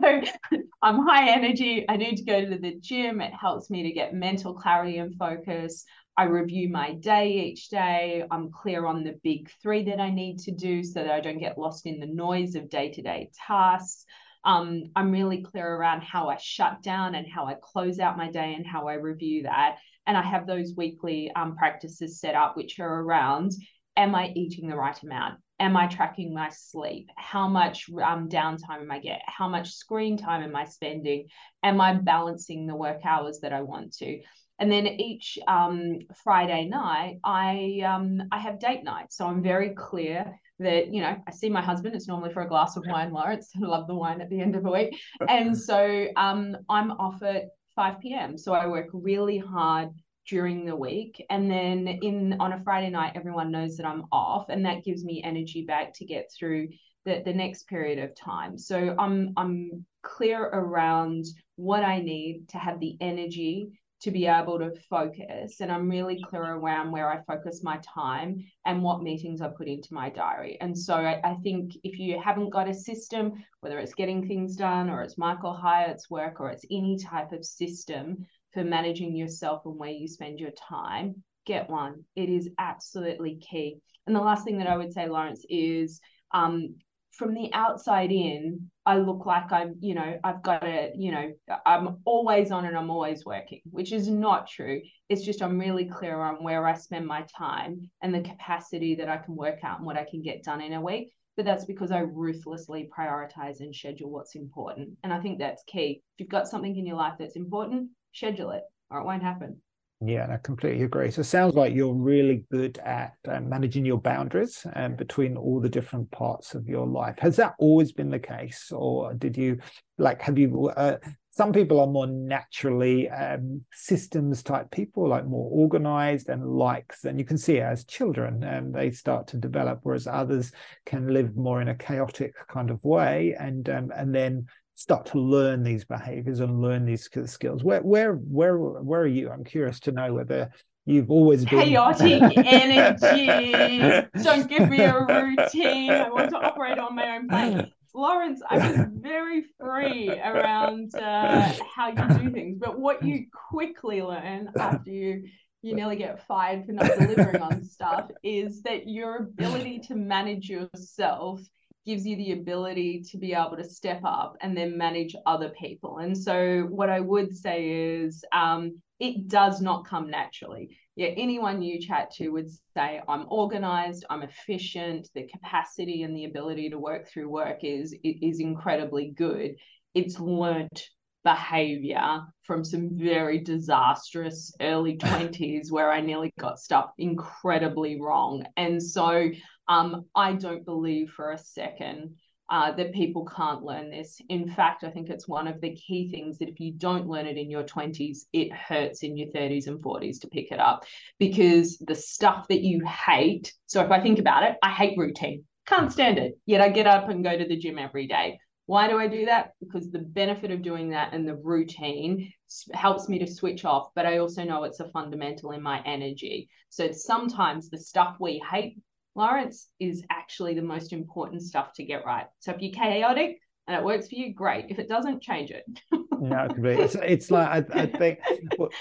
I'm 0.81 1.05
high 1.05 1.29
energy. 1.31 1.85
I 1.87 1.97
need 1.97 2.17
to 2.17 2.23
go 2.23 2.45
to 2.45 2.57
the 2.57 2.75
gym. 2.79 3.21
It 3.21 3.33
helps 3.33 3.69
me 3.69 3.83
to 3.83 3.91
get 3.91 4.13
mental 4.13 4.53
clarity 4.53 4.97
and 4.97 5.15
focus. 5.15 5.85
I 6.17 6.23
review 6.23 6.69
my 6.69 6.93
day 6.93 7.45
each 7.45 7.69
day. 7.69 8.23
I'm 8.29 8.51
clear 8.51 8.85
on 8.85 9.03
the 9.03 9.19
big 9.23 9.49
three 9.61 9.83
that 9.85 9.99
I 9.99 10.09
need 10.09 10.39
to 10.39 10.51
do 10.51 10.83
so 10.83 11.03
that 11.03 11.11
I 11.11 11.21
don't 11.21 11.39
get 11.39 11.57
lost 11.57 11.85
in 11.85 11.99
the 11.99 12.05
noise 12.05 12.55
of 12.55 12.69
day 12.69 12.91
to 12.91 13.01
day 13.01 13.31
tasks. 13.47 14.05
Um, 14.43 14.85
I'm 14.95 15.11
really 15.11 15.41
clear 15.41 15.67
around 15.67 16.01
how 16.01 16.29
I 16.29 16.37
shut 16.37 16.81
down 16.81 17.15
and 17.15 17.27
how 17.27 17.45
I 17.45 17.55
close 17.61 17.99
out 17.99 18.17
my 18.17 18.29
day 18.29 18.55
and 18.55 18.65
how 18.65 18.87
I 18.87 18.95
review 18.95 19.43
that. 19.43 19.77
And 20.07 20.17
I 20.17 20.23
have 20.23 20.47
those 20.47 20.73
weekly 20.75 21.31
um, 21.35 21.55
practices 21.55 22.19
set 22.19 22.35
up, 22.35 22.57
which 22.57 22.79
are 22.79 23.01
around 23.01 23.53
Am 23.97 24.15
I 24.15 24.31
eating 24.35 24.69
the 24.69 24.75
right 24.75 25.01
amount? 25.03 25.39
Am 25.61 25.77
I 25.77 25.85
tracking 25.85 26.33
my 26.33 26.49
sleep? 26.49 27.11
How 27.17 27.47
much 27.47 27.87
um, 28.03 28.27
downtime 28.27 28.81
am 28.81 28.89
I 28.89 28.97
get? 28.97 29.21
How 29.27 29.47
much 29.47 29.69
screen 29.69 30.17
time 30.17 30.41
am 30.41 30.55
I 30.55 30.65
spending? 30.65 31.27
Am 31.61 31.79
I 31.79 31.93
balancing 31.93 32.65
the 32.65 32.75
work 32.75 33.05
hours 33.05 33.41
that 33.43 33.53
I 33.53 33.61
want 33.61 33.93
to? 33.97 34.19
And 34.57 34.71
then 34.71 34.87
each 34.87 35.37
um, 35.47 35.99
Friday 36.23 36.65
night, 36.65 37.19
I 37.23 37.83
um, 37.85 38.23
I 38.31 38.39
have 38.39 38.59
date 38.59 38.83
night, 38.83 39.13
so 39.13 39.27
I'm 39.27 39.43
very 39.43 39.75
clear 39.75 40.35
that 40.57 40.91
you 40.91 41.01
know 41.01 41.15
I 41.27 41.31
see 41.31 41.49
my 41.49 41.61
husband. 41.61 41.93
It's 41.93 42.07
normally 42.07 42.33
for 42.33 42.41
a 42.41 42.49
glass 42.49 42.75
of 42.75 42.83
wine, 42.87 43.13
Lawrence. 43.13 43.51
I 43.55 43.59
love 43.67 43.85
the 43.85 43.93
wine 43.93 44.19
at 44.19 44.31
the 44.31 44.41
end 44.41 44.55
of 44.55 44.63
the 44.63 44.71
week, 44.71 44.99
and 45.29 45.55
so 45.55 46.07
um, 46.15 46.57
I'm 46.69 46.89
off 46.89 47.21
at 47.21 47.49
5 47.75 47.99
p.m. 47.99 48.35
So 48.35 48.53
I 48.53 48.65
work 48.65 48.87
really 48.93 49.37
hard 49.37 49.89
during 50.27 50.65
the 50.65 50.75
week 50.75 51.23
and 51.29 51.49
then 51.49 51.87
in 51.87 52.35
on 52.39 52.53
a 52.53 52.63
friday 52.63 52.89
night 52.89 53.13
everyone 53.15 53.51
knows 53.51 53.77
that 53.77 53.85
i'm 53.85 54.05
off 54.11 54.49
and 54.49 54.65
that 54.65 54.83
gives 54.83 55.03
me 55.03 55.21
energy 55.23 55.65
back 55.65 55.93
to 55.93 56.05
get 56.05 56.31
through 56.37 56.67
the, 57.05 57.21
the 57.25 57.33
next 57.33 57.67
period 57.67 57.97
of 57.97 58.15
time 58.15 58.57
so 58.57 58.95
i'm 58.99 59.33
i'm 59.37 59.85
clear 60.03 60.43
around 60.43 61.25
what 61.55 61.83
i 61.83 61.99
need 61.99 62.47
to 62.47 62.57
have 62.57 62.79
the 62.79 62.95
energy 63.01 63.71
to 64.01 64.11
be 64.11 64.25
able 64.25 64.57
to 64.57 64.71
focus. 64.89 65.61
And 65.61 65.71
I'm 65.71 65.87
really 65.87 66.21
clear 66.27 66.43
around 66.43 66.91
where 66.91 67.09
I 67.09 67.21
focus 67.23 67.63
my 67.63 67.79
time 67.85 68.43
and 68.65 68.81
what 68.81 69.03
meetings 69.03 69.41
I 69.41 69.49
put 69.49 69.67
into 69.67 69.93
my 69.93 70.09
diary. 70.09 70.57
And 70.59 70.77
so 70.77 70.95
I, 70.95 71.21
I, 71.23 71.35
think 71.43 71.73
if 71.83 71.99
you 71.99 72.19
haven't 72.19 72.49
got 72.49 72.67
a 72.67 72.73
system, 72.73 73.33
whether 73.59 73.77
it's 73.77 73.93
getting 73.93 74.27
things 74.27 74.55
done 74.55 74.89
or 74.89 75.03
it's 75.03 75.19
Michael 75.19 75.53
Hyatt's 75.53 76.09
work 76.09 76.39
or 76.39 76.49
it's 76.49 76.65
any 76.71 76.97
type 76.97 77.31
of 77.31 77.45
system 77.45 78.25
for 78.53 78.63
managing 78.63 79.15
yourself 79.15 79.65
and 79.65 79.77
where 79.77 79.89
you 79.89 80.07
spend 80.07 80.39
your 80.39 80.51
time, 80.51 81.23
get 81.45 81.69
one. 81.69 82.03
It 82.15 82.29
is 82.29 82.49
absolutely 82.57 83.37
key. 83.37 83.77
And 84.07 84.15
the 84.15 84.21
last 84.21 84.43
thing 84.43 84.57
that 84.59 84.67
I 84.67 84.77
would 84.77 84.93
say, 84.93 85.07
Lawrence, 85.07 85.45
is 85.49 85.99
um, 86.33 86.75
from 87.11 87.33
the 87.33 87.53
outside 87.53 88.11
in, 88.11 88.69
I 88.85 88.97
look 88.97 89.25
like 89.25 89.51
I'm, 89.51 89.75
you 89.79 89.93
know, 89.93 90.19
I've 90.23 90.41
got 90.41 90.63
a, 90.63 90.91
you 90.95 91.11
know, 91.11 91.31
I'm 91.65 91.97
always 92.05 92.51
on 92.51 92.65
and 92.65 92.75
I'm 92.75 92.89
always 92.89 93.25
working, 93.25 93.61
which 93.69 93.91
is 93.91 94.07
not 94.07 94.49
true. 94.49 94.81
It's 95.09 95.23
just 95.23 95.41
I'm 95.41 95.59
really 95.59 95.85
clear 95.85 96.19
on 96.21 96.43
where 96.43 96.65
I 96.65 96.73
spend 96.73 97.05
my 97.05 97.25
time 97.37 97.89
and 98.01 98.13
the 98.13 98.21
capacity 98.21 98.95
that 98.95 99.09
I 99.09 99.17
can 99.17 99.35
work 99.35 99.59
out 99.63 99.77
and 99.77 99.85
what 99.85 99.97
I 99.97 100.07
can 100.09 100.21
get 100.21 100.43
done 100.43 100.61
in 100.61 100.73
a 100.73 100.81
week. 100.81 101.13
But 101.37 101.45
that's 101.45 101.65
because 101.65 101.91
I 101.91 101.99
ruthlessly 101.99 102.89
prioritize 102.97 103.61
and 103.61 103.73
schedule 103.73 104.09
what's 104.09 104.35
important. 104.35 104.89
And 105.03 105.13
I 105.13 105.19
think 105.19 105.39
that's 105.39 105.63
key. 105.65 106.01
If 106.15 106.19
you've 106.19 106.29
got 106.29 106.47
something 106.47 106.75
in 106.75 106.85
your 106.85 106.97
life 106.97 107.13
that's 107.19 107.35
important, 107.37 107.89
schedule 108.13 108.51
it 108.51 108.63
or 108.89 108.99
it 108.99 109.05
won't 109.05 109.23
happen. 109.23 109.61
Yeah, 110.03 110.23
and 110.23 110.33
I 110.33 110.37
completely 110.37 110.83
agree. 110.83 111.11
So 111.11 111.21
it 111.21 111.25
sounds 111.25 111.53
like 111.53 111.75
you're 111.75 111.93
really 111.93 112.43
good 112.51 112.79
at 112.79 113.13
uh, 113.27 113.39
managing 113.39 113.85
your 113.85 113.99
boundaries 113.99 114.65
um, 114.75 114.95
between 114.95 115.37
all 115.37 115.59
the 115.59 115.69
different 115.69 116.09
parts 116.09 116.55
of 116.55 116.67
your 116.67 116.87
life. 116.87 117.19
Has 117.19 117.35
that 117.35 117.53
always 117.59 117.91
been 117.91 118.09
the 118.09 118.17
case, 118.17 118.71
or 118.71 119.13
did 119.13 119.37
you 119.37 119.59
like 119.99 120.19
have 120.23 120.39
you? 120.39 120.69
Uh, 120.69 120.97
some 121.29 121.53
people 121.53 121.79
are 121.79 121.87
more 121.87 122.07
naturally 122.07 123.09
um, 123.11 123.63
systems 123.71 124.41
type 124.41 124.71
people, 124.71 125.07
like 125.07 125.27
more 125.27 125.49
organized 125.51 126.29
and 126.29 126.47
likes, 126.47 127.05
and 127.05 127.19
you 127.19 127.25
can 127.25 127.37
see 127.37 127.59
as 127.59 127.85
children, 127.85 128.43
and 128.43 128.73
they 128.73 128.89
start 128.89 129.27
to 129.27 129.37
develop, 129.37 129.81
whereas 129.83 130.07
others 130.07 130.51
can 130.83 131.13
live 131.13 131.37
more 131.37 131.61
in 131.61 131.67
a 131.67 131.75
chaotic 131.75 132.33
kind 132.47 132.71
of 132.71 132.83
way, 132.83 133.35
and 133.39 133.69
um, 133.69 133.91
and 133.95 134.15
then 134.15 134.47
start 134.81 135.05
to 135.07 135.19
learn 135.19 135.63
these 135.63 135.85
behaviors 135.85 136.39
and 136.39 136.61
learn 136.61 136.85
these 136.85 137.09
skills. 137.25 137.63
Where 137.63 137.81
where 137.81 138.13
where 138.13 138.57
where 138.57 139.01
are 139.01 139.07
you? 139.07 139.29
I'm 139.29 139.43
curious 139.43 139.79
to 139.81 139.91
know 139.91 140.13
whether 140.13 140.51
you've 140.85 141.11
always 141.11 141.45
been 141.45 141.59
chaotic 141.59 142.21
energy. 142.37 144.07
Don't 144.23 144.49
give 144.49 144.69
me 144.69 144.79
a 144.79 144.99
routine. 144.99 145.91
I 145.91 146.09
want 146.09 146.31
to 146.31 146.37
operate 146.37 146.79
on 146.79 146.95
my 146.95 147.15
own 147.15 147.27
plane. 147.29 147.71
Lawrence 147.93 148.41
i 148.49 148.55
was 148.55 148.87
very 149.01 149.43
free 149.59 150.09
around 150.09 150.95
uh, 150.95 151.51
how 151.75 151.89
you 151.89 152.19
do 152.19 152.31
things 152.31 152.57
but 152.57 152.79
what 152.79 153.03
you 153.03 153.25
quickly 153.49 154.01
learn 154.01 154.49
after 154.57 154.89
you 154.89 155.27
you 155.61 155.75
nearly 155.75 155.97
get 155.97 156.25
fired 156.25 156.65
for 156.65 156.71
not 156.71 156.89
delivering 156.97 157.41
on 157.41 157.63
stuff 157.63 158.09
is 158.23 158.61
that 158.63 158.87
your 158.87 159.17
ability 159.17 159.79
to 159.79 159.95
manage 159.95 160.49
yourself 160.49 161.41
gives 161.85 162.05
you 162.05 162.15
the 162.15 162.33
ability 162.33 163.03
to 163.11 163.17
be 163.17 163.33
able 163.33 163.57
to 163.57 163.63
step 163.63 164.01
up 164.03 164.35
and 164.41 164.55
then 164.55 164.77
manage 164.77 165.15
other 165.25 165.49
people. 165.49 165.97
And 165.97 166.17
so, 166.17 166.67
what 166.69 166.89
I 166.89 166.99
would 166.99 167.35
say 167.35 167.69
is, 167.69 168.23
um, 168.33 168.81
it 168.99 169.27
does 169.27 169.61
not 169.61 169.87
come 169.87 170.11
naturally. 170.11 170.77
Yeah, 170.95 171.07
anyone 171.17 171.63
you 171.63 171.79
chat 171.79 172.11
to 172.15 172.29
would 172.29 172.49
say, 172.75 173.01
I'm 173.07 173.25
organized, 173.29 174.05
I'm 174.09 174.21
efficient, 174.21 175.09
the 175.15 175.27
capacity 175.27 176.03
and 176.03 176.15
the 176.15 176.25
ability 176.25 176.69
to 176.69 176.77
work 176.77 177.07
through 177.07 177.29
work 177.29 177.63
is, 177.63 177.95
is 178.03 178.39
incredibly 178.39 179.11
good. 179.17 179.55
It's 179.95 180.19
learnt 180.19 180.87
behavior 181.23 182.21
from 182.43 182.63
some 182.63 182.89
very 182.93 183.39
disastrous 183.39 184.53
early 184.61 184.97
20s 184.99 185.71
where 185.71 185.91
I 185.91 186.01
nearly 186.01 186.31
got 186.39 186.59
stuff 186.59 186.91
incredibly 186.97 187.99
wrong. 187.99 188.45
And 188.57 188.81
so 188.81 189.29
um, 189.67 190.05
I 190.15 190.33
don't 190.33 190.65
believe 190.65 191.11
for 191.11 191.31
a 191.31 191.37
second 191.37 192.15
uh, 192.51 192.69
that 192.73 192.93
people 192.93 193.25
can't 193.25 193.63
learn 193.63 193.89
this. 193.89 194.19
In 194.27 194.49
fact, 194.49 194.83
I 194.83 194.91
think 194.91 195.09
it's 195.09 195.27
one 195.27 195.47
of 195.47 195.61
the 195.61 195.73
key 195.73 196.11
things 196.11 196.37
that 196.39 196.49
if 196.49 196.59
you 196.59 196.73
don't 196.73 197.07
learn 197.07 197.25
it 197.25 197.37
in 197.37 197.49
your 197.49 197.63
20s, 197.63 198.25
it 198.33 198.51
hurts 198.51 199.03
in 199.03 199.15
your 199.15 199.29
30s 199.29 199.67
and 199.67 199.79
40s 199.81 200.19
to 200.19 200.27
pick 200.27 200.51
it 200.51 200.59
up 200.59 200.83
because 201.17 201.77
the 201.77 201.95
stuff 201.95 202.49
that 202.49 202.61
you 202.61 202.85
hate. 202.85 203.53
So 203.67 203.81
if 203.81 203.89
I 203.89 204.01
think 204.01 204.19
about 204.19 204.43
it, 204.43 204.57
I 204.61 204.69
hate 204.69 204.97
routine, 204.97 205.45
can't 205.65 205.91
stand 205.91 206.17
it. 206.17 206.37
Yet 206.45 206.59
I 206.59 206.67
get 206.67 206.87
up 206.87 207.07
and 207.07 207.23
go 207.23 207.37
to 207.37 207.47
the 207.47 207.55
gym 207.55 207.79
every 207.79 208.05
day. 208.05 208.37
Why 208.65 208.89
do 208.89 208.97
I 208.97 209.07
do 209.07 209.25
that? 209.25 209.53
Because 209.61 209.89
the 209.89 209.99
benefit 209.99 210.51
of 210.51 210.61
doing 210.61 210.89
that 210.89 211.13
and 211.13 211.25
the 211.25 211.35
routine 211.35 212.33
helps 212.73 213.07
me 213.07 213.19
to 213.19 213.27
switch 213.27 213.63
off, 213.63 213.89
but 213.95 214.05
I 214.05 214.17
also 214.17 214.43
know 214.43 214.65
it's 214.65 214.81
a 214.81 214.89
fundamental 214.89 215.51
in 215.51 215.61
my 215.61 215.81
energy. 215.85 216.49
So 216.69 216.91
sometimes 216.91 217.69
the 217.69 217.79
stuff 217.79 218.17
we 218.19 218.43
hate 218.51 218.77
Lawrence 219.15 219.67
is 219.79 220.03
actually 220.09 220.53
the 220.53 220.61
most 220.61 220.93
important 220.93 221.41
stuff 221.41 221.73
to 221.73 221.83
get 221.83 222.05
right. 222.05 222.27
So 222.39 222.51
if 222.51 222.61
you're 222.61 222.73
chaotic 222.73 223.39
and 223.67 223.75
it 223.75 223.83
works 223.83 224.07
for 224.07 224.15
you, 224.15 224.33
great. 224.33 224.65
If 224.69 224.79
it 224.79 224.87
doesn't, 224.87 225.21
change 225.21 225.51
it. 225.51 225.65
no. 226.19 226.47
It's, 226.57 226.95
it's 226.95 227.31
like 227.31 227.47
I, 227.47 227.81
I 227.81 227.85
think 227.97 228.19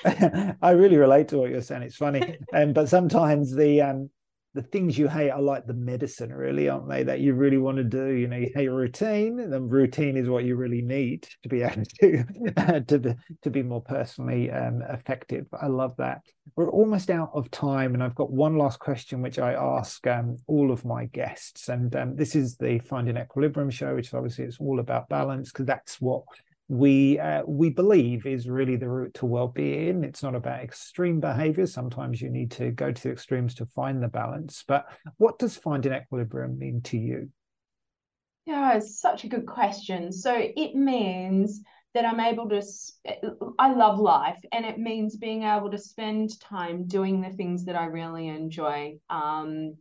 I 0.62 0.70
really 0.70 0.96
relate 0.96 1.28
to 1.28 1.38
what 1.38 1.50
you're 1.50 1.62
saying. 1.62 1.82
It's 1.82 1.96
funny, 1.96 2.38
um, 2.54 2.72
but 2.72 2.88
sometimes 2.88 3.54
the 3.54 3.82
um, 3.82 4.10
the 4.54 4.62
things 4.62 4.98
you 4.98 5.06
hate 5.06 5.30
are 5.30 5.40
like 5.40 5.66
the 5.66 5.74
medicine, 5.74 6.32
really, 6.32 6.68
aren't 6.68 6.88
they? 6.88 7.04
That 7.04 7.20
you 7.20 7.34
really 7.34 7.58
want 7.58 7.76
to 7.76 7.84
do. 7.84 8.08
You 8.08 8.26
know, 8.26 8.36
you 8.36 8.50
hate 8.54 8.68
routine, 8.68 9.38
and 9.38 9.70
routine 9.70 10.16
is 10.16 10.28
what 10.28 10.44
you 10.44 10.56
really 10.56 10.82
need 10.82 11.28
to 11.42 11.48
be 11.48 11.62
able 11.62 11.84
to 12.00 12.24
uh, 12.56 12.80
to 12.80 12.98
be, 12.98 13.14
to 13.42 13.50
be 13.50 13.62
more 13.62 13.82
personally 13.82 14.50
um, 14.50 14.82
effective. 14.88 15.46
I 15.60 15.66
love 15.66 15.94
that. 15.98 16.22
We're 16.56 16.70
almost 16.70 17.10
out 17.10 17.30
of 17.32 17.50
time, 17.50 17.94
and 17.94 18.02
I've 18.02 18.16
got 18.16 18.32
one 18.32 18.58
last 18.58 18.80
question 18.80 19.22
which 19.22 19.38
I 19.38 19.52
ask 19.52 20.04
um, 20.06 20.36
all 20.48 20.72
of 20.72 20.84
my 20.84 21.06
guests, 21.06 21.68
and 21.68 21.94
um, 21.94 22.16
this 22.16 22.34
is 22.34 22.56
the 22.56 22.80
Finding 22.80 23.16
Equilibrium 23.16 23.70
show, 23.70 23.94
which 23.94 24.12
obviously 24.12 24.46
is 24.46 24.58
all 24.58 24.80
about 24.80 25.08
balance 25.08 25.52
because 25.52 25.66
that's 25.66 26.00
what 26.00 26.24
we 26.70 27.18
uh, 27.18 27.42
we 27.48 27.68
believe 27.68 28.26
is 28.26 28.48
really 28.48 28.76
the 28.76 28.88
route 28.88 29.14
to 29.14 29.26
well-being. 29.26 30.04
It's 30.04 30.22
not 30.22 30.37
about 30.37 30.61
extreme 30.61 31.18
behaviors 31.18 31.74
sometimes 31.74 32.22
you 32.22 32.30
need 32.30 32.52
to 32.52 32.70
go 32.70 32.92
to 32.92 33.02
the 33.02 33.11
extremes 33.11 33.56
to 33.56 33.66
find 33.66 34.00
the 34.00 34.06
balance. 34.06 34.62
But 34.68 34.87
what 35.16 35.40
does 35.40 35.56
finding 35.56 35.92
equilibrium 35.92 36.59
mean 36.59 36.80
to 36.83 36.96
you? 36.96 37.28
Yeah 38.46 38.74
it's 38.74 39.00
such 39.00 39.24
a 39.24 39.28
good 39.28 39.46
question. 39.46 40.12
So 40.12 40.33
it 40.33 40.76
means 40.76 41.61
that 41.92 42.04
i'm 42.04 42.20
able 42.20 42.48
to 42.48 42.62
i 43.59 43.74
love 43.74 43.98
life 43.98 44.38
and 44.52 44.64
it 44.64 44.78
means 44.78 45.16
being 45.16 45.42
able 45.42 45.68
to 45.72 45.76
spend 45.76 46.38
time 46.38 46.87
doing 46.87 47.20
the 47.20 47.30
things 47.30 47.64
that 47.64 47.74
i 47.74 47.87
really 47.87 48.28
enjoy. 48.28 48.94
Um, 49.11 49.74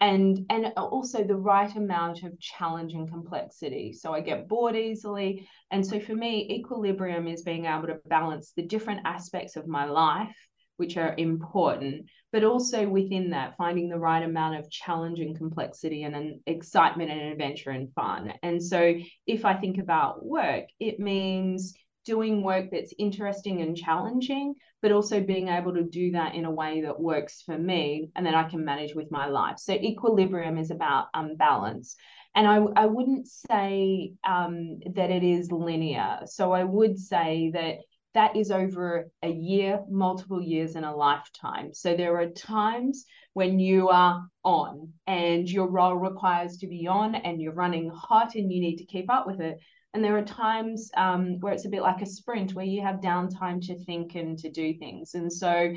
and 0.00 0.44
and 0.50 0.72
also 0.76 1.24
the 1.24 1.36
right 1.36 1.74
amount 1.76 2.22
of 2.22 2.38
challenge 2.40 2.92
and 2.94 3.08
complexity. 3.08 3.92
So 3.92 4.12
i 4.12 4.20
get 4.20 4.48
bored 4.48 4.76
easily. 4.76 5.48
And 5.70 5.86
so 5.86 6.00
for 6.00 6.14
me 6.14 6.46
equilibrium 6.50 7.28
is 7.28 7.42
being 7.42 7.66
able 7.66 7.86
to 7.86 7.98
balance 8.06 8.52
the 8.56 8.62
different 8.62 9.00
aspects 9.04 9.56
of 9.56 9.66
my 9.66 9.84
life 9.84 10.36
which 10.76 10.96
are 10.96 11.14
important 11.18 12.06
but 12.32 12.42
also 12.42 12.88
within 12.88 13.30
that 13.30 13.56
finding 13.56 13.88
the 13.88 13.98
right 13.98 14.24
amount 14.24 14.56
of 14.56 14.68
challenge 14.68 15.20
and 15.20 15.36
complexity 15.36 16.02
and 16.02 16.16
an 16.16 16.40
excitement 16.48 17.12
and 17.12 17.20
adventure 17.20 17.70
and 17.70 17.92
fun. 17.94 18.32
And 18.42 18.60
so 18.62 18.94
if 19.26 19.44
i 19.44 19.54
think 19.54 19.78
about 19.78 20.24
work 20.24 20.64
it 20.80 20.98
means 20.98 21.74
doing 22.04 22.42
work 22.42 22.66
that's 22.70 22.94
interesting 22.98 23.60
and 23.60 23.76
challenging, 23.76 24.54
but 24.82 24.92
also 24.92 25.20
being 25.20 25.48
able 25.48 25.74
to 25.74 25.84
do 25.84 26.12
that 26.12 26.34
in 26.34 26.44
a 26.44 26.50
way 26.50 26.82
that 26.82 27.00
works 27.00 27.42
for 27.42 27.56
me 27.56 28.10
and 28.14 28.26
that 28.26 28.34
I 28.34 28.44
can 28.44 28.64
manage 28.64 28.94
with 28.94 29.10
my 29.10 29.26
life. 29.26 29.58
So 29.58 29.72
equilibrium 29.72 30.58
is 30.58 30.70
about 30.70 31.06
um, 31.14 31.36
balance. 31.36 31.96
And 32.34 32.46
I, 32.46 32.56
I 32.76 32.86
wouldn't 32.86 33.28
say 33.28 34.14
um, 34.26 34.80
that 34.94 35.10
it 35.10 35.22
is 35.22 35.52
linear. 35.52 36.20
So 36.26 36.52
I 36.52 36.64
would 36.64 36.98
say 36.98 37.50
that 37.54 37.76
that 38.14 38.36
is 38.36 38.50
over 38.50 39.10
a 39.22 39.28
year, 39.28 39.80
multiple 39.90 40.40
years, 40.40 40.76
and 40.76 40.84
a 40.84 40.94
lifetime. 40.94 41.74
So 41.74 41.96
there 41.96 42.16
are 42.20 42.28
times 42.28 43.04
when 43.32 43.58
you 43.58 43.88
are 43.88 44.24
on 44.44 44.92
and 45.06 45.50
your 45.50 45.68
role 45.68 45.96
requires 45.96 46.58
to 46.58 46.68
be 46.68 46.86
on 46.86 47.16
and 47.16 47.42
you're 47.42 47.52
running 47.52 47.90
hot 47.90 48.36
and 48.36 48.52
you 48.52 48.60
need 48.60 48.76
to 48.76 48.84
keep 48.84 49.10
up 49.10 49.26
with 49.26 49.40
it. 49.40 49.58
And 49.94 50.02
there 50.02 50.18
are 50.18 50.24
times 50.24 50.90
um, 50.96 51.38
where 51.38 51.52
it's 51.52 51.66
a 51.66 51.70
bit 51.70 51.82
like 51.82 52.02
a 52.02 52.06
sprint 52.06 52.54
where 52.54 52.64
you 52.64 52.82
have 52.82 52.96
downtime 52.96 53.64
to 53.66 53.78
think 53.84 54.16
and 54.16 54.36
to 54.40 54.50
do 54.50 54.74
things. 54.74 55.14
And 55.14 55.32
so 55.32 55.72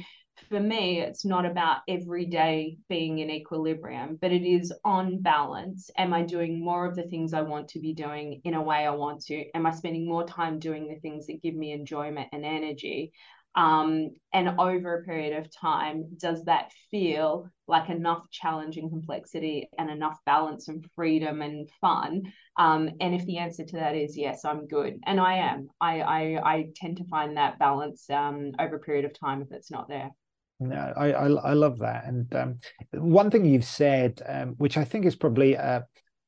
for 0.49 0.59
me, 0.59 1.01
it's 1.01 1.23
not 1.23 1.45
about 1.45 1.81
every 1.87 2.25
day 2.25 2.77
being 2.89 3.19
in 3.19 3.29
equilibrium, 3.29 4.17
but 4.19 4.31
it 4.31 4.43
is 4.43 4.73
on 4.83 5.21
balance. 5.21 5.89
Am 5.97 6.13
I 6.13 6.23
doing 6.23 6.63
more 6.63 6.85
of 6.85 6.95
the 6.95 7.03
things 7.03 7.33
I 7.33 7.41
want 7.41 7.67
to 7.69 7.79
be 7.79 7.93
doing 7.93 8.41
in 8.43 8.55
a 8.55 8.61
way 8.61 8.87
I 8.87 8.91
want 8.91 9.21
to? 9.25 9.45
Am 9.53 9.65
I 9.65 9.71
spending 9.71 10.07
more 10.07 10.25
time 10.25 10.59
doing 10.59 10.87
the 10.87 10.99
things 10.99 11.27
that 11.27 11.41
give 11.41 11.55
me 11.55 11.71
enjoyment 11.71 12.29
and 12.31 12.43
energy? 12.43 13.13
Um, 13.57 14.11
and 14.33 14.59
over 14.59 14.99
a 14.99 15.03
period 15.03 15.35
of 15.37 15.51
time, 15.51 16.05
does 16.17 16.43
that 16.43 16.71
feel 16.91 17.49
like 17.67 17.89
enough 17.89 18.29
challenge 18.29 18.77
and 18.77 18.89
complexity 18.89 19.67
and 19.79 19.89
enough 19.89 20.17
balance 20.27 20.67
and 20.67 20.85
freedom 20.95 21.41
and 21.41 21.67
fun? 21.81 22.31
Um, 22.57 22.91
and 23.01 23.15
if 23.15 23.25
the 23.25 23.39
answer 23.39 23.65
to 23.65 23.75
that 23.77 23.95
is 23.95 24.15
yes, 24.15 24.45
I'm 24.45 24.67
good, 24.67 24.99
and 25.07 25.19
I 25.19 25.37
am. 25.37 25.69
I 25.81 26.01
I, 26.01 26.53
I 26.53 26.65
tend 26.75 26.97
to 26.97 27.05
find 27.05 27.35
that 27.35 27.57
balance 27.57 28.07
um, 28.11 28.51
over 28.59 28.75
a 28.75 28.79
period 28.79 29.05
of 29.05 29.19
time 29.19 29.41
if 29.41 29.51
it's 29.51 29.71
not 29.71 29.89
there. 29.89 30.11
No, 30.59 30.93
I, 30.95 31.11
I, 31.11 31.27
I 31.27 31.53
love 31.53 31.79
that. 31.79 32.05
And 32.05 32.35
um, 32.35 32.55
one 32.93 33.29
thing 33.29 33.45
you've 33.45 33.65
said, 33.65 34.21
um, 34.27 34.55
which 34.57 34.77
I 34.77 34.83
think 34.83 35.05
is 35.05 35.15
probably 35.15 35.53
a, 35.53 35.85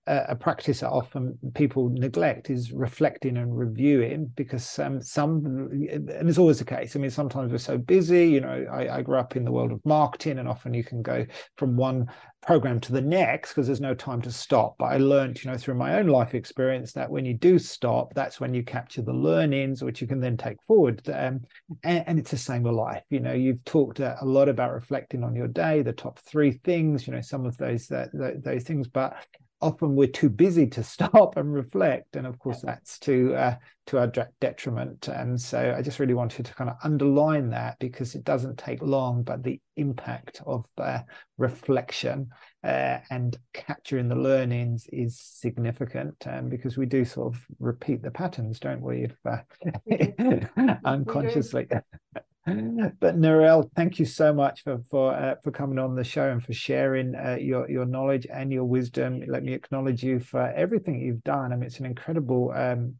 a, 0.09 0.35
practice 0.35 0.79
that 0.79 0.89
often 0.89 1.37
people 1.53 1.89
neglect, 1.89 2.49
is 2.49 2.71
reflecting 2.71 3.37
and 3.37 3.57
reviewing. 3.57 4.31
Because 4.35 4.79
um, 4.79 5.01
some, 5.01 5.45
and 5.45 6.29
it's 6.29 6.37
always 6.37 6.59
the 6.59 6.65
case. 6.65 6.95
I 6.95 6.99
mean, 6.99 7.11
sometimes 7.11 7.51
we're 7.51 7.57
so 7.59 7.77
busy. 7.77 8.27
You 8.27 8.41
know, 8.41 8.65
I, 8.71 8.97
I 8.97 9.01
grew 9.01 9.17
up 9.17 9.35
in 9.35 9.45
the 9.45 9.51
world 9.51 9.71
of 9.71 9.79
marketing, 9.85 10.39
and 10.39 10.47
often 10.47 10.73
you 10.73 10.83
can 10.83 11.01
go 11.01 11.25
from 11.57 11.75
one 11.75 12.07
program 12.41 12.79
to 12.79 12.93
the 12.93 13.01
next 13.01 13.49
because 13.49 13.67
there's 13.67 13.81
no 13.81 13.93
time 13.93 14.21
to 14.21 14.31
stop. 14.31 14.75
But 14.77 14.85
I 14.85 14.97
learned, 14.97 15.43
you 15.43 15.51
know, 15.51 15.57
through 15.57 15.75
my 15.75 15.99
own 15.99 16.07
life 16.07 16.33
experience 16.33 16.93
that 16.93 17.09
when 17.09 17.25
you 17.25 17.33
do 17.33 17.59
stop, 17.59 18.13
that's 18.13 18.39
when 18.39 18.53
you 18.53 18.63
capture 18.63 19.01
the 19.01 19.13
learnings, 19.13 19.83
which 19.83 20.01
you 20.01 20.07
can 20.07 20.19
then 20.19 20.37
take 20.37 20.61
forward. 20.63 21.01
Um, 21.09 21.41
and, 21.83 22.03
and, 22.07 22.19
it's 22.19 22.31
the 22.31 22.37
same 22.37 22.63
with 22.63 22.73
life. 22.73 23.03
You 23.09 23.19
know, 23.19 23.33
you've 23.33 23.63
talked 23.65 23.99
a 23.99 24.17
lot 24.23 24.49
about 24.49 24.73
reflecting 24.73 25.23
on 25.23 25.35
your 25.35 25.47
day, 25.47 25.81
the 25.81 25.93
top 25.93 26.19
three 26.19 26.51
things, 26.51 27.07
you 27.07 27.13
know, 27.13 27.21
some 27.21 27.45
of 27.45 27.57
those 27.57 27.87
that, 27.87 28.09
those 28.13 28.63
things, 28.63 28.87
but 28.87 29.15
often 29.61 29.95
we're 29.95 30.07
too 30.07 30.29
busy 30.29 30.67
to 30.67 30.83
stop 30.95 31.37
and 31.37 31.53
reflect 31.53 32.15
and 32.15 32.25
of 32.25 32.39
course 32.39 32.61
that's 32.61 32.99
to 32.99 33.35
uh, 33.35 33.55
to 33.87 33.97
our 33.97 34.11
detriment. 34.39 35.07
And 35.07 35.39
so 35.39 35.75
i 35.77 35.81
just 35.81 35.99
really 35.99 36.13
wanted 36.13 36.45
to 36.45 36.53
kind 36.53 36.69
of 36.69 36.77
underline 36.83 37.49
that 37.49 37.79
because 37.79 38.15
it 38.15 38.23
doesn't 38.23 38.57
take 38.57 38.81
long 38.81 39.23
but 39.23 39.43
the 39.43 39.59
impact 39.77 40.41
of 40.45 40.65
uh, 40.77 40.99
reflection 41.37 42.29
uh, 42.63 42.99
and 43.09 43.37
capturing 43.53 44.09
the 44.09 44.15
learnings 44.15 44.87
is 44.91 45.19
significant. 45.19 46.15
Um, 46.25 46.49
because 46.49 46.77
we 46.77 46.85
do 46.85 47.03
sort 47.05 47.33
of 47.33 47.41
repeat 47.59 48.01
the 48.01 48.11
patterns 48.11 48.59
don't 48.59 48.81
we 48.81 49.05
if 49.05 49.15
uh, 49.25 50.75
unconsciously 50.85 51.67
but 52.99 53.17
Narelle, 53.17 53.69
thank 53.75 53.99
you 53.99 54.05
so 54.05 54.33
much 54.33 54.63
for 54.63 54.81
for 54.89 55.13
uh, 55.13 55.35
for 55.43 55.51
coming 55.51 55.79
on 55.79 55.95
the 55.95 56.03
show 56.03 56.29
and 56.29 56.43
for 56.43 56.53
sharing 56.53 57.15
uh, 57.15 57.37
your 57.39 57.69
your 57.69 57.85
knowledge 57.85 58.27
and 58.31 58.51
your 58.51 58.65
wisdom. 58.65 59.23
Let 59.27 59.43
me 59.43 59.53
acknowledge 59.53 60.03
you 60.03 60.19
for 60.19 60.51
everything 60.51 60.99
you've 61.01 61.23
done. 61.23 61.51
I 61.51 61.55
mean, 61.55 61.65
it's 61.65 61.79
an 61.79 61.85
incredible 61.85 62.51
um, 62.55 62.95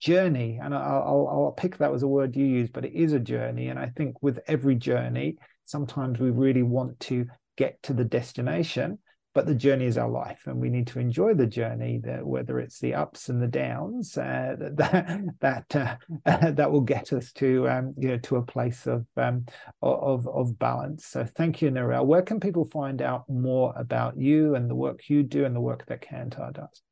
journey, 0.00 0.60
and 0.62 0.74
I'll, 0.74 1.02
I'll, 1.02 1.28
I'll 1.28 1.52
pick 1.52 1.78
that 1.78 1.92
as 1.92 2.02
a 2.02 2.08
word 2.08 2.36
you 2.36 2.44
use, 2.44 2.70
but 2.70 2.84
it 2.84 2.92
is 2.92 3.12
a 3.12 3.18
journey. 3.18 3.68
And 3.68 3.78
I 3.78 3.90
think 3.96 4.22
with 4.22 4.38
every 4.46 4.74
journey, 4.74 5.36
sometimes 5.64 6.18
we 6.18 6.30
really 6.30 6.62
want 6.62 7.00
to 7.00 7.26
get 7.56 7.82
to 7.84 7.92
the 7.92 8.04
destination, 8.04 8.98
but 9.34 9.46
the 9.46 9.54
journey 9.54 9.86
is 9.86 9.98
our 9.98 10.08
life 10.08 10.42
and 10.46 10.60
we 10.60 10.70
need 10.70 10.86
to 10.86 11.00
enjoy 11.00 11.34
the 11.34 11.46
journey 11.46 12.00
that 12.04 12.24
whether 12.24 12.60
it's 12.60 12.78
the 12.78 12.94
ups 12.94 13.28
and 13.28 13.42
the 13.42 13.48
downs 13.48 14.16
uh, 14.16 14.54
that 14.58 15.34
that 15.40 15.98
uh, 16.26 16.50
that 16.52 16.70
will 16.70 16.80
get 16.80 17.12
us 17.12 17.32
to 17.32 17.68
um, 17.68 17.92
you 17.98 18.08
know 18.08 18.18
to 18.18 18.36
a 18.36 18.42
place 18.42 18.86
of 18.86 19.06
um, 19.16 19.44
of 19.82 20.28
of 20.28 20.58
balance. 20.58 21.06
So 21.06 21.24
thank 21.24 21.60
you 21.60 21.70
Narelle. 21.70 22.06
Where 22.06 22.22
can 22.22 22.38
people 22.38 22.64
find 22.64 23.02
out 23.02 23.28
more 23.28 23.74
about 23.76 24.16
you 24.16 24.54
and 24.54 24.70
the 24.70 24.74
work 24.74 25.08
you 25.08 25.22
do 25.24 25.44
and 25.44 25.54
the 25.54 25.60
work 25.60 25.84
that 25.86 26.00
Kantar 26.00 26.52
does 26.52 26.83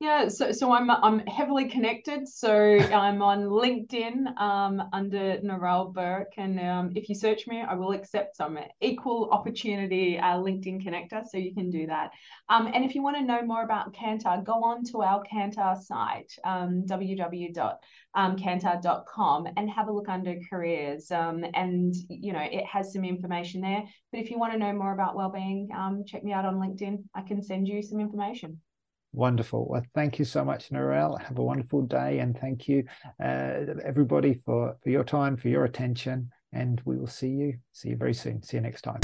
yeah, 0.00 0.26
so 0.28 0.50
so 0.50 0.72
I'm 0.72 0.90
I'm 0.90 1.18
heavily 1.26 1.68
connected. 1.68 2.26
So 2.26 2.50
I'm 2.78 3.20
on 3.20 3.42
LinkedIn 3.42 4.34
um, 4.40 4.82
under 4.94 5.36
Narelle 5.40 5.92
Burke, 5.92 6.32
and 6.38 6.58
um, 6.58 6.92
if 6.96 7.10
you 7.10 7.14
search 7.14 7.46
me, 7.46 7.60
I 7.60 7.74
will 7.74 7.92
accept 7.92 8.34
some 8.34 8.58
equal 8.80 9.28
opportunity 9.30 10.18
uh, 10.18 10.38
LinkedIn 10.38 10.82
connector, 10.82 11.22
so 11.28 11.36
you 11.36 11.54
can 11.54 11.68
do 11.68 11.86
that. 11.88 12.12
Um, 12.48 12.70
and 12.72 12.82
if 12.82 12.94
you 12.94 13.02
want 13.02 13.18
to 13.18 13.22
know 13.22 13.42
more 13.42 13.62
about 13.62 13.92
Kantar, 13.92 14.42
go 14.42 14.64
on 14.64 14.84
to 14.84 15.02
our 15.02 15.22
Kantar 15.30 15.78
site, 15.78 16.32
um, 16.44 16.82
www.kantar.com, 16.88 19.48
and 19.58 19.68
have 19.68 19.88
a 19.88 19.92
look 19.92 20.08
under 20.08 20.36
careers. 20.48 21.10
Um, 21.10 21.44
and 21.52 21.94
you 22.08 22.32
know 22.32 22.40
it 22.40 22.64
has 22.64 22.94
some 22.94 23.04
information 23.04 23.60
there. 23.60 23.84
But 24.12 24.20
if 24.20 24.30
you 24.30 24.38
want 24.38 24.54
to 24.54 24.58
know 24.58 24.72
more 24.72 24.94
about 24.94 25.14
wellbeing, 25.14 25.68
um, 25.76 26.04
check 26.06 26.24
me 26.24 26.32
out 26.32 26.46
on 26.46 26.54
LinkedIn. 26.54 27.04
I 27.14 27.20
can 27.20 27.42
send 27.42 27.68
you 27.68 27.82
some 27.82 28.00
information. 28.00 28.62
Wonderful. 29.12 29.66
Well, 29.68 29.82
thank 29.94 30.18
you 30.18 30.24
so 30.24 30.44
much, 30.44 30.70
Narelle. 30.70 31.20
Have 31.20 31.38
a 31.38 31.42
wonderful 31.42 31.82
day, 31.82 32.20
and 32.20 32.38
thank 32.38 32.68
you, 32.68 32.84
uh, 33.22 33.74
everybody, 33.84 34.34
for 34.34 34.76
for 34.82 34.90
your 34.90 35.04
time, 35.04 35.36
for 35.36 35.48
your 35.48 35.64
attention. 35.64 36.30
And 36.52 36.80
we 36.84 36.96
will 36.96 37.06
see 37.06 37.28
you 37.28 37.58
see 37.72 37.90
you 37.90 37.96
very 37.96 38.14
soon. 38.14 38.42
See 38.42 38.56
you 38.56 38.60
next 38.60 38.82
time. 38.82 39.00